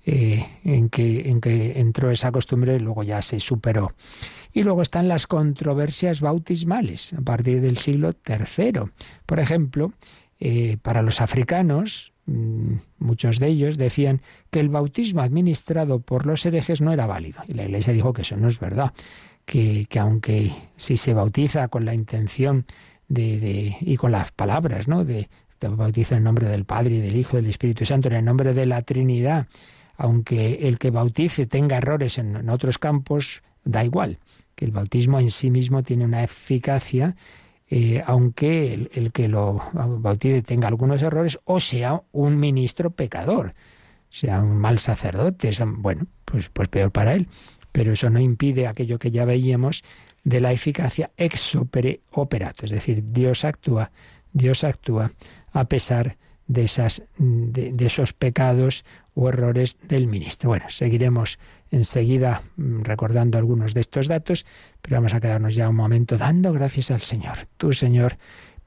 eh, 0.06 0.46
en, 0.64 0.90
que, 0.90 1.30
en 1.30 1.42
que 1.42 1.80
entró 1.80 2.10
esa 2.10 2.32
costumbre 2.32 2.76
y 2.76 2.80
luego 2.80 3.04
ya 3.04 3.22
se 3.22 3.40
superó. 3.40 3.94
Y 4.54 4.64
luego 4.64 4.82
están 4.82 5.08
las 5.08 5.28
controversias 5.28 6.22
bautismales 6.22 7.14
a 7.14 7.22
partir 7.22 7.62
del 7.62 7.78
siglo 7.78 8.16
III. 8.28 8.82
Por 9.26 9.40
ejemplo, 9.40 9.94
eh, 10.40 10.78
para 10.82 11.04
los 11.04 11.22
africanos, 11.22 12.14
mm, 12.26 12.74
muchos 12.98 13.38
de 13.38 13.48
ellos 13.48 13.78
decían 13.78 14.22
que 14.50 14.60
el 14.60 14.70
bautismo 14.70 15.22
administrado 15.22 16.00
por 16.00 16.26
los 16.26 16.46
herejes 16.48 16.82
no 16.82 16.92
era 16.92 17.06
válido. 17.06 17.44
Y 17.48 17.54
la 17.54 17.64
Iglesia 17.66 17.94
dijo 17.94 18.12
que 18.12 18.24
eso 18.24 18.38
no 18.38 18.48
es 18.48 18.60
verdad, 18.60 18.94
que, 19.46 19.88
aunque 20.00 20.52
si 20.78 20.98
se 20.98 21.14
bautiza 21.14 21.68
con 21.68 21.86
la 21.86 21.94
intención 21.94 22.66
de, 23.08 23.76
y 23.82 23.98
con 23.98 24.12
las 24.12 24.32
palabras, 24.32 24.88
¿no? 24.88 25.04
De 25.04 25.30
te 25.60 25.68
bautizo 25.68 26.16
en 26.16 26.24
nombre 26.24 26.48
del 26.48 26.66
Padre 26.66 26.96
y 26.96 27.02
del 27.02 27.16
Hijo 27.16 27.38
y 27.38 27.42
del 27.42 27.52
Espíritu 27.52 27.86
Santo, 27.86 28.08
en 28.08 28.16
el 28.16 28.26
nombre 28.26 28.54
de 28.54 28.66
la 28.66 28.82
Trinidad, 28.82 29.48
aunque 29.96 30.68
el 30.68 30.80
que 30.80 30.90
bautice 30.90 31.46
tenga 31.46 31.78
errores 31.78 32.18
en 32.18 32.50
otros 32.50 32.80
campos, 32.80 33.44
da 33.64 33.86
igual 33.86 34.18
que 34.56 34.66
el 34.66 34.72
bautismo 34.72 35.20
en 35.20 35.32
sí 35.32 35.52
mismo 35.52 35.84
tiene 35.84 36.06
una 36.06 36.24
eficacia, 36.24 37.16
eh, 37.70 38.04
aunque 38.06 38.90
el, 38.92 39.12
que 39.12 39.28
lo 39.28 39.62
bautice 39.74 40.42
tenga 40.42 40.68
algunos 40.68 41.02
errores 41.02 41.40
o 41.46 41.60
sea 41.60 42.02
un 42.12 42.40
ministro 42.40 42.92
pecador, 42.92 43.54
sea 44.10 44.42
un 44.42 44.58
mal 44.58 44.80
sacerdote, 44.80 45.52
bueno, 45.78 46.06
pues, 46.26 46.50
pues 46.50 46.68
peor 46.68 46.92
para 46.92 47.14
él. 47.14 47.28
Pero 47.72 47.94
eso 47.94 48.10
no 48.10 48.20
impide 48.20 48.68
aquello 48.68 49.00
que 49.00 49.12
ya 49.12 49.26
veíamos 49.26 49.84
de 50.24 50.42
la 50.42 50.52
eficacia 50.52 51.12
ex 51.18 51.56
opere 51.56 52.02
operato, 52.12 52.66
es 52.66 52.72
decir, 52.72 53.04
Dios 53.04 53.44
actúa, 53.44 53.92
Dios 54.34 54.64
actúa 54.64 55.12
a 55.52 55.66
pesar 55.66 56.18
de, 56.48 56.64
esas, 56.64 57.04
de 57.18 57.86
esos 57.86 58.14
pecados 58.14 58.84
o 59.14 59.30
errores 59.30 59.78
del 59.88 60.08
ministro. 60.08 60.50
Bueno, 60.50 60.66
seguiremos 60.70 61.40
enseguida 61.70 62.44
mm, 62.58 62.82
recordando 62.82 63.38
algunos 63.38 63.74
de 63.74 63.82
estos 63.82 64.08
datos, 64.08 64.46
pero 64.82 64.98
vamos 64.98 65.14
a 65.14 65.20
quedarnos 65.20 65.56
ya 65.56 65.70
un 65.70 65.76
momento 65.76 66.18
dando 66.18 66.54
gracias 66.54 66.92
al 66.92 67.02
Señor. 67.02 67.48
Tú, 67.58 67.74
Señor, 67.74 68.18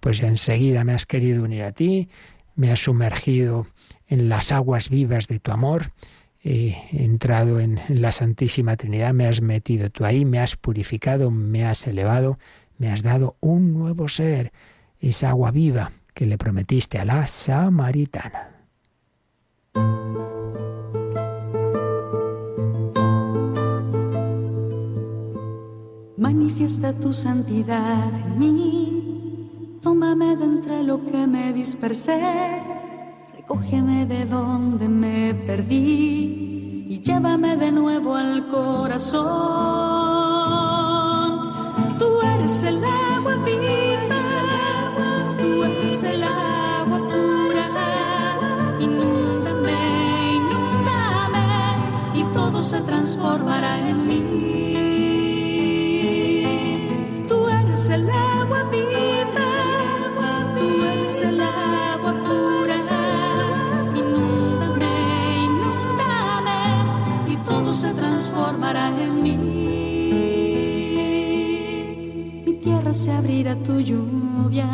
pues 0.00 0.22
enseguida 0.22 0.84
me 0.84 0.92
has 0.92 1.06
querido 1.06 1.44
unir 1.44 1.62
a 1.62 1.72
ti, 1.72 2.08
me 2.56 2.70
has 2.70 2.80
sumergido 2.80 3.66
en 4.06 4.28
las 4.28 4.52
aguas 4.52 4.90
vivas 4.90 5.28
de 5.28 5.38
tu 5.38 5.50
amor, 5.50 5.92
he 6.44 6.76
entrado 6.92 7.58
en 7.58 7.80
la 7.88 8.12
Santísima 8.12 8.76
Trinidad, 8.76 9.14
me 9.14 9.26
has 9.26 9.40
metido 9.40 9.88
tú 9.88 10.04
ahí, 10.04 10.26
me 10.26 10.38
has 10.38 10.56
purificado, 10.56 11.30
me 11.30 11.64
has 11.64 11.86
elevado, 11.86 12.38
me 12.76 12.90
has 12.90 13.02
dado 13.02 13.36
un 13.40 13.72
nuevo 13.72 14.10
ser, 14.10 14.52
esa 15.00 15.30
agua 15.30 15.50
viva 15.50 15.92
que 16.12 16.26
le 16.26 16.36
prometiste 16.36 16.98
a 16.98 17.04
la 17.04 17.26
samaritana. 17.26 18.50
Manifiesta 26.18 26.92
tu 26.92 27.12
santidad 27.12 28.12
en 28.14 28.38
mí, 28.38 29.78
tómame 29.82 30.36
de 30.36 30.44
entre 30.44 30.82
lo 30.82 31.04
que 31.04 31.26
me 31.26 31.52
dispersé, 31.52 32.20
recógeme 33.46 34.06
de 34.06 34.24
donde 34.24 34.88
me 34.88 35.34
perdí 35.34 36.86
y 36.88 37.02
llévame 37.02 37.58
de 37.58 37.70
nuevo 37.70 38.14
al 38.14 38.46
corazón. 38.46 39.22
Tú 41.98 42.22
eres 42.22 42.62
el 42.62 42.82
agua 42.82 43.36
viva, 43.44 44.18
tú 45.38 45.62
eres 45.62 46.02
el 46.04 46.22
agua 46.22 47.06
pura, 47.10 47.66
inúndame, 48.80 49.76
inúndame 50.36 51.44
y 52.14 52.24
todo 52.32 52.62
se 52.62 52.80
transformará 52.80 53.78
en 53.90 54.06
mí. 54.06 54.44
el 57.90 58.08
agua 58.08 58.62
viva, 58.72 59.03
se 67.84 67.92
transformará 67.92 68.88
en 68.88 69.22
mí. 69.22 69.36
Mi 72.46 72.52
tierra 72.64 72.94
se 72.94 73.12
abrirá 73.12 73.52
a 73.52 73.56
tu 73.56 73.80
lluvia, 73.80 74.66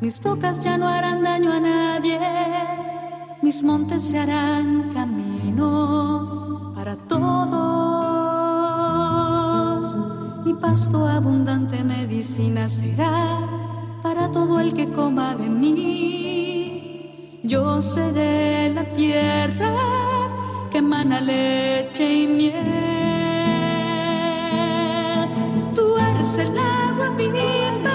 mis 0.00 0.22
rocas 0.22 0.58
ya 0.58 0.76
no 0.76 0.88
harán 0.88 1.22
daño 1.22 1.52
a 1.52 1.60
nadie, 1.60 2.18
mis 3.42 3.62
montes 3.62 4.02
se 4.02 4.18
harán 4.18 4.90
camino 4.92 6.72
para 6.74 6.96
todos 6.96 7.74
pasto 10.60 11.06
abundante 11.06 11.82
medicina 11.84 12.68
será 12.68 13.38
para 14.02 14.30
todo 14.30 14.60
el 14.60 14.72
que 14.72 14.88
coma 14.88 15.34
de 15.34 15.48
mí. 15.48 17.40
Yo 17.42 17.82
seré 17.82 18.70
la 18.72 18.84
tierra 18.94 20.03
que 20.74 20.78
emana 20.78 21.20
leche 21.20 22.04
y 22.22 22.26
miel. 22.26 22.52
Tú 25.72 25.96
eres 25.96 26.36
el 26.36 26.58
agua 26.58 27.10
viva, 27.16 27.92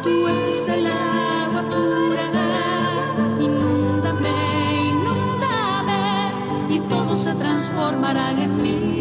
tú 0.00 0.28
eres 0.28 0.68
el 0.68 0.86
agua 0.86 1.68
pura. 1.68 2.22
Inúndame, 3.40 4.36
inúndame 4.92 6.02
y 6.76 6.78
todo 6.78 7.16
se 7.16 7.34
transformará 7.34 8.30
en 8.30 8.56
mí. 8.62 8.93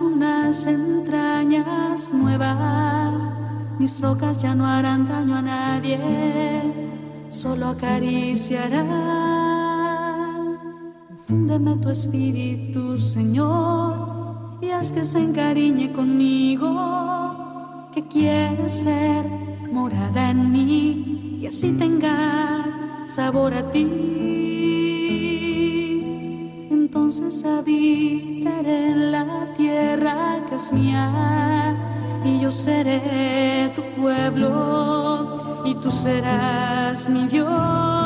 Unas 0.00 0.66
entrañas 0.66 2.12
nuevas, 2.12 3.30
mis 3.78 4.00
rocas 4.00 4.42
ya 4.42 4.54
no 4.54 4.66
harán 4.66 5.06
daño 5.08 5.36
a 5.36 5.42
nadie, 5.42 5.98
solo 7.30 7.68
acariciarás 7.68 9.46
Fúndeme 11.26 11.76
tu 11.78 11.90
espíritu, 11.90 12.96
Señor, 12.96 14.58
y 14.60 14.70
haz 14.70 14.92
que 14.92 15.04
se 15.04 15.18
encariñe 15.18 15.92
conmigo, 15.92 16.70
que 17.92 18.06
quiere 18.06 18.68
ser 18.68 19.24
morada 19.72 20.30
en 20.30 20.52
mí 20.52 21.38
y 21.40 21.46
así 21.46 21.72
tenga 21.72 23.06
sabor 23.08 23.54
a 23.54 23.70
ti. 23.72 24.35
Entonces 27.08 27.44
habitaré 27.44 28.90
en 28.90 29.12
la 29.12 29.46
tierra 29.56 30.44
que 30.48 30.56
es 30.56 30.72
mía 30.72 31.76
y 32.24 32.40
yo 32.40 32.50
seré 32.50 33.70
tu 33.76 33.82
pueblo 33.94 35.62
y 35.64 35.76
tú 35.76 35.88
serás 35.88 37.08
mi 37.08 37.28
Dios. 37.28 38.05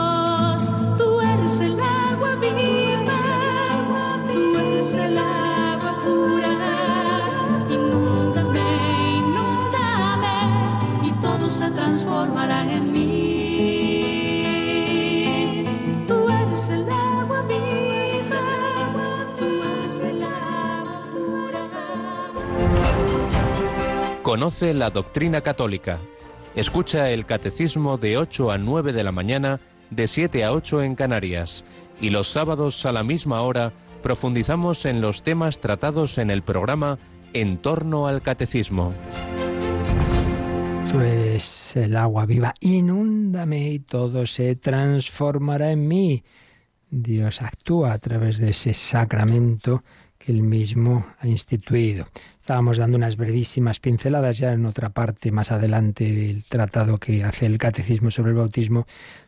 Conoce 24.30 24.74
la 24.74 24.90
doctrina 24.90 25.40
católica. 25.40 25.98
Escucha 26.54 27.10
el 27.10 27.26
catecismo 27.26 27.98
de 27.98 28.16
8 28.16 28.52
a 28.52 28.58
9 28.58 28.92
de 28.92 29.02
la 29.02 29.10
mañana, 29.10 29.58
de 29.90 30.06
7 30.06 30.44
a 30.44 30.52
8 30.52 30.84
en 30.84 30.94
Canarias, 30.94 31.64
y 32.00 32.10
los 32.10 32.28
sábados 32.28 32.86
a 32.86 32.92
la 32.92 33.02
misma 33.02 33.42
hora 33.42 33.72
profundizamos 34.04 34.86
en 34.86 35.00
los 35.00 35.24
temas 35.24 35.58
tratados 35.58 36.16
en 36.16 36.30
el 36.30 36.42
programa 36.42 36.96
En 37.32 37.58
torno 37.58 38.06
al 38.06 38.22
Catecismo. 38.22 38.94
Tú 40.92 41.00
eres 41.00 41.74
el 41.74 41.96
agua 41.96 42.24
viva, 42.24 42.54
inúndame 42.60 43.68
y 43.68 43.78
todo 43.80 44.26
se 44.26 44.54
transformará 44.54 45.72
en 45.72 45.88
mí. 45.88 46.22
Dios 46.88 47.42
actúa 47.42 47.94
a 47.94 47.98
través 47.98 48.38
de 48.38 48.50
ese 48.50 48.74
sacramento 48.74 49.82
que 50.20 50.32
él 50.32 50.42
mismo 50.42 51.06
ha 51.18 51.26
instituido. 51.26 52.06
Estábamos 52.40 52.76
dando 52.76 52.96
unas 52.96 53.16
brevísimas 53.16 53.80
pinceladas 53.80 54.36
ya 54.38 54.52
en 54.52 54.66
otra 54.66 54.90
parte 54.90 55.32
más 55.32 55.50
adelante 55.50 56.04
del 56.04 56.44
tratado 56.44 56.98
que 56.98 57.24
hace 57.24 57.46
el 57.46 57.56
Catecismo 57.58 58.10
sobre 58.10 58.32
el 58.32 58.36
bautismo. 58.36 58.86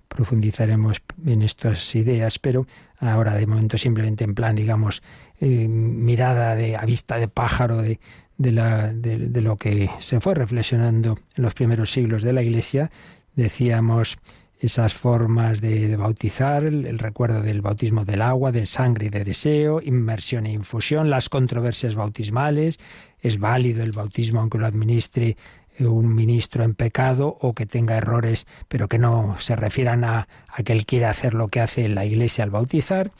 Profundizaremos 0.09 1.03
en 1.24 1.40
estas 1.40 1.95
ideas, 1.95 2.38
pero 2.38 2.66
ahora 2.99 3.34
de 3.34 3.47
momento 3.47 3.78
simplemente 3.78 4.24
en 4.24 4.34
plan, 4.34 4.55
digamos, 4.55 5.03
eh, 5.40 5.66
mirada 5.66 6.55
de, 6.55 6.76
a 6.76 6.84
vista 6.84 7.16
de 7.16 7.28
pájaro 7.28 7.80
de, 7.80 7.99
de, 8.36 9.40
lo 9.40 9.57
que 9.57 9.90
se 10.01 10.20
fue 10.20 10.34
reflexionando 10.34 11.18
en 11.34 11.43
los 11.43 11.55
primeros 11.55 11.90
siglos 11.90 12.22
de 12.22 12.34
la 12.34 12.43
Iglesia, 12.43 12.90
decíamos 13.34 14.18
esas 14.63 14.95
formas 14.95 15.61
de, 15.61 15.97
bautizar, 15.97 16.63
el, 16.65 16.99
recuerdo 16.99 17.43
del 17.43 17.63
bautismo 17.63 18.05
del 18.05 18.23
agua, 18.23 18.53
de 18.53 18.65
sangre 18.65 19.07
y 19.07 19.11
de 19.11 19.25
deseo, 19.25 19.81
inmersión 19.83 20.47
e 20.47 20.53
infusión, 20.53 21.11
las 21.11 21.29
controversias 21.29 21.97
bautismales, 21.97 22.79
es 23.21 23.39
válido 23.39 23.83
el 23.83 23.91
bautismo 23.91 24.41
aunque 24.41 24.59
lo 24.59 24.67
administre 24.67 25.37
un 25.81 26.15
ministro 26.15 26.63
en 26.63 26.75
pecado 26.75 27.37
o 27.41 27.55
que 27.55 27.67
tenga 27.67 27.97
errores, 27.97 28.47
pero 28.69 28.89
que 28.89 28.99
no 28.99 29.37
se 29.41 29.57
refieran 29.57 30.05
a, 30.05 30.29
a 30.49 30.63
que 30.63 30.73
él 30.73 30.87
quiera 30.87 31.11
hacer 31.11 31.35
lo 31.35 31.49
que 31.49 31.61
hace 31.61 31.89
la 31.89 32.05
Iglesia 32.05 32.45
al 32.45 32.51
bautizar. 32.51 33.11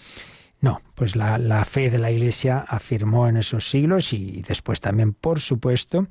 No, 0.61 0.81
pues 0.95 1.17
la, 1.17 1.39
la, 1.39 1.65
fe 1.65 1.91
de 1.91 1.99
la 1.99 2.13
Iglesia 2.13 2.65
afirmó 2.69 3.27
en 3.27 3.37
esos 3.37 3.69
siglos 3.69 4.13
y 4.13 4.45
después 4.47 4.81
también, 4.81 5.13
por 5.13 5.41
supuesto, 5.41 6.07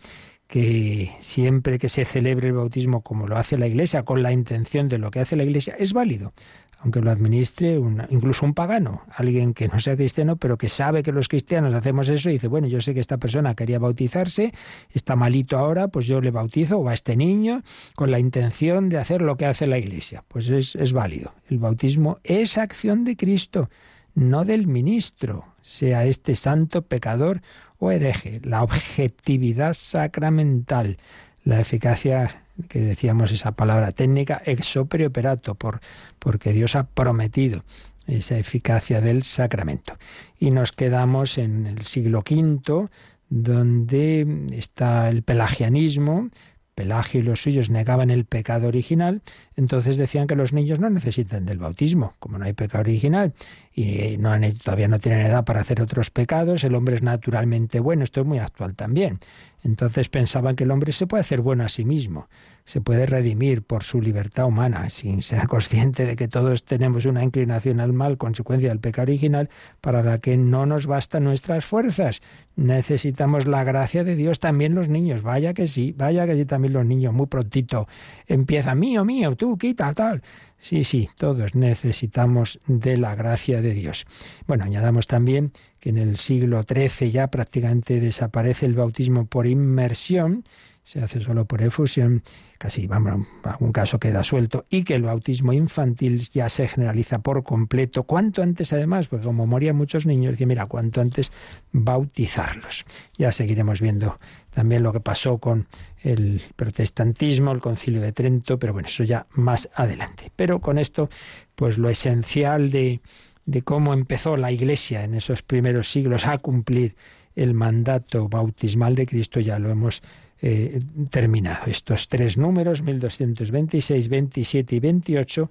que 0.52 1.16
siempre 1.22 1.80
que 1.80 1.88
se 1.88 2.04
celebre 2.04 2.50
el 2.50 2.54
bautismo 2.54 3.00
como 3.00 3.26
lo 3.26 3.38
hace 3.38 3.58
la 3.58 3.68
Iglesia, 3.68 4.04
con 4.04 4.22
la 4.22 4.34
intención 4.34 4.90
de 4.90 4.98
lo 4.98 5.10
que 5.10 5.22
hace 5.22 5.38
la 5.38 5.44
Iglesia, 5.44 5.78
es 5.80 5.94
válido, 5.94 6.34
aunque 6.80 7.00
lo 7.00 7.10
administre 7.10 7.80
incluso 8.10 8.46
un 8.46 8.54
pagano, 8.54 9.04
alguien 9.16 9.54
que 9.54 9.70
no 9.70 9.80
sea 9.80 9.96
cristiano, 9.96 10.36
pero 10.36 10.58
que 10.58 10.68
sabe 10.68 11.04
que 11.04 11.14
los 11.14 11.30
cristianos 11.30 11.74
hacemos 11.74 12.10
eso 12.10 12.30
y 12.30 12.34
dice, 12.34 12.50
bueno, 12.50 12.68
yo 12.68 12.82
sé 12.82 12.94
que 12.94 13.00
esta 13.00 13.16
persona 13.16 13.56
quería 13.56 13.80
bautizarse, 13.80 14.54
está 14.92 15.16
malito 15.16 15.58
ahora, 15.58 15.88
pues 15.88 16.06
yo 16.06 16.20
le 16.20 16.32
bautizo 16.32 16.80
o 16.80 16.90
a 16.90 16.94
este 16.94 17.16
niño 17.16 17.64
con 17.96 18.12
la 18.12 18.20
intención 18.20 18.90
de 18.90 18.98
hacer 18.98 19.22
lo 19.22 19.38
que 19.38 19.46
hace 19.46 19.68
la 19.68 19.78
Iglesia. 19.78 20.26
Pues 20.28 20.50
es, 20.50 20.76
es 20.76 20.92
válido. 20.92 21.34
El 21.50 21.60
bautismo 21.60 22.20
es 22.26 22.58
acción 22.58 23.06
de 23.06 23.16
Cristo 23.16 23.70
no 24.14 24.44
del 24.46 24.68
ministro, 24.68 25.46
sea 25.62 26.06
este 26.06 26.36
santo 26.36 26.82
pecador 26.84 27.42
o 27.80 27.92
hereje. 27.92 28.42
La 28.44 28.64
objetividad 28.64 29.74
sacramental, 29.74 30.98
la 31.44 31.60
eficacia 31.60 32.44
que 32.70 32.80
decíamos 32.80 33.32
esa 33.32 33.54
palabra 33.54 33.92
técnica, 33.92 34.42
ex 34.46 34.78
opere 34.78 35.08
operato, 35.08 35.56
por, 35.56 35.80
porque 36.20 36.54
Dios 36.54 36.76
ha 36.76 36.84
prometido 36.84 37.64
esa 38.08 38.38
eficacia 38.38 39.02
del 39.02 39.24
sacramento. 39.24 39.98
Y 40.40 40.52
nos 40.52 40.72
quedamos 40.72 41.38
en 41.38 41.68
el 41.68 41.84
siglo 41.86 42.20
V, 42.20 42.90
donde 43.30 44.48
está 44.52 45.10
el 45.10 45.24
pelagianismo, 45.24 46.30
Pelagio 46.76 47.20
y 47.20 47.24
los 47.24 47.42
suyos 47.42 47.70
negaban 47.70 48.10
el 48.10 48.26
pecado 48.26 48.68
original, 48.68 49.22
entonces 49.56 49.98
decían 49.98 50.28
que 50.28 50.36
los 50.36 50.54
niños 50.54 50.80
no 50.80 50.90
necesitan 50.90 51.46
del 51.46 51.60
bautismo, 51.60 52.14
como 52.20 52.38
no 52.38 52.46
hay 52.46 52.54
pecado 52.54 52.82
original 52.82 53.34
y 53.74 54.18
no 54.18 54.32
han, 54.32 54.54
todavía 54.56 54.88
no 54.88 55.00
tienen 55.00 55.26
edad 55.26 55.44
para 55.44 55.62
hacer 55.62 55.82
otros 55.82 56.10
pecados, 56.10 56.64
el 56.64 56.76
hombre 56.76 56.96
es 56.96 57.04
naturalmente 57.04 57.80
bueno, 57.80 58.04
esto 58.04 58.22
es 58.22 58.28
muy 58.28 58.40
actual 58.40 58.76
también. 58.76 59.20
Entonces 59.64 60.10
pensaban 60.10 60.56
que 60.56 60.64
el 60.64 60.72
hombre 60.72 60.92
se 60.92 61.08
puede 61.08 61.22
hacer 61.22 61.42
bueno 61.42 61.64
a 61.64 61.70
sí 61.70 61.86
mismo, 61.86 62.28
se 62.66 62.82
puede 62.82 63.06
redimir 63.06 63.64
por 63.64 63.84
su 63.84 64.02
libertad 64.02 64.46
humana, 64.46 64.90
sin 64.90 65.22
ser 65.22 65.48
consciente 65.48 66.06
de 66.06 66.16
que 66.16 66.28
todos 66.28 66.64
tenemos 66.64 67.06
una 67.06 67.24
inclinación 67.24 67.80
al 67.80 67.94
mal, 67.94 68.18
consecuencia 68.18 68.70
del 68.70 68.80
pecado 68.80 69.04
original, 69.04 69.50
para 69.82 70.04
la 70.04 70.20
que 70.20 70.38
no 70.38 70.66
nos 70.66 70.88
bastan 70.88 71.24
nuestras 71.24 71.66
fuerzas. 71.66 72.22
Necesitamos 72.56 73.48
la 73.48 73.64
gracia 73.64 74.04
de 74.04 74.16
Dios 74.16 74.40
también 74.40 74.76
los 74.76 74.90
niños, 74.90 75.22
vaya 75.22 75.54
que 75.54 75.68
sí, 75.68 75.94
vaya 75.98 76.26
que 76.26 76.36
sí 76.36 76.46
también 76.46 76.74
los 76.74 76.86
niños, 76.86 77.14
muy 77.14 77.28
prontito 77.28 77.88
empieza 78.28 78.76
mío, 78.76 79.06
mío, 79.06 79.36
tú 79.36 79.58
quita, 79.58 79.94
tal. 79.94 80.22
Sí, 80.58 80.84
sí, 80.84 81.10
todos 81.18 81.56
necesitamos 81.56 82.60
de 82.68 82.96
la 82.98 83.16
gracia 83.16 83.62
de 83.62 83.74
Dios. 83.74 84.06
Bueno, 84.46 84.64
añadamos 84.64 85.08
también 85.08 85.52
que 85.80 85.90
en 85.90 85.98
el 85.98 86.18
siglo 86.18 86.64
XIII 86.64 87.12
ya 87.12 87.28
prácticamente 87.28 88.00
desaparece 88.00 88.68
el 88.68 88.76
bautismo 88.76 89.26
por 89.26 89.48
inmersión, 89.48 90.44
se 90.84 91.02
hace 91.02 91.22
solo 91.22 91.46
por 91.46 91.62
efusión, 91.62 92.24
casi, 92.58 92.88
vamos, 92.88 93.28
algún 93.44 93.72
caso 93.72 94.00
queda 94.00 94.24
suelto, 94.24 94.66
y 94.70 94.84
que 94.84 94.96
el 94.96 95.04
bautismo 95.04 95.54
infantil 95.54 96.20
ya 96.30 96.50
se 96.50 96.68
generaliza 96.68 97.20
por 97.20 97.44
completo, 97.44 98.04
cuanto 98.04 98.42
antes 98.42 98.74
además, 98.74 99.08
porque 99.08 99.26
como 99.26 99.46
morían 99.46 99.76
muchos 99.76 100.06
niños, 100.06 100.32
decía, 100.32 100.48
mira, 100.48 100.66
cuanto 100.66 101.02
antes 101.02 101.32
bautizarlos. 101.72 102.86
Ya 103.18 103.32
seguiremos 103.32 103.80
viendo 103.80 104.20
también 104.52 104.84
lo 104.84 104.92
que 104.92 105.00
pasó 105.00 105.38
con 105.38 105.68
el 106.02 106.42
protestantismo, 106.56 107.52
el 107.52 107.62
concilio 107.62 108.02
de 108.02 108.12
Trento, 108.12 108.58
pero 108.58 108.74
bueno, 108.74 108.88
eso 108.88 109.04
ya 109.04 109.28
más 109.34 109.70
adelante. 109.76 110.32
Pero 110.36 110.60
con 110.60 110.78
esto, 110.78 111.10
pues 111.56 111.78
lo 111.78 111.90
esencial 111.90 112.72
de, 112.72 113.02
de 113.46 113.62
cómo 113.62 113.94
empezó 113.94 114.36
la 114.36 114.52
Iglesia 114.52 115.04
en 115.04 115.14
esos 115.14 115.44
primeros 115.44 115.92
siglos 115.92 116.26
a 116.26 116.40
cumplir 116.40 116.96
el 117.36 117.54
mandato 117.54 118.28
bautismal 118.28 118.96
de 118.96 119.06
Cristo 119.06 119.40
ya 119.40 119.58
lo 119.60 119.70
hemos 119.70 120.02
eh, 120.42 120.82
terminado. 121.10 121.66
Estos 121.68 122.08
tres 122.08 122.38
números, 122.38 122.82
1226, 122.82 124.10
27 124.10 124.76
y 124.76 124.80
28, 124.80 125.50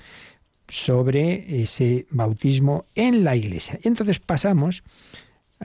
sobre 0.68 1.62
ese 1.62 2.06
bautismo 2.10 2.86
en 2.94 3.24
la 3.24 3.36
Iglesia. 3.36 3.78
Y 3.82 3.88
entonces 3.88 4.20
pasamos 4.20 4.82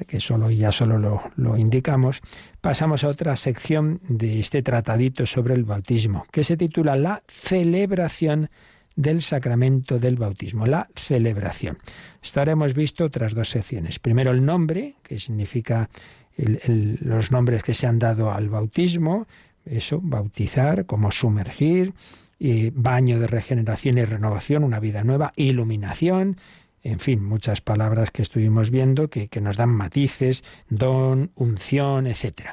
que 0.08 0.20
solo 0.20 0.52
ya 0.52 0.74
solo 0.74 0.98
lo, 0.98 1.22
lo, 1.38 1.56
indicamos, 1.56 2.22
pasamos 2.60 3.06
a 3.06 3.08
otra 3.08 3.36
sección 3.38 4.02
de 4.10 4.42
este 4.42 4.62
tratadito 4.62 5.26
sobre 5.26 5.54
el 5.54 5.64
bautismo, 5.64 6.26
que 6.32 6.44
se 6.44 6.58
titula 6.58 6.96
La 6.96 7.24
celebración 7.28 8.50
del 8.96 9.22
sacramento 9.22 10.00
del 10.00 10.18
bautismo, 10.18 10.66
la 10.66 10.90
celebración. 10.96 11.78
Hasta 12.22 12.42
ahora 12.42 12.54
hemos 12.54 12.74
visto 12.74 13.06
otras 13.06 13.34
dos 13.34 13.50
secciones. 13.50 14.00
Primero 14.00 14.32
el 14.32 14.46
nombre, 14.46 14.96
que 15.04 15.20
significa 15.20 15.90
los 16.38 17.32
nombres 17.32 17.64
que 17.64 17.74
se 17.74 17.88
han 17.88 18.00
dado 18.00 18.32
al 18.32 18.50
bautismo, 18.50 19.28
eso, 19.66 20.00
bautizar, 20.02 20.86
como 20.86 21.12
sumergir, 21.12 21.94
y 22.38 22.70
baño 22.72 23.20
de 23.20 23.28
regeneración 23.28 23.98
y 23.98 24.06
renovación, 24.06 24.64
una 24.64 24.80
vida 24.80 25.04
nueva, 25.04 25.34
iluminación, 25.36 26.38
en 26.84 27.00
fin, 27.00 27.24
muchas 27.24 27.62
palabras 27.62 28.12
que 28.12 28.22
estuvimos 28.22 28.70
viendo 28.70 29.10
que, 29.10 29.28
que 29.28 29.42
nos 29.42 29.58
dan 29.58 29.70
matices, 29.70 30.44
don, 30.70 31.32
unción, 31.36 32.06
etc. 32.06 32.52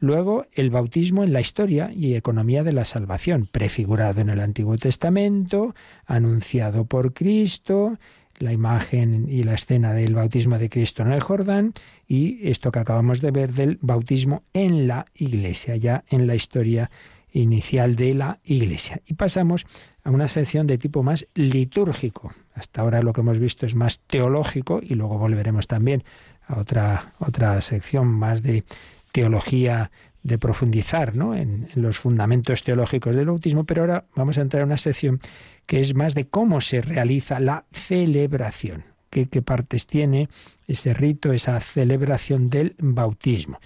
Luego, 0.00 0.46
el 0.52 0.70
bautismo 0.70 1.22
en 1.22 1.32
la 1.32 1.40
historia 1.40 1.90
y 1.92 2.14
economía 2.14 2.64
de 2.64 2.72
la 2.72 2.86
salvación, 2.86 3.46
prefigurado 3.50 4.22
en 4.22 4.30
el 4.30 4.40
Antiguo 4.40 4.78
Testamento, 4.78 5.74
anunciado 6.06 6.86
por 6.86 7.12
Cristo, 7.12 7.98
la 8.38 8.52
imagen 8.52 9.26
y 9.28 9.42
la 9.42 9.54
escena 9.54 9.92
del 9.92 10.14
bautismo 10.14 10.58
de 10.58 10.68
Cristo 10.68 11.02
en 11.02 11.12
el 11.12 11.20
Jordán 11.20 11.72
y 12.06 12.48
esto 12.48 12.72
que 12.72 12.78
acabamos 12.78 13.20
de 13.20 13.30
ver 13.30 13.52
del 13.52 13.78
bautismo 13.80 14.42
en 14.52 14.88
la 14.88 15.06
Iglesia, 15.14 15.76
ya 15.76 16.04
en 16.08 16.26
la 16.26 16.34
historia 16.34 16.90
inicial 17.32 17.96
de 17.96 18.14
la 18.14 18.38
Iglesia. 18.44 19.00
Y 19.06 19.14
pasamos 19.14 19.66
a 20.04 20.10
una 20.10 20.28
sección 20.28 20.66
de 20.66 20.78
tipo 20.78 21.02
más 21.02 21.26
litúrgico. 21.34 22.32
Hasta 22.54 22.82
ahora 22.82 23.02
lo 23.02 23.12
que 23.12 23.22
hemos 23.22 23.38
visto 23.38 23.66
es 23.66 23.74
más 23.74 24.00
teológico 24.00 24.80
y 24.82 24.94
luego 24.94 25.18
volveremos 25.18 25.66
también 25.66 26.04
a 26.46 26.58
otra, 26.58 27.14
otra 27.18 27.60
sección 27.60 28.06
más 28.06 28.42
de 28.42 28.64
teología 29.12 29.90
de 30.24 30.38
profundizar 30.38 31.14
¿no? 31.14 31.36
en, 31.36 31.68
los 31.74 31.98
fundamentos 31.98 32.64
teológicos 32.64 33.14
del 33.14 33.26
bautismo, 33.26 33.64
pero 33.64 33.82
ahora 33.82 34.06
vamos 34.16 34.38
a 34.38 34.40
entrar 34.40 34.62
en 34.62 34.68
una 34.68 34.78
sección 34.78 35.20
que 35.66 35.80
es 35.80 35.94
más 35.94 36.14
de 36.14 36.26
cómo 36.26 36.60
se 36.60 36.82
realiza 36.82 37.40
la 37.40 37.64
celebración, 37.72 38.84
qué, 39.10 39.26
qué 39.26 39.42
partes 39.42 39.86
tiene 39.86 40.28
ese 40.66 40.94
rito, 40.94 41.32
esa 41.32 41.58
celebración 41.60 42.50
del 42.50 42.74
bautismo. 42.78 43.58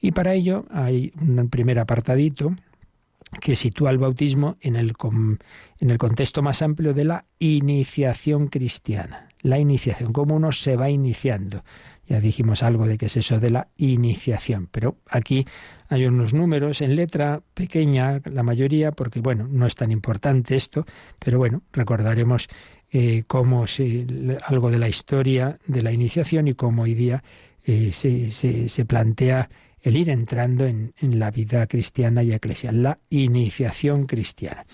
Y 0.00 0.12
para 0.12 0.34
ello 0.34 0.66
hay 0.70 1.12
un 1.20 1.48
primer 1.48 1.78
apartadito 1.78 2.54
que 3.40 3.56
sitúa 3.56 3.90
el 3.90 3.98
bautismo 3.98 4.56
en 4.60 4.76
el, 4.76 4.94
en 5.80 5.90
el 5.90 5.98
contexto 5.98 6.42
más 6.42 6.62
amplio 6.62 6.94
de 6.94 7.04
la 7.04 7.24
iniciación 7.38 8.48
cristiana. 8.48 9.28
la 9.40 9.58
iniciación, 9.58 10.14
cómo 10.14 10.36
uno 10.36 10.52
se 10.52 10.74
va 10.74 10.88
iniciando. 10.88 11.64
Ya 12.06 12.18
dijimos 12.18 12.62
algo 12.62 12.86
de 12.86 12.96
qué 12.96 13.06
es 13.06 13.16
eso 13.18 13.40
de 13.40 13.50
la 13.50 13.68
iniciación, 13.76 14.68
pero 14.70 14.96
aquí 15.10 15.46
hay 15.88 16.06
unos 16.06 16.32
números 16.32 16.80
en 16.80 16.96
letra 16.96 17.42
pequeña, 17.54 18.20
la 18.24 18.42
mayoría, 18.42 18.92
porque 18.92 19.20
bueno, 19.20 19.46
no 19.50 19.66
es 19.66 19.74
tan 19.74 19.90
importante 19.92 20.56
esto, 20.56 20.86
pero 21.18 21.38
bueno, 21.38 21.62
recordaremos 21.72 22.48
eh, 22.90 23.24
cómo 23.26 23.66
se, 23.66 24.06
algo 24.46 24.70
de 24.70 24.78
la 24.78 24.88
historia 24.88 25.58
de 25.66 25.82
la 25.82 25.92
iniciación 25.92 26.48
y 26.48 26.54
cómo 26.54 26.82
hoy 26.82 26.94
día 26.94 27.22
eh, 27.64 27.92
se, 27.92 28.30
se, 28.30 28.84
plantea 28.84 29.50
el 29.82 29.96
ir 29.96 30.10
entrando 30.10 30.66
en, 30.66 30.94
en 31.00 31.18
la 31.18 31.30
vida 31.30 31.66
cristiana 31.66 32.22
y 32.22 32.32
eclesial, 32.32 32.82
la 32.82 32.98
iniciación 33.10 34.06
cristiana. 34.06 34.64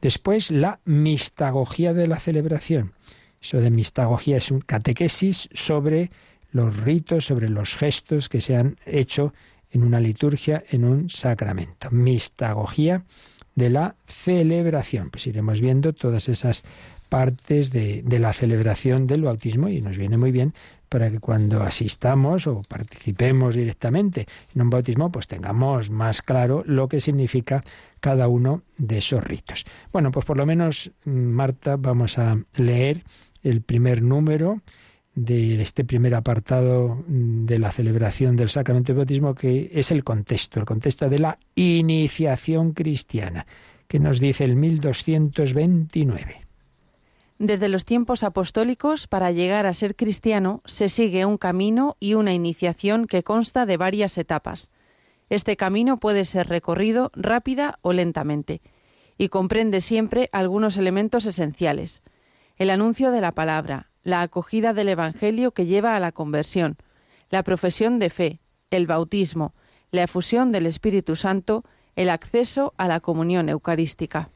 Después, 0.00 0.50
la 0.50 0.80
mistagogía 0.84 1.92
de 1.92 2.08
la 2.08 2.18
celebración. 2.18 2.94
Eso 3.40 3.58
de 3.60 3.70
mistagogía 3.70 4.36
es 4.36 4.50
un 4.50 4.60
catequesis 4.60 5.48
sobre 5.52 6.10
los 6.52 6.76
ritos, 6.76 7.26
sobre 7.26 7.48
los 7.48 7.74
gestos 7.74 8.28
que 8.28 8.40
se 8.40 8.56
han 8.56 8.76
hecho 8.84 9.32
en 9.70 9.84
una 9.84 10.00
liturgia, 10.00 10.64
en 10.70 10.84
un 10.84 11.10
sacramento. 11.10 11.90
Mistagogía 11.90 13.04
de 13.54 13.70
la 13.70 13.94
celebración. 14.06 15.10
Pues 15.10 15.26
iremos 15.26 15.60
viendo 15.60 15.92
todas 15.92 16.28
esas 16.28 16.62
partes 17.08 17.70
de, 17.70 18.04
la 18.18 18.32
celebración 18.32 19.06
del 19.06 19.22
bautismo 19.22 19.68
y 19.68 19.82
nos 19.82 19.98
viene 19.98 20.16
muy 20.16 20.30
bien 20.30 20.54
para 20.88 21.10
que 21.10 21.18
cuando 21.18 21.62
asistamos 21.62 22.46
o 22.46 22.62
participemos 22.62 23.54
directamente 23.54 24.26
en 24.54 24.62
un 24.62 24.70
bautismo, 24.70 25.12
pues 25.12 25.26
tengamos 25.26 25.90
más 25.90 26.22
claro 26.22 26.62
lo 26.66 26.88
que 26.88 27.00
significa 27.00 27.62
cada 28.00 28.28
uno 28.28 28.62
de 28.78 28.98
esos 28.98 29.22
ritos. 29.22 29.66
Bueno, 29.92 30.10
pues 30.10 30.24
por 30.24 30.36
lo 30.36 30.46
menos, 30.46 30.90
Marta, 31.04 31.76
vamos 31.76 32.18
a 32.18 32.36
leer 32.54 33.04
el 33.42 33.60
primer 33.60 34.02
número 34.02 34.62
de 35.14 35.60
este 35.60 35.84
primer 35.84 36.14
apartado 36.14 37.04
de 37.06 37.58
la 37.58 37.72
celebración 37.72 38.36
del 38.36 38.48
sacramento 38.48 38.92
de 38.92 38.98
bautismo, 38.98 39.34
que 39.34 39.70
es 39.72 39.90
el 39.90 40.04
contexto, 40.04 40.60
el 40.60 40.66
contexto 40.66 41.08
de 41.08 41.18
la 41.18 41.38
iniciación 41.54 42.72
cristiana, 42.72 43.46
que 43.88 43.98
nos 43.98 44.20
dice 44.20 44.44
el 44.44 44.56
1229. 44.56 46.46
Desde 47.38 47.68
los 47.68 47.86
tiempos 47.86 48.22
apostólicos, 48.22 49.06
para 49.06 49.30
llegar 49.30 49.66
a 49.66 49.74
ser 49.74 49.96
cristiano, 49.96 50.60
se 50.66 50.88
sigue 50.90 51.24
un 51.24 51.38
camino 51.38 51.96
y 51.98 52.14
una 52.14 52.34
iniciación 52.34 53.06
que 53.06 53.22
consta 53.22 53.64
de 53.64 53.78
varias 53.78 54.18
etapas. 54.18 54.70
Este 55.30 55.56
camino 55.56 55.98
puede 55.98 56.24
ser 56.26 56.48
recorrido 56.48 57.10
rápida 57.14 57.78
o 57.80 57.92
lentamente, 57.92 58.60
y 59.16 59.28
comprende 59.28 59.80
siempre 59.80 60.28
algunos 60.32 60.76
elementos 60.76 61.24
esenciales. 61.24 62.02
El 62.56 62.68
anuncio 62.68 63.10
de 63.10 63.22
la 63.22 63.32
palabra, 63.32 63.89
la 64.02 64.22
acogida 64.22 64.72
del 64.72 64.88
Evangelio 64.88 65.52
que 65.52 65.66
lleva 65.66 65.96
a 65.96 66.00
la 66.00 66.12
conversión, 66.12 66.76
la 67.30 67.42
profesión 67.42 67.98
de 67.98 68.10
fe, 68.10 68.40
el 68.70 68.86
bautismo, 68.86 69.54
la 69.90 70.04
efusión 70.04 70.52
del 70.52 70.66
Espíritu 70.66 71.16
Santo, 71.16 71.64
el 71.96 72.10
acceso 72.10 72.74
a 72.76 72.88
la 72.88 73.00
comunión 73.00 73.48
eucarística. 73.48 74.30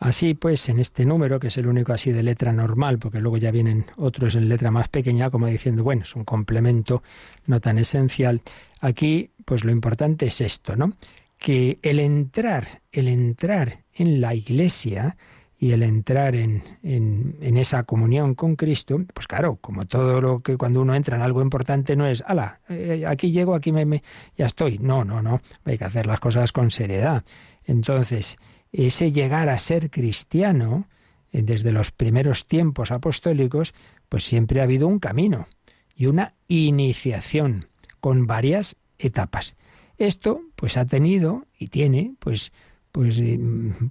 Así 0.00 0.34
pues, 0.34 0.68
en 0.68 0.78
este 0.78 1.04
número, 1.04 1.40
que 1.40 1.48
es 1.48 1.56
el 1.56 1.66
único 1.66 1.92
así 1.92 2.12
de 2.12 2.22
letra 2.22 2.52
normal, 2.52 2.98
porque 2.98 3.20
luego 3.20 3.36
ya 3.36 3.50
vienen 3.50 3.86
otros 3.96 4.36
en 4.36 4.48
letra 4.48 4.70
más 4.70 4.88
pequeña, 4.88 5.30
como 5.30 5.46
diciendo, 5.46 5.82
bueno, 5.82 6.02
es 6.02 6.14
un 6.14 6.24
complemento 6.24 7.02
no 7.46 7.60
tan 7.60 7.78
esencial, 7.78 8.42
aquí 8.80 9.30
pues 9.44 9.64
lo 9.64 9.72
importante 9.72 10.26
es 10.26 10.40
esto, 10.40 10.76
¿no? 10.76 10.92
Que 11.38 11.78
el 11.82 11.98
entrar, 11.98 12.82
el 12.92 13.08
entrar 13.08 13.84
en 13.92 14.20
la 14.20 14.34
iglesia, 14.34 15.16
y 15.60 15.72
el 15.72 15.82
entrar 15.82 16.36
en, 16.36 16.62
en, 16.84 17.56
esa 17.56 17.82
comunión 17.82 18.36
con 18.36 18.54
Cristo, 18.54 19.00
pues 19.12 19.26
claro, 19.26 19.56
como 19.60 19.86
todo 19.86 20.20
lo 20.20 20.40
que 20.40 20.56
cuando 20.56 20.80
uno 20.80 20.94
entra 20.94 21.16
en 21.16 21.22
algo 21.22 21.42
importante 21.42 21.96
no 21.96 22.06
es, 22.06 22.22
ala, 22.24 22.60
eh, 22.68 23.04
aquí 23.06 23.32
llego, 23.32 23.56
aquí 23.56 23.72
me, 23.72 24.02
ya 24.36 24.46
estoy. 24.46 24.78
No, 24.78 25.04
no, 25.04 25.20
no, 25.20 25.40
hay 25.64 25.76
que 25.76 25.84
hacer 25.84 26.06
las 26.06 26.20
cosas 26.20 26.52
con 26.52 26.70
seriedad. 26.70 27.24
Entonces, 27.64 28.38
ese 28.70 29.10
llegar 29.10 29.48
a 29.48 29.58
ser 29.58 29.90
cristiano, 29.90 30.86
eh, 31.32 31.42
desde 31.42 31.72
los 31.72 31.90
primeros 31.90 32.46
tiempos 32.46 32.92
apostólicos, 32.92 33.74
pues 34.08 34.22
siempre 34.24 34.60
ha 34.60 34.64
habido 34.64 34.86
un 34.86 35.00
camino 35.00 35.48
y 35.96 36.06
una 36.06 36.34
iniciación 36.46 37.66
con 37.98 38.28
varias 38.28 38.76
etapas. 38.96 39.56
Esto, 39.96 40.40
pues 40.54 40.76
ha 40.76 40.86
tenido 40.86 41.46
y 41.58 41.66
tiene, 41.66 42.14
pues, 42.20 42.52
pues, 42.98 43.22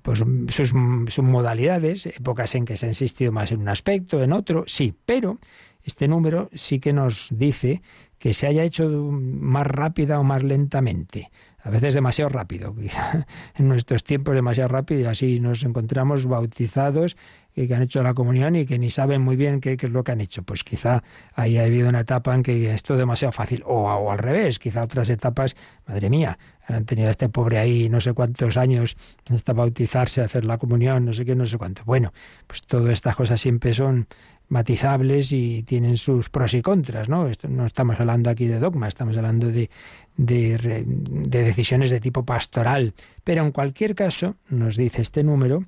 pues 0.01 0.19
sus, 0.49 1.23
modalidades, 1.23 2.07
épocas 2.07 2.53
en 2.55 2.65
que 2.65 2.75
se 2.75 2.87
ha 2.87 2.89
insistido 2.89 3.31
más 3.31 3.53
en 3.53 3.61
un 3.61 3.69
aspecto, 3.69 4.21
en 4.21 4.33
otro, 4.33 4.65
sí, 4.67 4.93
pero 5.05 5.39
este 5.81 6.09
número 6.09 6.49
sí 6.53 6.81
que 6.81 6.91
nos 6.91 7.29
dice 7.31 7.81
que 8.17 8.33
se 8.33 8.47
haya 8.47 8.65
hecho 8.65 8.89
más 8.89 9.65
rápida 9.65 10.19
o 10.19 10.25
más 10.25 10.43
lentamente. 10.43 11.31
A 11.67 11.69
veces 11.69 11.93
demasiado 11.93 12.29
rápido, 12.29 12.73
en 13.57 13.67
nuestros 13.67 14.01
tiempos 14.05 14.33
demasiado 14.33 14.69
rápido 14.69 15.01
y 15.01 15.03
así 15.03 15.41
nos 15.41 15.63
encontramos 15.63 16.25
bautizados 16.25 17.17
que 17.65 17.73
han 17.73 17.81
hecho 17.81 18.03
la 18.03 18.13
comunión 18.13 18.55
y 18.55 18.65
que 18.65 18.77
ni 18.77 18.91
saben 18.91 19.21
muy 19.21 19.35
bien 19.35 19.59
qué, 19.59 19.73
es 19.73 19.89
lo 19.89 20.03
que 20.03 20.11
han 20.11 20.21
hecho. 20.21 20.43
Pues 20.43 20.63
quizá 20.63 21.03
ahí 21.33 21.57
ha 21.57 21.63
habido 21.63 21.89
una 21.89 22.01
etapa 22.01 22.35
en 22.35 22.43
que 22.43 22.73
esto 22.73 22.93
es 22.93 22.99
demasiado 22.99 23.31
fácil, 23.31 23.63
o, 23.65 23.85
o 23.85 24.11
al 24.11 24.19
revés, 24.19 24.59
quizá 24.59 24.83
otras 24.83 25.09
etapas, 25.09 25.57
madre 25.87 26.09
mía, 26.09 26.37
han 26.67 26.85
tenido 26.85 27.07
a 27.07 27.11
este 27.11 27.29
pobre 27.29 27.57
ahí 27.57 27.89
no 27.89 27.99
sé 27.99 28.13
cuántos 28.13 28.57
años 28.57 28.95
hasta 29.33 29.53
bautizarse, 29.53 30.21
hacer 30.21 30.45
la 30.45 30.57
comunión, 30.57 31.05
no 31.05 31.13
sé 31.13 31.25
qué, 31.25 31.35
no 31.35 31.45
sé 31.45 31.57
cuánto. 31.57 31.81
Bueno, 31.85 32.13
pues 32.45 32.61
todas 32.61 32.93
estas 32.93 33.15
cosas 33.15 33.41
siempre 33.41 33.73
son 33.73 34.07
matizables 34.49 35.31
y 35.31 35.63
tienen 35.63 35.97
sus 35.97 36.29
pros 36.29 36.53
y 36.53 36.61
contras, 36.61 37.09
¿no? 37.09 37.27
Esto, 37.27 37.47
no 37.47 37.65
estamos 37.65 37.99
hablando 37.99 38.29
aquí 38.29 38.47
de 38.47 38.59
dogma, 38.59 38.87
estamos 38.87 39.17
hablando 39.17 39.47
de, 39.47 39.69
de, 40.15 40.85
de 40.87 41.43
decisiones 41.43 41.91
de 41.91 41.99
tipo 41.99 42.23
pastoral. 42.23 42.93
Pero 43.23 43.43
en 43.43 43.51
cualquier 43.51 43.95
caso, 43.95 44.35
nos 44.49 44.77
dice 44.77 45.01
este 45.01 45.23
número, 45.23 45.65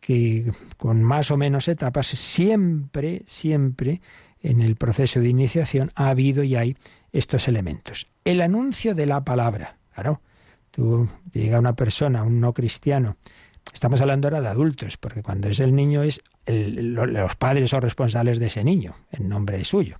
que 0.00 0.52
con 0.76 1.02
más 1.02 1.30
o 1.30 1.36
menos 1.36 1.68
etapas, 1.68 2.06
siempre, 2.06 3.22
siempre 3.26 4.00
en 4.42 4.62
el 4.62 4.76
proceso 4.76 5.20
de 5.20 5.28
iniciación 5.28 5.92
ha 5.94 6.08
habido 6.08 6.42
y 6.42 6.56
hay 6.56 6.76
estos 7.12 7.48
elementos. 7.48 8.08
El 8.24 8.40
anuncio 8.40 8.94
de 8.94 9.06
la 9.06 9.24
palabra. 9.24 9.76
Claro, 9.94 10.20
tú 10.70 11.08
llega 11.32 11.58
una 11.58 11.74
persona, 11.74 12.22
un 12.22 12.40
no 12.40 12.54
cristiano, 12.54 13.16
estamos 13.72 14.00
hablando 14.00 14.28
ahora 14.28 14.40
de 14.40 14.48
adultos, 14.48 14.96
porque 14.96 15.22
cuando 15.22 15.48
es 15.48 15.60
el 15.60 15.74
niño 15.74 16.02
es 16.02 16.22
los 16.46 17.36
padres 17.36 17.72
o 17.74 17.80
responsables 17.80 18.38
de 18.38 18.46
ese 18.46 18.64
niño, 18.64 18.94
en 19.12 19.28
nombre 19.28 19.64
suyo. 19.64 19.96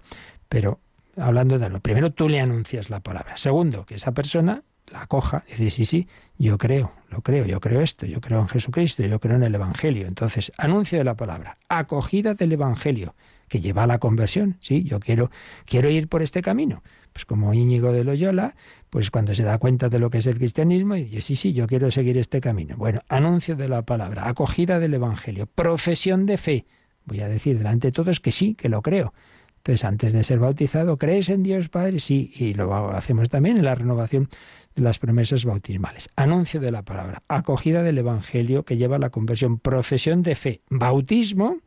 Pero 0.49 0.81
hablando 1.17 1.59
de 1.59 1.71
lo 1.71 1.81
primero, 1.81 2.13
tú 2.13 2.29
le 2.29 2.41
anuncias 2.41 2.91
la 2.91 3.01
palabra. 3.01 3.37
Segundo, 3.37 3.85
que 3.85 3.95
esa 3.95 4.13
persona 4.13 4.63
la 4.91 5.07
coja 5.07 5.45
dice, 5.49 5.71
sí, 5.71 5.85
sí, 5.85 6.09
yo 6.39 6.59
creo, 6.59 6.93
lo 7.09 7.21
creo, 7.21 7.47
yo 7.47 7.61
creo 7.61 7.81
esto, 7.81 8.07
yo 8.07 8.21
creo 8.21 8.41
en 8.41 8.49
Jesucristo, 8.49 9.05
yo 9.05 9.21
creo 9.21 9.37
en 9.37 9.45
el 9.45 9.55
Evangelio. 9.55 10.07
Entonces, 10.07 10.53
anuncio 10.59 10.99
de 10.99 11.05
la 11.05 11.15
palabra, 11.15 11.59
acogida 11.69 12.35
del 12.35 12.53
Evangelio, 12.53 13.15
que 13.51 13.61
lleva 13.61 13.83
a 13.83 13.87
la 13.87 13.99
conversión. 13.99 14.57
Sí, 14.61 14.85
yo 14.85 15.01
quiero, 15.01 15.31
quiero 15.67 15.91
ir 15.91 16.09
por 16.09 16.23
este 16.23 16.41
camino. 16.41 16.83
Pues 17.13 17.25
como 17.25 17.53
Íñigo 17.53 17.93
de 17.93 18.05
Loyola, 18.05 18.55
pues 18.91 19.11
cuando 19.11 19.35
se 19.35 19.43
da 19.43 19.59
cuenta 19.59 19.89
de 19.89 19.99
lo 19.99 20.09
que 20.09 20.19
es 20.19 20.27
el 20.27 20.39
cristianismo, 20.39 20.95
dice, 20.95 21.21
sí, 21.21 21.35
sí, 21.35 21.53
yo 21.53 21.67
quiero 21.67 21.91
seguir 21.91 22.17
este 22.17 22.41
camino. 22.41 22.77
Bueno, 22.79 23.01
anuncio 23.09 23.57
de 23.57 23.69
la 23.69 23.83
palabra, 23.83 24.29
acogida 24.29 24.79
del 24.79 24.95
Evangelio, 24.95 25.47
profesión 25.47 26.27
de 26.27 26.39
fe. 26.39 26.67
Voy 27.05 27.21
a 27.23 27.29
decir 27.29 27.59
delante 27.59 27.89
de 27.89 27.93
todos 27.93 28.21
que 28.21 28.31
sí, 28.31 28.55
que 28.55 28.69
lo 28.69 28.83
creo. 28.83 29.13
Entonces, 29.57 29.85
antes 29.85 30.13
de 30.13 30.23
ser 30.23 30.39
bautizado, 30.39 30.97
¿crees 30.97 31.29
en 31.29 31.43
Dios 31.43 31.69
Padre? 31.69 31.99
Sí, 31.99 32.33
y 32.37 32.55
lo 32.55 32.93
hacemos 32.93 33.29
también 33.29 33.59
en 33.59 33.65
la 33.65 33.75
renovación 33.75 34.29
de 34.77 34.83
las 34.83 35.01
promesas 35.01 35.45
bautismales. 35.45 36.09
Anuncio 36.15 36.61
de 36.61 36.71
la 36.71 36.83
palabra, 36.83 37.25
acogida 37.27 37.83
del 37.83 37.99
Evangelio 37.99 38.65
que 38.65 38.77
lleva 38.77 38.95
a 38.97 39.01
la 39.01 39.11
conversión, 39.11 39.59
profesión 39.59 40.23
de 40.23 40.37
fe, 40.37 40.61
bautismo, 40.71 41.59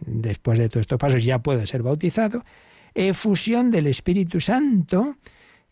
después 0.00 0.58
de 0.58 0.68
todos 0.68 0.82
estos 0.82 0.98
pasos 0.98 1.24
ya 1.24 1.40
puede 1.40 1.66
ser 1.66 1.82
bautizado, 1.82 2.44
efusión 2.94 3.70
del 3.70 3.86
Espíritu 3.86 4.40
Santo, 4.40 5.16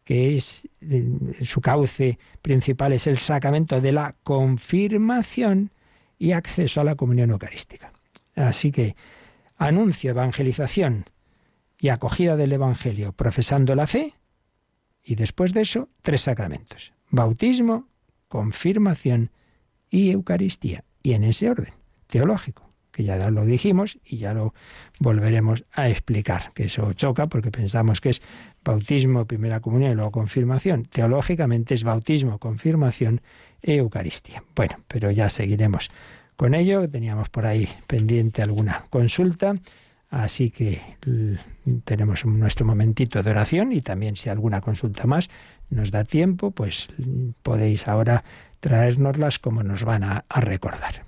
que 0.05 0.37
es 0.37 0.69
eh, 0.81 1.05
su 1.43 1.61
cauce 1.61 2.19
principal 2.41 2.93
es 2.93 3.07
el 3.07 3.19
sacramento 3.19 3.81
de 3.81 3.93
la 3.93 4.15
confirmación 4.23 5.71
y 6.19 6.33
acceso 6.33 6.81
a 6.81 6.85
la 6.85 6.95
comunión 6.95 7.31
eucarística. 7.31 7.93
Así 8.35 8.73
que 8.73 8.97
anuncio, 9.57 10.11
evangelización 10.11 11.05
y 11.79 11.89
acogida 11.91 12.37
del 12.37 12.53
Evangelio, 12.53 13.13
profesando 13.13 13.75
la 13.75 13.87
fe, 13.87 14.15
y 15.03 15.15
después 15.15 15.53
de 15.53 15.63
eso, 15.63 15.89
tres 16.03 16.23
sacramentos. 16.23 16.93
Bautismo, 17.11 17.89
confirmación 18.29 19.31
y 19.91 20.11
Eucaristía. 20.11 20.85
Y 21.03 21.13
en 21.13 21.25
ese 21.25 21.49
orden, 21.51 21.73
teológico, 22.09 22.68
ya 23.05 23.31
lo 23.31 23.45
dijimos 23.45 23.99
y 24.05 24.17
ya 24.17 24.35
lo 24.35 24.55
volveremos 24.99 25.65
a 25.73 25.89
explicar, 25.89 26.53
que 26.55 26.65
eso 26.65 26.93
choca 26.93 27.27
porque 27.27 27.51
pensamos 27.51 28.01
que 28.01 28.11
es 28.11 28.23
bautismo, 28.65 29.27
primera 29.27 29.61
comunión 29.61 29.93
y 29.93 29.95
luego 29.95 30.11
confirmación. 30.11 30.85
Teológicamente 30.85 31.75
es 31.75 31.85
bautismo, 31.85 32.39
confirmación 32.39 33.21
e 33.63 33.77
Eucaristía. 33.77 34.43
Bueno, 34.55 34.77
pero 34.89 35.11
ya 35.11 35.29
seguiremos 35.29 35.89
con 36.37 36.55
ello. 36.55 36.89
Teníamos 36.89 37.29
por 37.29 37.47
ahí 37.47 37.69
pendiente 37.87 38.43
alguna 38.43 38.85
consulta 38.91 39.55
Así 40.11 40.51
que 40.51 40.81
tenemos 41.85 42.25
nuestro 42.25 42.65
momentito 42.65 43.23
de 43.23 43.31
oración 43.31 43.73
y 43.73 43.83
también 43.83 44.17
si 44.17 44.31
alguna 44.31 44.61
consulta 44.61 45.07
más 45.07 45.29
nos 45.69 45.91
da 45.91 46.05
tiempo, 46.05 46.51
pues 46.51 46.89
podéis 47.43 47.89
ahora 47.89 48.25
traérnoslas 48.61 49.39
como 49.39 49.63
nos 49.63 49.85
van 49.85 50.05
a 50.05 50.25
recordar. 50.41 51.08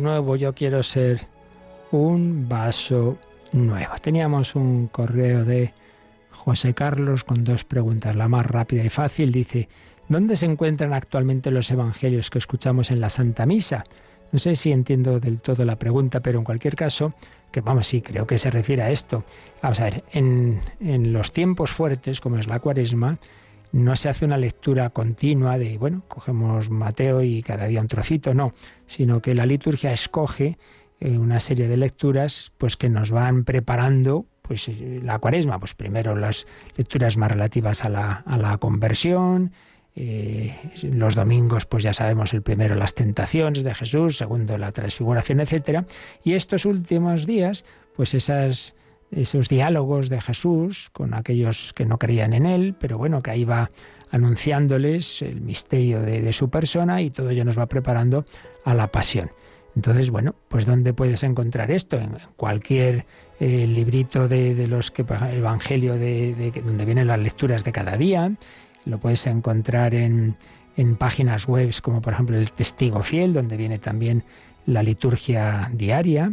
nuevo, 0.00 0.36
yo 0.36 0.54
quiero 0.54 0.82
ser 0.82 1.26
un 1.90 2.48
vaso 2.48 3.18
nuevo. 3.52 3.94
Teníamos 4.00 4.54
un 4.54 4.88
correo 4.88 5.44
de 5.44 5.72
José 6.30 6.74
Carlos 6.74 7.24
con 7.24 7.44
dos 7.44 7.64
preguntas. 7.64 8.14
La 8.16 8.28
más 8.28 8.46
rápida 8.46 8.84
y 8.84 8.88
fácil 8.88 9.32
dice, 9.32 9.68
¿dónde 10.08 10.36
se 10.36 10.46
encuentran 10.46 10.92
actualmente 10.92 11.50
los 11.50 11.70
evangelios 11.70 12.30
que 12.30 12.38
escuchamos 12.38 12.90
en 12.90 13.00
la 13.00 13.08
Santa 13.08 13.46
Misa? 13.46 13.84
No 14.32 14.38
sé 14.38 14.54
si 14.54 14.72
entiendo 14.72 15.20
del 15.20 15.40
todo 15.40 15.64
la 15.64 15.76
pregunta, 15.76 16.20
pero 16.20 16.38
en 16.38 16.44
cualquier 16.44 16.76
caso, 16.76 17.14
que 17.50 17.60
vamos, 17.60 17.86
sí, 17.86 18.02
creo 18.02 18.26
que 18.26 18.38
se 18.38 18.50
refiere 18.50 18.82
a 18.82 18.90
esto. 18.90 19.24
Vamos 19.62 19.80
a 19.80 19.84
ver, 19.84 20.04
en, 20.12 20.60
en 20.80 21.12
los 21.12 21.32
tiempos 21.32 21.70
fuertes, 21.70 22.20
como 22.20 22.38
es 22.38 22.46
la 22.46 22.60
cuaresma, 22.60 23.18
no 23.76 23.94
se 23.94 24.08
hace 24.08 24.24
una 24.24 24.38
lectura 24.38 24.90
continua 24.90 25.58
de, 25.58 25.76
bueno, 25.76 26.02
cogemos 26.08 26.70
Mateo 26.70 27.22
y 27.22 27.42
cada 27.42 27.66
día 27.66 27.80
un 27.80 27.88
trocito, 27.88 28.32
no, 28.32 28.54
sino 28.86 29.20
que 29.20 29.34
la 29.34 29.44
liturgia 29.44 29.92
escoge 29.92 30.56
eh, 30.98 31.18
una 31.18 31.40
serie 31.40 31.68
de 31.68 31.76
lecturas 31.76 32.52
pues 32.56 32.76
que 32.76 32.88
nos 32.88 33.10
van 33.10 33.44
preparando 33.44 34.24
pues 34.40 34.68
eh, 34.68 35.00
la 35.02 35.18
cuaresma, 35.18 35.58
pues 35.58 35.74
primero 35.74 36.16
las 36.16 36.46
lecturas 36.76 37.18
más 37.18 37.30
relativas 37.30 37.84
a 37.84 37.90
la, 37.90 38.12
a 38.24 38.38
la 38.38 38.56
conversión, 38.56 39.52
eh, 39.94 40.56
los 40.82 41.14
domingos, 41.14 41.66
pues 41.66 41.82
ya 41.82 41.92
sabemos, 41.92 42.32
el 42.32 42.42
primero 42.42 42.74
las 42.76 42.94
tentaciones 42.94 43.62
de 43.62 43.74
Jesús, 43.74 44.16
segundo 44.16 44.56
la 44.56 44.72
transfiguración, 44.72 45.40
etcétera, 45.40 45.84
y 46.24 46.32
estos 46.32 46.64
últimos 46.64 47.26
días, 47.26 47.66
pues 47.94 48.14
esas 48.14 48.74
esos 49.10 49.48
diálogos 49.48 50.08
de 50.08 50.20
Jesús 50.20 50.90
con 50.92 51.14
aquellos 51.14 51.72
que 51.72 51.84
no 51.84 51.98
creían 51.98 52.32
en 52.32 52.46
Él, 52.46 52.74
pero 52.78 52.98
bueno, 52.98 53.22
que 53.22 53.30
ahí 53.30 53.44
va 53.44 53.70
anunciándoles 54.10 55.22
el 55.22 55.40
misterio 55.40 56.00
de, 56.00 56.32
su 56.32 56.48
persona 56.48 57.02
y 57.02 57.10
todo 57.10 57.30
ello 57.30 57.44
nos 57.44 57.58
va 57.58 57.66
preparando 57.66 58.24
a 58.64 58.74
la 58.74 58.88
pasión. 58.88 59.30
Entonces, 59.74 60.10
bueno, 60.10 60.34
pues 60.48 60.64
¿dónde 60.64 60.94
puedes 60.94 61.22
encontrar 61.22 61.70
esto? 61.70 61.98
En 61.98 62.16
cualquier 62.36 63.04
eh, 63.40 63.66
librito 63.66 64.26
de, 64.26 64.66
los 64.68 64.90
que 64.90 65.04
Evangelio 65.32 65.94
de, 65.94 66.52
donde 66.64 66.84
vienen 66.84 67.08
las 67.08 67.18
lecturas 67.18 67.62
de 67.62 67.72
cada 67.72 67.96
día, 67.96 68.32
lo 68.86 68.98
puedes 68.98 69.26
encontrar 69.26 69.94
en, 69.94 70.36
en 70.76 70.96
páginas 70.96 71.46
web 71.46 71.70
como 71.82 72.00
por 72.00 72.14
ejemplo 72.14 72.38
el 72.38 72.52
Testigo 72.52 73.02
Fiel, 73.02 73.34
donde 73.34 73.56
viene 73.56 73.78
también 73.78 74.24
la 74.64 74.82
liturgia 74.82 75.70
diaria 75.72 76.32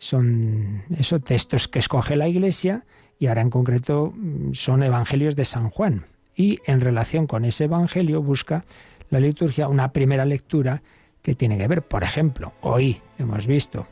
son 0.00 0.82
esos 0.98 1.22
textos 1.22 1.68
que 1.68 1.78
escoge 1.78 2.16
la 2.16 2.26
Iglesia 2.26 2.84
y 3.18 3.26
ahora 3.26 3.42
en 3.42 3.50
concreto 3.50 4.14
mm, 4.16 4.54
son 4.54 4.82
evangelios 4.82 5.36
de 5.36 5.44
San 5.44 5.68
Juan. 5.68 6.06
Y 6.34 6.58
en 6.64 6.80
relación 6.80 7.26
con 7.26 7.44
ese 7.44 7.64
evangelio 7.64 8.22
busca 8.22 8.64
la 9.10 9.20
liturgia 9.20 9.68
una 9.68 9.92
primera 9.92 10.24
lectura 10.24 10.82
que 11.20 11.34
tiene 11.34 11.58
que 11.58 11.68
ver, 11.68 11.82
por 11.82 12.02
ejemplo, 12.02 12.54
hoy 12.62 13.02
hemos 13.18 13.46
visto 13.46 13.86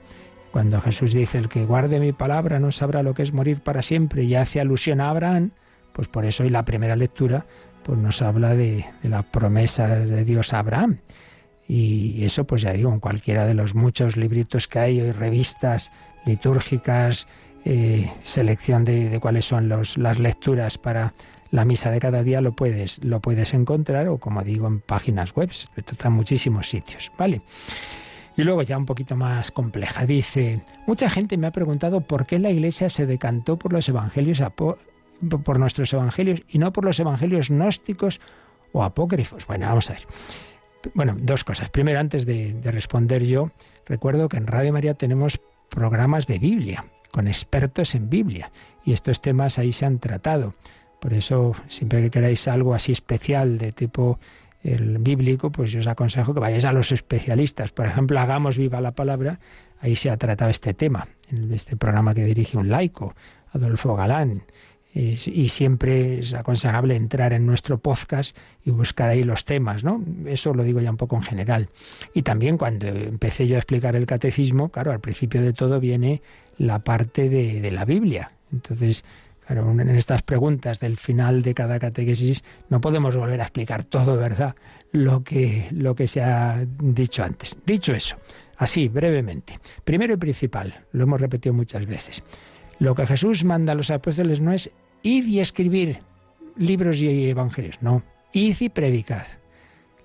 cuando 0.50 0.80
Jesús 0.80 1.12
dice 1.12 1.36
el 1.36 1.50
que 1.50 1.66
guarde 1.66 2.00
mi 2.00 2.12
palabra 2.12 2.58
no 2.58 2.72
sabrá 2.72 3.02
lo 3.02 3.12
que 3.12 3.22
es 3.22 3.34
morir 3.34 3.60
para 3.60 3.82
siempre 3.82 4.24
y 4.24 4.34
hace 4.34 4.62
alusión 4.62 5.02
a 5.02 5.10
Abraham, 5.10 5.50
pues 5.92 6.08
por 6.08 6.24
eso 6.24 6.42
hoy 6.42 6.48
la 6.48 6.64
primera 6.64 6.96
lectura 6.96 7.44
pues 7.82 7.98
nos 7.98 8.22
habla 8.22 8.54
de, 8.54 8.86
de 9.02 9.08
la 9.10 9.22
promesa 9.24 9.86
de 9.88 10.24
Dios 10.24 10.54
a 10.54 10.60
Abraham. 10.60 11.00
Y 11.68 12.24
eso, 12.24 12.44
pues 12.44 12.62
ya 12.62 12.72
digo, 12.72 12.90
en 12.90 12.98
cualquiera 12.98 13.44
de 13.44 13.52
los 13.52 13.74
muchos 13.74 14.16
libritos 14.16 14.66
que 14.66 14.78
hay, 14.78 15.00
hoy 15.02 15.12
revistas 15.12 15.92
litúrgicas, 16.24 17.26
eh, 17.64 18.10
selección 18.22 18.84
de, 18.84 19.18
cuáles 19.20 19.44
son 19.44 19.68
los, 19.68 19.98
las 19.98 20.18
lecturas 20.18 20.78
para 20.78 21.12
la 21.50 21.66
misa 21.66 21.90
de 21.90 22.00
cada 22.00 22.22
día, 22.22 22.40
lo 22.40 22.52
puedes, 22.52 23.04
lo 23.04 23.20
puedes 23.20 23.52
encontrar, 23.52 24.08
o 24.08 24.18
como 24.18 24.42
digo, 24.42 24.66
en 24.66 24.80
páginas 24.80 25.34
web, 25.34 25.50
en 25.76 26.12
muchísimos 26.12 26.68
sitios, 26.68 27.12
¿vale? 27.18 27.42
Y 28.36 28.44
luego 28.44 28.62
ya 28.62 28.78
un 28.78 28.86
poquito 28.86 29.16
más 29.16 29.50
compleja. 29.50 30.06
Dice, 30.06 30.62
mucha 30.86 31.10
gente 31.10 31.36
me 31.36 31.48
ha 31.48 31.52
preguntado 31.52 32.00
por 32.02 32.24
qué 32.24 32.38
la 32.38 32.50
Iglesia 32.50 32.88
se 32.88 33.04
decantó 33.04 33.56
por 33.58 33.72
los 33.72 33.88
evangelios, 33.88 34.42
por 34.56 35.58
nuestros 35.58 35.92
evangelios 35.92 36.42
y 36.48 36.58
no 36.58 36.72
por 36.72 36.84
los 36.84 37.00
evangelios 37.00 37.48
gnósticos 37.50 38.20
o 38.72 38.84
apócrifos. 38.84 39.46
Bueno, 39.46 39.66
vamos 39.66 39.90
a 39.90 39.94
ver. 39.94 40.02
Bueno, 40.94 41.16
dos 41.18 41.44
cosas. 41.44 41.70
Primero, 41.70 41.98
antes 41.98 42.26
de, 42.26 42.56
responder 42.64 43.24
yo, 43.24 43.50
recuerdo 43.86 44.28
que 44.28 44.36
en 44.36 44.46
Radio 44.46 44.72
María 44.72 44.94
tenemos 44.94 45.40
programas 45.68 46.26
de 46.26 46.38
Biblia, 46.38 46.84
con 47.10 47.28
expertos 47.28 47.94
en 47.94 48.08
Biblia, 48.08 48.50
y 48.84 48.92
estos 48.92 49.20
temas 49.20 49.58
ahí 49.58 49.72
se 49.72 49.86
han 49.86 49.98
tratado. 49.98 50.54
Por 51.00 51.14
eso, 51.14 51.54
siempre 51.68 52.02
que 52.02 52.10
queráis 52.10 52.48
algo 52.48 52.74
así 52.74 52.92
especial 52.92 53.58
de 53.58 53.72
tipo 53.72 54.18
el 54.62 54.98
bíblico, 54.98 55.52
pues 55.52 55.70
yo 55.70 55.80
os 55.80 55.86
aconsejo 55.86 56.34
que 56.34 56.40
vayáis 56.40 56.64
a 56.64 56.72
los 56.72 56.90
especialistas. 56.90 57.70
Por 57.70 57.86
ejemplo, 57.86 58.18
Hagamos 58.28 58.58
viva 58.58 58.80
la 58.80 58.92
palabra, 58.92 59.38
ahí 59.80 59.94
se 59.94 60.10
ha 60.10 60.16
tratado 60.16 60.50
este 60.50 60.74
tema, 60.74 61.08
en 61.30 61.52
este 61.52 61.76
programa 61.76 62.14
que 62.14 62.24
dirige 62.24 62.56
un 62.56 62.68
laico, 62.68 63.14
Adolfo 63.52 63.94
Galán 63.94 64.42
y 64.98 65.48
siempre 65.48 66.20
es 66.20 66.34
aconsejable 66.34 66.96
entrar 66.96 67.32
en 67.32 67.46
nuestro 67.46 67.78
podcast 67.78 68.36
y 68.64 68.72
buscar 68.72 69.10
ahí 69.10 69.22
los 69.22 69.44
temas, 69.44 69.84
¿no? 69.84 70.02
Eso 70.26 70.52
lo 70.54 70.64
digo 70.64 70.80
ya 70.80 70.90
un 70.90 70.96
poco 70.96 71.14
en 71.14 71.22
general. 71.22 71.68
Y 72.14 72.22
también 72.22 72.58
cuando 72.58 72.88
empecé 72.88 73.46
yo 73.46 73.54
a 73.54 73.58
explicar 73.58 73.94
el 73.94 74.06
catecismo, 74.06 74.70
claro, 74.70 74.90
al 74.90 74.98
principio 74.98 75.40
de 75.40 75.52
todo 75.52 75.78
viene 75.78 76.20
la 76.56 76.80
parte 76.80 77.28
de, 77.28 77.70
la 77.70 77.84
Biblia. 77.84 78.32
Entonces, 78.52 79.04
claro, 79.46 79.70
en 79.70 79.88
estas 79.90 80.22
preguntas 80.22 80.80
del 80.80 80.96
final 80.96 81.42
de 81.42 81.54
cada 81.54 81.78
catequesis 81.78 82.42
no 82.68 82.80
podemos 82.80 83.14
volver 83.14 83.40
a 83.40 83.44
explicar 83.44 83.84
todo, 83.84 84.16
¿verdad? 84.16 84.56
Lo 84.90 85.22
que, 85.22 85.68
lo 85.70 85.94
que 85.94 86.08
se 86.08 86.22
ha 86.22 86.64
dicho 86.82 87.22
antes. 87.22 87.56
Dicho 87.64 87.94
eso, 87.94 88.16
así, 88.56 88.88
brevemente. 88.88 89.60
Primero 89.84 90.14
y 90.14 90.16
principal, 90.16 90.74
lo 90.90 91.04
hemos 91.04 91.20
repetido 91.20 91.54
muchas 91.54 91.86
veces. 91.86 92.24
Lo 92.80 92.94
que 92.94 93.06
Jesús 93.06 93.44
manda 93.44 93.72
a 93.72 93.76
los 93.76 93.90
apóstoles 93.90 94.40
no 94.40 94.52
es 94.52 94.70
id 95.02 95.26
y 95.26 95.40
escribir 95.40 96.00
libros 96.56 97.00
y 97.00 97.28
evangelios, 97.28 97.82
no, 97.82 98.02
id 98.32 98.56
y 98.60 98.68
predicad. 98.68 99.26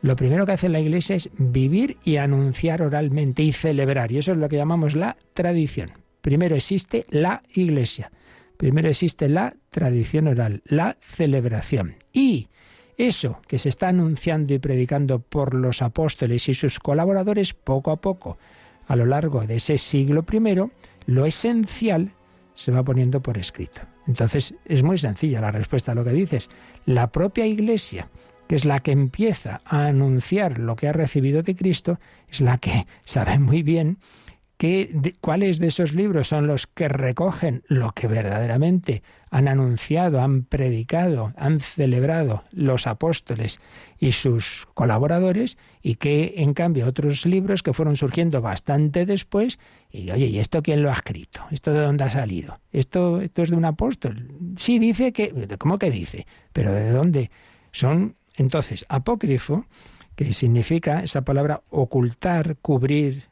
Lo 0.01 0.15
primero 0.15 0.45
que 0.45 0.51
hace 0.51 0.69
la 0.69 0.81
Iglesia 0.81 1.15
es 1.15 1.29
vivir 1.37 1.97
y 2.03 2.17
anunciar 2.17 2.81
oralmente 2.81 3.41
y 3.41 3.53
celebrar, 3.53 4.11
y 4.11 4.17
eso 4.17 4.33
es 4.33 4.37
lo 4.37 4.49
que 4.49 4.57
llamamos 4.57 4.95
la 4.95 5.15
tradición. 5.33 5.91
Primero 6.21 6.55
existe 6.55 7.05
la 7.09 7.41
Iglesia, 7.53 8.11
primero 8.57 8.89
existe 8.89 9.29
la 9.29 9.55
tradición 9.69 10.27
oral, 10.27 10.61
la 10.65 10.97
celebración. 11.01 11.95
Y 12.11 12.49
Eso 12.97 13.39
que 13.47 13.57
se 13.57 13.69
está 13.69 13.87
anunciando 13.87 14.53
y 14.53 14.59
predicando 14.59 15.19
por 15.19 15.55
los 15.55 15.81
apóstoles 15.81 16.47
y 16.47 16.53
sus 16.53 16.79
colaboradores 16.79 17.53
poco 17.53 17.91
a 17.91 17.97
poco 17.97 18.37
a 18.87 18.95
lo 18.95 19.05
largo 19.05 19.41
de 19.47 19.55
ese 19.55 19.77
siglo 19.77 20.25
I, 20.31 20.71
lo 21.05 21.25
esencial 21.25 22.11
se 22.53 22.71
va 22.71 22.83
poniendo 22.83 23.21
por 23.21 23.37
escrito. 23.37 23.81
Entonces 24.07 24.55
es 24.65 24.83
muy 24.83 24.97
sencilla 24.97 25.41
la 25.41 25.51
respuesta 25.51 25.91
a 25.91 25.95
lo 25.95 26.03
que 26.03 26.11
dices. 26.11 26.49
La 26.85 27.11
propia 27.11 27.45
Iglesia, 27.45 28.09
que 28.47 28.55
es 28.55 28.65
la 28.65 28.81
que 28.81 28.91
empieza 28.91 29.61
a 29.65 29.85
anunciar 29.85 30.59
lo 30.59 30.75
que 30.75 30.87
ha 30.87 30.93
recibido 30.93 31.43
de 31.43 31.55
Cristo, 31.55 31.99
es 32.27 32.41
la 32.41 32.57
que 32.57 32.85
sabe 33.03 33.39
muy 33.39 33.63
bien 33.63 33.97
¿Cuáles 35.19 35.59
de 35.59 35.67
esos 35.67 35.93
libros 35.93 36.29
son 36.29 36.47
los 36.47 36.67
que 36.67 36.87
recogen 36.87 37.63
lo 37.67 37.91
que 37.91 38.07
verdaderamente 38.07 39.03
han 39.29 39.49
anunciado, 39.49 40.21
han 40.21 40.45
predicado, 40.45 41.33
han 41.35 41.59
celebrado 41.59 42.43
los 42.51 42.87
apóstoles 42.87 43.59
y 43.99 44.13
sus 44.13 44.65
colaboradores? 44.73 45.57
Y 45.81 45.95
que, 45.95 46.35
en 46.37 46.53
cambio, 46.53 46.87
otros 46.87 47.25
libros 47.25 47.61
que 47.61 47.73
fueron 47.73 47.97
surgiendo 47.97 48.41
bastante 48.41 49.05
después, 49.05 49.59
y 49.95 50.09
oye, 50.09 50.25
¿y 50.25 50.39
esto 50.39 50.63
quién 50.63 50.81
lo 50.81 50.89
ha 50.89 50.93
escrito? 50.93 51.45
¿Esto 51.51 51.71
de 51.71 51.81
dónde 51.81 52.03
ha 52.03 52.09
salido? 52.09 52.59
¿Esto, 52.71 53.21
esto 53.21 53.43
es 53.43 53.51
de 53.51 53.55
un 53.55 53.65
apóstol? 53.65 54.27
Sí, 54.57 54.79
dice 54.79 55.13
que. 55.13 55.55
¿Cómo 55.59 55.77
que 55.77 55.91
dice? 55.91 56.25
¿Pero 56.51 56.73
de 56.73 56.89
dónde? 56.89 57.29
Son, 57.71 58.15
entonces, 58.35 58.87
apócrifo, 58.89 59.67
que 60.15 60.33
significa 60.33 61.03
esa 61.03 61.21
palabra 61.21 61.61
ocultar, 61.69 62.57
cubrir, 62.57 63.25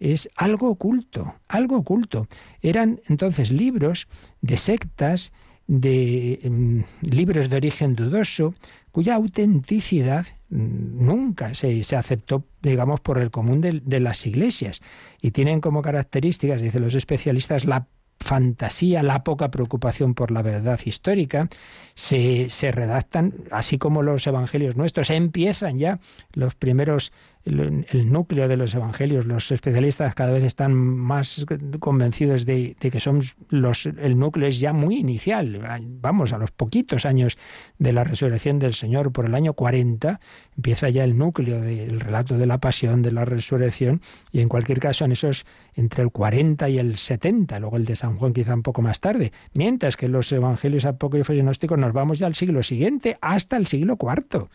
es 0.00 0.28
algo 0.36 0.68
oculto, 0.68 1.34
algo 1.48 1.76
oculto. 1.78 2.28
Eran 2.60 3.00
entonces 3.08 3.50
libros 3.50 4.06
de 4.42 4.58
sectas, 4.58 5.32
de 5.66 6.40
em, 6.42 6.84
libros 7.00 7.48
de 7.48 7.56
origen 7.56 7.94
dudoso, 7.94 8.52
cuya 8.90 9.14
autenticidad 9.14 10.26
mm, 10.26 10.41
nunca 10.52 11.54
se, 11.54 11.80
aceptó, 11.96 12.44
digamos, 12.60 13.00
por 13.00 13.18
el 13.18 13.30
común 13.30 13.60
de, 13.60 13.80
de, 13.84 14.00
las 14.00 14.26
iglesias. 14.26 14.80
Y 15.20 15.30
tienen 15.30 15.60
como 15.60 15.82
características, 15.82 16.60
dicen 16.60 16.82
los 16.82 16.94
especialistas, 16.94 17.64
la 17.64 17.86
fantasía, 18.22 19.02
la 19.02 19.24
poca 19.24 19.50
preocupación 19.50 20.14
por 20.14 20.30
la 20.30 20.42
verdad 20.42 20.78
histórica, 20.84 21.48
se, 21.94 22.48
se 22.48 22.70
redactan, 22.70 23.34
así 23.50 23.78
como 23.78 24.02
los 24.02 24.26
evangelios 24.26 24.76
nuestros, 24.76 25.10
empiezan 25.10 25.78
ya 25.78 25.98
los 26.32 26.54
primeros 26.54 27.12
el, 27.44 28.12
núcleo 28.12 28.48
de 28.48 28.56
los 28.56 28.74
evangelios. 28.74 29.26
Los 29.26 29.50
especialistas 29.50 30.14
cada 30.14 30.32
vez 30.32 30.44
están 30.44 30.74
más 30.74 31.44
convencidos 31.80 32.46
de, 32.46 32.76
que 32.78 33.00
somos 33.00 33.36
los, 33.48 33.86
el 33.86 34.18
núcleo 34.18 34.48
es 34.48 34.60
ya 34.60 34.72
muy 34.72 34.96
inicial. 34.96 35.60
Vamos, 36.00 36.32
a 36.32 36.38
los 36.38 36.50
poquitos 36.50 37.04
años 37.04 37.36
de 37.78 37.92
la 37.92 38.04
resurrección 38.04 38.58
del 38.58 38.74
Señor, 38.74 39.12
por 39.12 39.26
el 39.26 39.34
año 39.34 39.54
40, 39.54 40.20
empieza 40.56 40.88
ya 40.88 41.04
el 41.04 41.16
núcleo 41.16 41.60
del 41.60 42.00
relato 42.00 42.38
de 42.38 42.46
la 42.46 42.58
pasión, 42.58 43.02
de 43.02 43.12
la 43.12 43.24
resurrección, 43.24 44.00
y 44.30 44.40
en 44.40 44.48
cualquier 44.48 44.78
caso 44.78 45.04
en 45.04 45.12
esos 45.12 45.44
entre 45.74 46.02
el 46.02 46.10
40 46.10 46.68
y 46.68 46.78
el 46.78 46.96
70, 46.96 47.58
luego 47.58 47.76
el 47.76 47.84
de 47.84 47.96
San 47.96 48.16
Juan 48.18 48.32
quizá 48.32 48.54
un 48.54 48.62
poco 48.62 48.82
más 48.82 49.00
tarde, 49.00 49.32
mientras 49.54 49.96
que 49.96 50.08
los 50.08 50.30
evangelios 50.32 50.84
apócrifos 50.84 51.34
y 51.36 51.40
gnósticos 51.40 51.78
nos 51.78 51.92
vamos 51.92 52.18
ya 52.18 52.26
al 52.26 52.34
siglo 52.34 52.62
siguiente, 52.62 53.16
hasta 53.20 53.56
el 53.56 53.66
siglo 53.66 53.96
IV. 54.00 54.48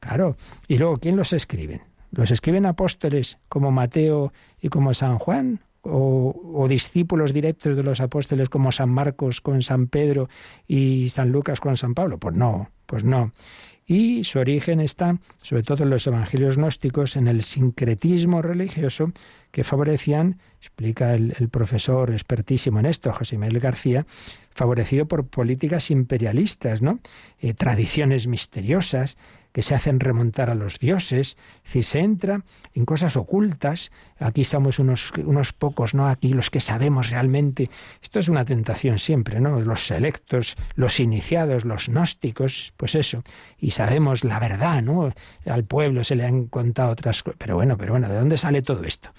Claro, 0.00 0.36
y 0.68 0.76
luego, 0.76 0.98
¿quién 0.98 1.16
los 1.16 1.32
escriben? 1.32 1.93
¿Los 2.14 2.30
escriben 2.30 2.66
apóstoles 2.66 3.38
como 3.48 3.70
Mateo 3.70 4.32
y 4.60 4.68
como 4.68 4.94
San 4.94 5.18
Juan? 5.18 5.60
O, 5.86 6.66
discípulos 6.66 7.34
directos 7.34 7.76
de 7.76 7.82
los 7.82 8.00
apóstoles 8.00 8.48
como 8.48 8.72
San 8.72 8.88
Marcos 8.88 9.42
con 9.42 9.60
San 9.60 9.88
Pedro 9.88 10.30
y 10.66 11.10
San 11.10 11.30
Lucas 11.30 11.60
con 11.60 11.76
San 11.76 11.92
Pablo? 11.92 12.16
Pues 12.18 12.34
no, 12.34 12.70
pues 12.86 13.04
no. 13.04 13.32
Y 13.86 14.24
su 14.24 14.38
origen 14.38 14.80
está, 14.80 15.18
sobre 15.42 15.62
todo 15.62 15.84
en 15.84 15.90
los 15.90 16.06
evangelios 16.06 16.56
gnósticos, 16.56 17.16
en 17.16 17.28
el 17.28 17.42
sincretismo 17.42 18.40
religioso 18.40 19.12
que 19.50 19.62
favorecían, 19.62 20.38
explica 20.58 21.12
el, 21.12 21.50
profesor 21.50 22.10
expertísimo 22.10 22.80
en 22.80 22.86
esto, 22.86 23.12
José 23.12 23.36
Miguel 23.36 23.60
García, 23.60 24.06
favorecido 24.54 25.06
por 25.06 25.26
políticas 25.26 25.90
imperialistas, 25.90 26.80
¿no? 26.80 27.00
Eh, 27.38 27.52
tradiciones 27.52 28.26
misteriosas, 28.26 29.18
que 29.54 29.62
se 29.62 29.76
hacen 29.76 30.00
remontar 30.00 30.50
a 30.50 30.56
los 30.56 30.80
dioses, 30.80 31.36
es 31.58 31.62
decir, 31.62 31.84
se 31.84 32.00
entra 32.00 32.42
en 32.74 32.84
cosas 32.84 33.16
ocultas, 33.16 33.92
aquí 34.18 34.42
somos 34.42 34.80
unos, 34.80 35.12
unos 35.24 35.52
pocos, 35.52 35.94
¿no? 35.94 36.08
Aquí 36.08 36.30
los 36.30 36.50
que 36.50 36.58
sabemos 36.58 37.10
realmente, 37.10 37.70
esto 38.02 38.18
es 38.18 38.28
una 38.28 38.44
tentación 38.44 38.98
siempre, 38.98 39.38
¿no? 39.38 39.60
Los 39.60 39.86
selectos, 39.86 40.56
los 40.74 40.98
iniciados, 40.98 41.64
los 41.64 41.86
gnósticos, 41.86 42.74
pues 42.76 42.96
eso, 42.96 43.22
y 43.56 43.70
sabemos 43.70 44.24
la 44.24 44.40
verdad, 44.40 44.82
¿no? 44.82 45.14
Al 45.46 45.62
pueblo 45.62 46.02
se 46.02 46.16
le 46.16 46.26
han 46.26 46.46
contado 46.46 46.90
otras 46.90 47.22
cosas, 47.22 47.38
pero 47.38 47.54
bueno, 47.54 47.78
pero 47.78 47.92
bueno, 47.92 48.08
¿de 48.08 48.16
dónde 48.16 48.36
sale 48.36 48.60
todo 48.60 48.82
esto? 48.82 49.10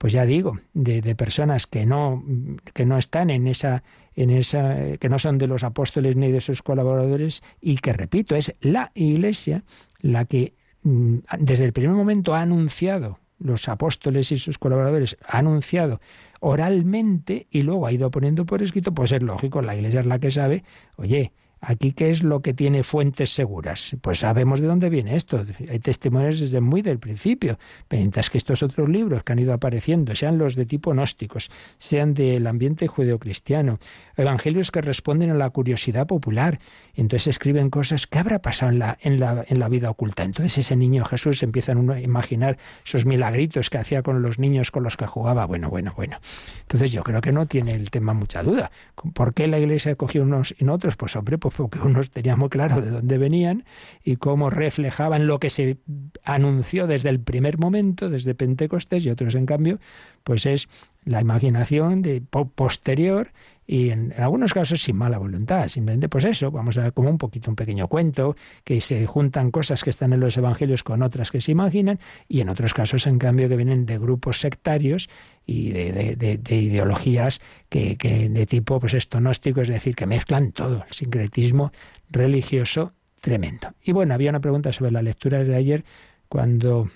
Pues 0.00 0.14
ya 0.14 0.24
digo, 0.24 0.58
de, 0.72 1.02
de, 1.02 1.14
personas 1.14 1.66
que 1.66 1.84
no, 1.84 2.24
que 2.72 2.86
no 2.86 2.96
están 2.96 3.28
en 3.28 3.46
esa, 3.46 3.82
en 4.16 4.30
esa, 4.30 4.96
que 4.96 5.10
no 5.10 5.18
son 5.18 5.36
de 5.36 5.46
los 5.46 5.62
apóstoles 5.62 6.16
ni 6.16 6.32
de 6.32 6.40
sus 6.40 6.62
colaboradores, 6.62 7.42
y 7.60 7.76
que 7.76 7.92
repito, 7.92 8.34
es 8.34 8.54
la 8.62 8.92
Iglesia 8.94 9.62
la 10.00 10.24
que 10.24 10.54
mm, 10.84 11.16
desde 11.40 11.66
el 11.66 11.74
primer 11.74 11.94
momento 11.94 12.34
ha 12.34 12.40
anunciado, 12.40 13.18
los 13.38 13.68
apóstoles 13.68 14.32
y 14.32 14.38
sus 14.38 14.56
colaboradores, 14.56 15.18
ha 15.26 15.36
anunciado 15.36 16.00
oralmente 16.40 17.46
y 17.50 17.60
luego 17.60 17.86
ha 17.86 17.92
ido 17.92 18.10
poniendo 18.10 18.46
por 18.46 18.62
escrito, 18.62 18.94
pues 18.94 19.12
es 19.12 19.20
lógico, 19.20 19.60
la 19.60 19.76
Iglesia 19.76 20.00
es 20.00 20.06
la 20.06 20.18
que 20.18 20.30
sabe, 20.30 20.64
oye, 20.96 21.34
Aquí, 21.62 21.92
¿qué 21.92 22.10
es 22.10 22.22
lo 22.22 22.40
que 22.40 22.54
tiene 22.54 22.82
fuentes 22.82 23.34
seguras? 23.34 23.94
Pues 24.00 24.20
sabemos 24.20 24.60
de 24.60 24.66
dónde 24.66 24.88
viene 24.88 25.14
esto. 25.14 25.44
Hay 25.68 25.78
testimonios 25.78 26.40
desde 26.40 26.60
muy 26.60 26.80
del 26.80 26.98
principio. 26.98 27.58
Mientras 27.90 28.30
que 28.30 28.38
estos 28.38 28.62
otros 28.62 28.88
libros 28.88 29.24
que 29.24 29.32
han 29.32 29.38
ido 29.40 29.52
apareciendo, 29.52 30.14
sean 30.14 30.38
los 30.38 30.54
de 30.56 30.64
tipo 30.64 30.92
gnósticos, 30.92 31.50
sean 31.78 32.14
del 32.14 32.46
ambiente 32.46 32.86
judeocristiano, 32.86 33.78
evangelios 34.16 34.70
que 34.70 34.80
responden 34.80 35.30
a 35.30 35.34
la 35.34 35.50
curiosidad 35.50 36.06
popular, 36.06 36.60
entonces 36.94 37.28
escriben 37.28 37.68
cosas 37.68 38.06
que 38.06 38.18
habrá 38.18 38.40
pasado 38.40 38.72
en 38.72 38.78
la, 38.78 38.98
en 39.00 39.20
la, 39.20 39.44
en 39.46 39.58
la 39.58 39.68
vida 39.68 39.90
oculta. 39.90 40.22
Entonces 40.22 40.56
ese 40.58 40.76
niño 40.76 41.04
Jesús 41.04 41.42
empieza 41.42 41.72
a 41.72 42.00
imaginar 42.00 42.56
esos 42.84 43.04
milagritos 43.04 43.68
que 43.68 43.78
hacía 43.78 44.02
con 44.02 44.22
los 44.22 44.38
niños 44.38 44.70
con 44.70 44.82
los 44.82 44.96
que 44.96 45.06
jugaba. 45.06 45.44
Bueno, 45.44 45.68
bueno, 45.68 45.92
bueno. 45.94 46.18
Entonces 46.62 46.90
yo 46.90 47.02
creo 47.02 47.20
que 47.20 47.32
no 47.32 47.46
tiene 47.46 47.74
el 47.74 47.90
tema 47.90 48.14
mucha 48.14 48.42
duda. 48.42 48.70
¿Por 49.14 49.34
qué 49.34 49.46
la 49.46 49.58
iglesia 49.58 49.94
cogió 49.94 50.22
unos 50.22 50.54
y 50.58 50.64
no 50.64 50.74
otros? 50.74 50.96
Pues 50.96 51.16
hombre, 51.16 51.38
pues 51.38 51.49
porque 51.54 51.78
unos 51.78 52.10
teníamos 52.10 52.50
claro 52.50 52.80
de 52.80 52.90
dónde 52.90 53.18
venían 53.18 53.64
y 54.04 54.16
cómo 54.16 54.50
reflejaban 54.50 55.26
lo 55.26 55.38
que 55.38 55.50
se 55.50 55.78
anunció 56.24 56.86
desde 56.86 57.08
el 57.08 57.20
primer 57.20 57.58
momento, 57.58 58.08
desde 58.10 58.34
Pentecostés, 58.34 59.04
y 59.04 59.10
otros, 59.10 59.34
en 59.34 59.46
cambio, 59.46 59.78
pues 60.24 60.46
es 60.46 60.68
la 61.04 61.20
imaginación 61.20 62.02
de 62.02 62.20
posterior 62.20 63.32
y 63.72 63.90
en, 63.90 64.12
algunos 64.18 64.52
casos 64.52 64.82
sin 64.82 64.96
mala 64.96 65.18
voluntad, 65.18 65.68
simplemente 65.68 66.08
pues 66.08 66.24
eso, 66.24 66.50
vamos 66.50 66.76
a 66.76 66.82
ver 66.82 66.92
como 66.92 67.08
un 67.08 67.18
poquito 67.18 67.50
un 67.50 67.54
pequeño 67.54 67.86
cuento, 67.86 68.34
que 68.64 68.80
se 68.80 69.06
juntan 69.06 69.52
cosas 69.52 69.84
que 69.84 69.90
están 69.90 70.12
en 70.12 70.18
los 70.18 70.36
evangelios 70.36 70.82
con 70.82 71.04
otras 71.04 71.30
que 71.30 71.40
se 71.40 71.52
imaginan, 71.52 72.00
y 72.26 72.40
en 72.40 72.48
otros 72.48 72.74
casos, 72.74 73.06
en 73.06 73.20
cambio, 73.20 73.48
que 73.48 73.54
vienen 73.54 73.86
de 73.86 73.96
grupos 73.96 74.40
sectarios 74.40 75.08
y 75.46 75.70
de, 75.70 76.40
ideologías 76.50 77.40
que, 77.68 77.96
que, 77.96 78.28
de 78.28 78.44
tipo 78.44 78.80
pues 78.80 78.94
esto 78.94 79.18
gnóstico, 79.18 79.60
es 79.60 79.68
decir, 79.68 79.94
que 79.94 80.06
mezclan 80.06 80.50
todo, 80.50 80.84
el 80.88 80.92
sincretismo 80.92 81.70
religioso 82.10 82.94
tremendo. 83.20 83.68
Y 83.84 83.92
bueno, 83.92 84.14
había 84.14 84.30
una 84.30 84.40
pregunta 84.40 84.72
sobre 84.72 84.90
la 84.90 85.02
lectura 85.02 85.44
de 85.44 85.54
ayer 85.54 85.84
cuando 86.28 86.90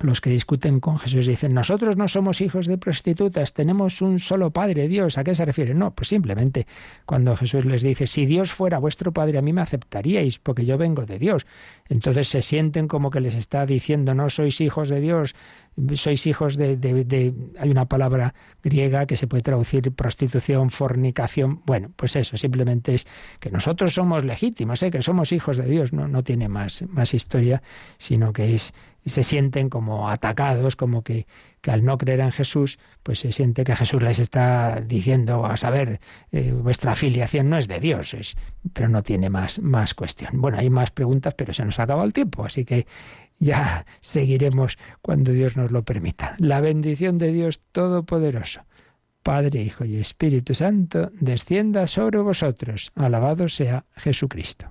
los 0.00 0.20
que 0.20 0.30
discuten 0.30 0.80
con 0.80 0.98
Jesús 0.98 1.26
dicen, 1.26 1.54
nosotros 1.54 1.96
no 1.96 2.08
somos 2.08 2.40
hijos 2.40 2.66
de 2.66 2.78
prostitutas, 2.78 3.52
tenemos 3.52 4.02
un 4.02 4.18
solo 4.18 4.50
Padre, 4.50 4.88
Dios. 4.88 5.18
¿A 5.18 5.24
qué 5.24 5.34
se 5.34 5.44
refiere? 5.44 5.74
No, 5.74 5.92
pues 5.94 6.08
simplemente 6.08 6.66
cuando 7.06 7.36
Jesús 7.36 7.64
les 7.64 7.82
dice, 7.82 8.06
si 8.06 8.26
Dios 8.26 8.52
fuera 8.52 8.78
vuestro 8.78 9.12
Padre, 9.12 9.38
a 9.38 9.42
mí 9.42 9.52
me 9.52 9.60
aceptaríais, 9.60 10.38
porque 10.38 10.64
yo 10.64 10.78
vengo 10.78 11.04
de 11.06 11.18
Dios. 11.18 11.46
Entonces 11.88 12.28
se 12.28 12.42
sienten 12.42 12.88
como 12.88 13.10
que 13.10 13.20
les 13.20 13.34
está 13.34 13.66
diciendo, 13.66 14.14
no 14.14 14.30
sois 14.30 14.60
hijos 14.60 14.88
de 14.88 15.00
Dios, 15.00 15.34
sois 15.94 16.26
hijos 16.26 16.56
de, 16.56 17.34
Hay 17.58 17.70
una 17.70 17.86
palabra 17.86 18.34
griega 18.62 19.06
que 19.06 19.16
se 19.16 19.26
puede 19.26 19.42
traducir 19.42 19.90
prostitución, 19.92 20.70
fornicación. 20.70 21.62
Bueno, 21.64 21.90
pues 21.96 22.16
eso, 22.16 22.36
simplemente 22.36 22.94
es 22.94 23.06
que 23.40 23.50
nosotros 23.50 23.94
somos 23.94 24.24
legítimos, 24.24 24.82
¿eh? 24.82 24.90
que 24.90 25.02
somos 25.02 25.32
hijos 25.32 25.56
de 25.56 25.64
Dios, 25.64 25.92
no, 25.92 26.08
no 26.08 26.22
tiene 26.22 26.48
más, 26.48 26.84
más 26.88 27.14
historia, 27.14 27.62
sino 27.98 28.32
que 28.32 28.54
es 28.54 28.74
se 29.04 29.22
sienten 29.22 29.68
como 29.68 30.08
atacados, 30.08 30.76
como 30.76 31.02
que, 31.02 31.26
que, 31.60 31.70
al 31.70 31.84
no 31.84 31.98
creer 31.98 32.20
en 32.20 32.32
Jesús, 32.32 32.78
pues 33.02 33.20
se 33.20 33.32
siente 33.32 33.64
que 33.64 33.74
Jesús 33.74 34.02
les 34.02 34.18
está 34.18 34.80
diciendo, 34.80 35.44
a 35.44 35.56
saber, 35.56 36.00
eh, 36.30 36.52
vuestra 36.52 36.92
afiliación 36.92 37.50
no 37.50 37.58
es 37.58 37.68
de 37.68 37.80
Dios, 37.80 38.14
es, 38.14 38.36
pero 38.72 38.88
no 38.88 39.02
tiene 39.02 39.30
más, 39.30 39.58
más 39.58 39.94
cuestión. 39.94 40.40
Bueno, 40.40 40.58
hay 40.58 40.70
más 40.70 40.90
preguntas, 40.90 41.34
pero 41.34 41.52
se 41.52 41.64
nos 41.64 41.78
ha 41.78 41.84
acabado 41.84 42.06
el 42.06 42.12
tiempo, 42.12 42.44
así 42.44 42.64
que 42.64 42.86
ya 43.38 43.86
seguiremos 44.00 44.78
cuando 45.00 45.32
Dios 45.32 45.56
nos 45.56 45.70
lo 45.70 45.82
permita. 45.84 46.36
La 46.38 46.60
bendición 46.60 47.18
de 47.18 47.32
Dios 47.32 47.60
Todopoderoso, 47.72 48.62
Padre, 49.22 49.62
Hijo 49.62 49.84
y 49.84 49.96
Espíritu 49.96 50.54
Santo, 50.54 51.10
descienda 51.14 51.86
sobre 51.86 52.18
vosotros. 52.18 52.92
Alabado 52.94 53.48
sea 53.48 53.84
Jesucristo. 53.94 54.70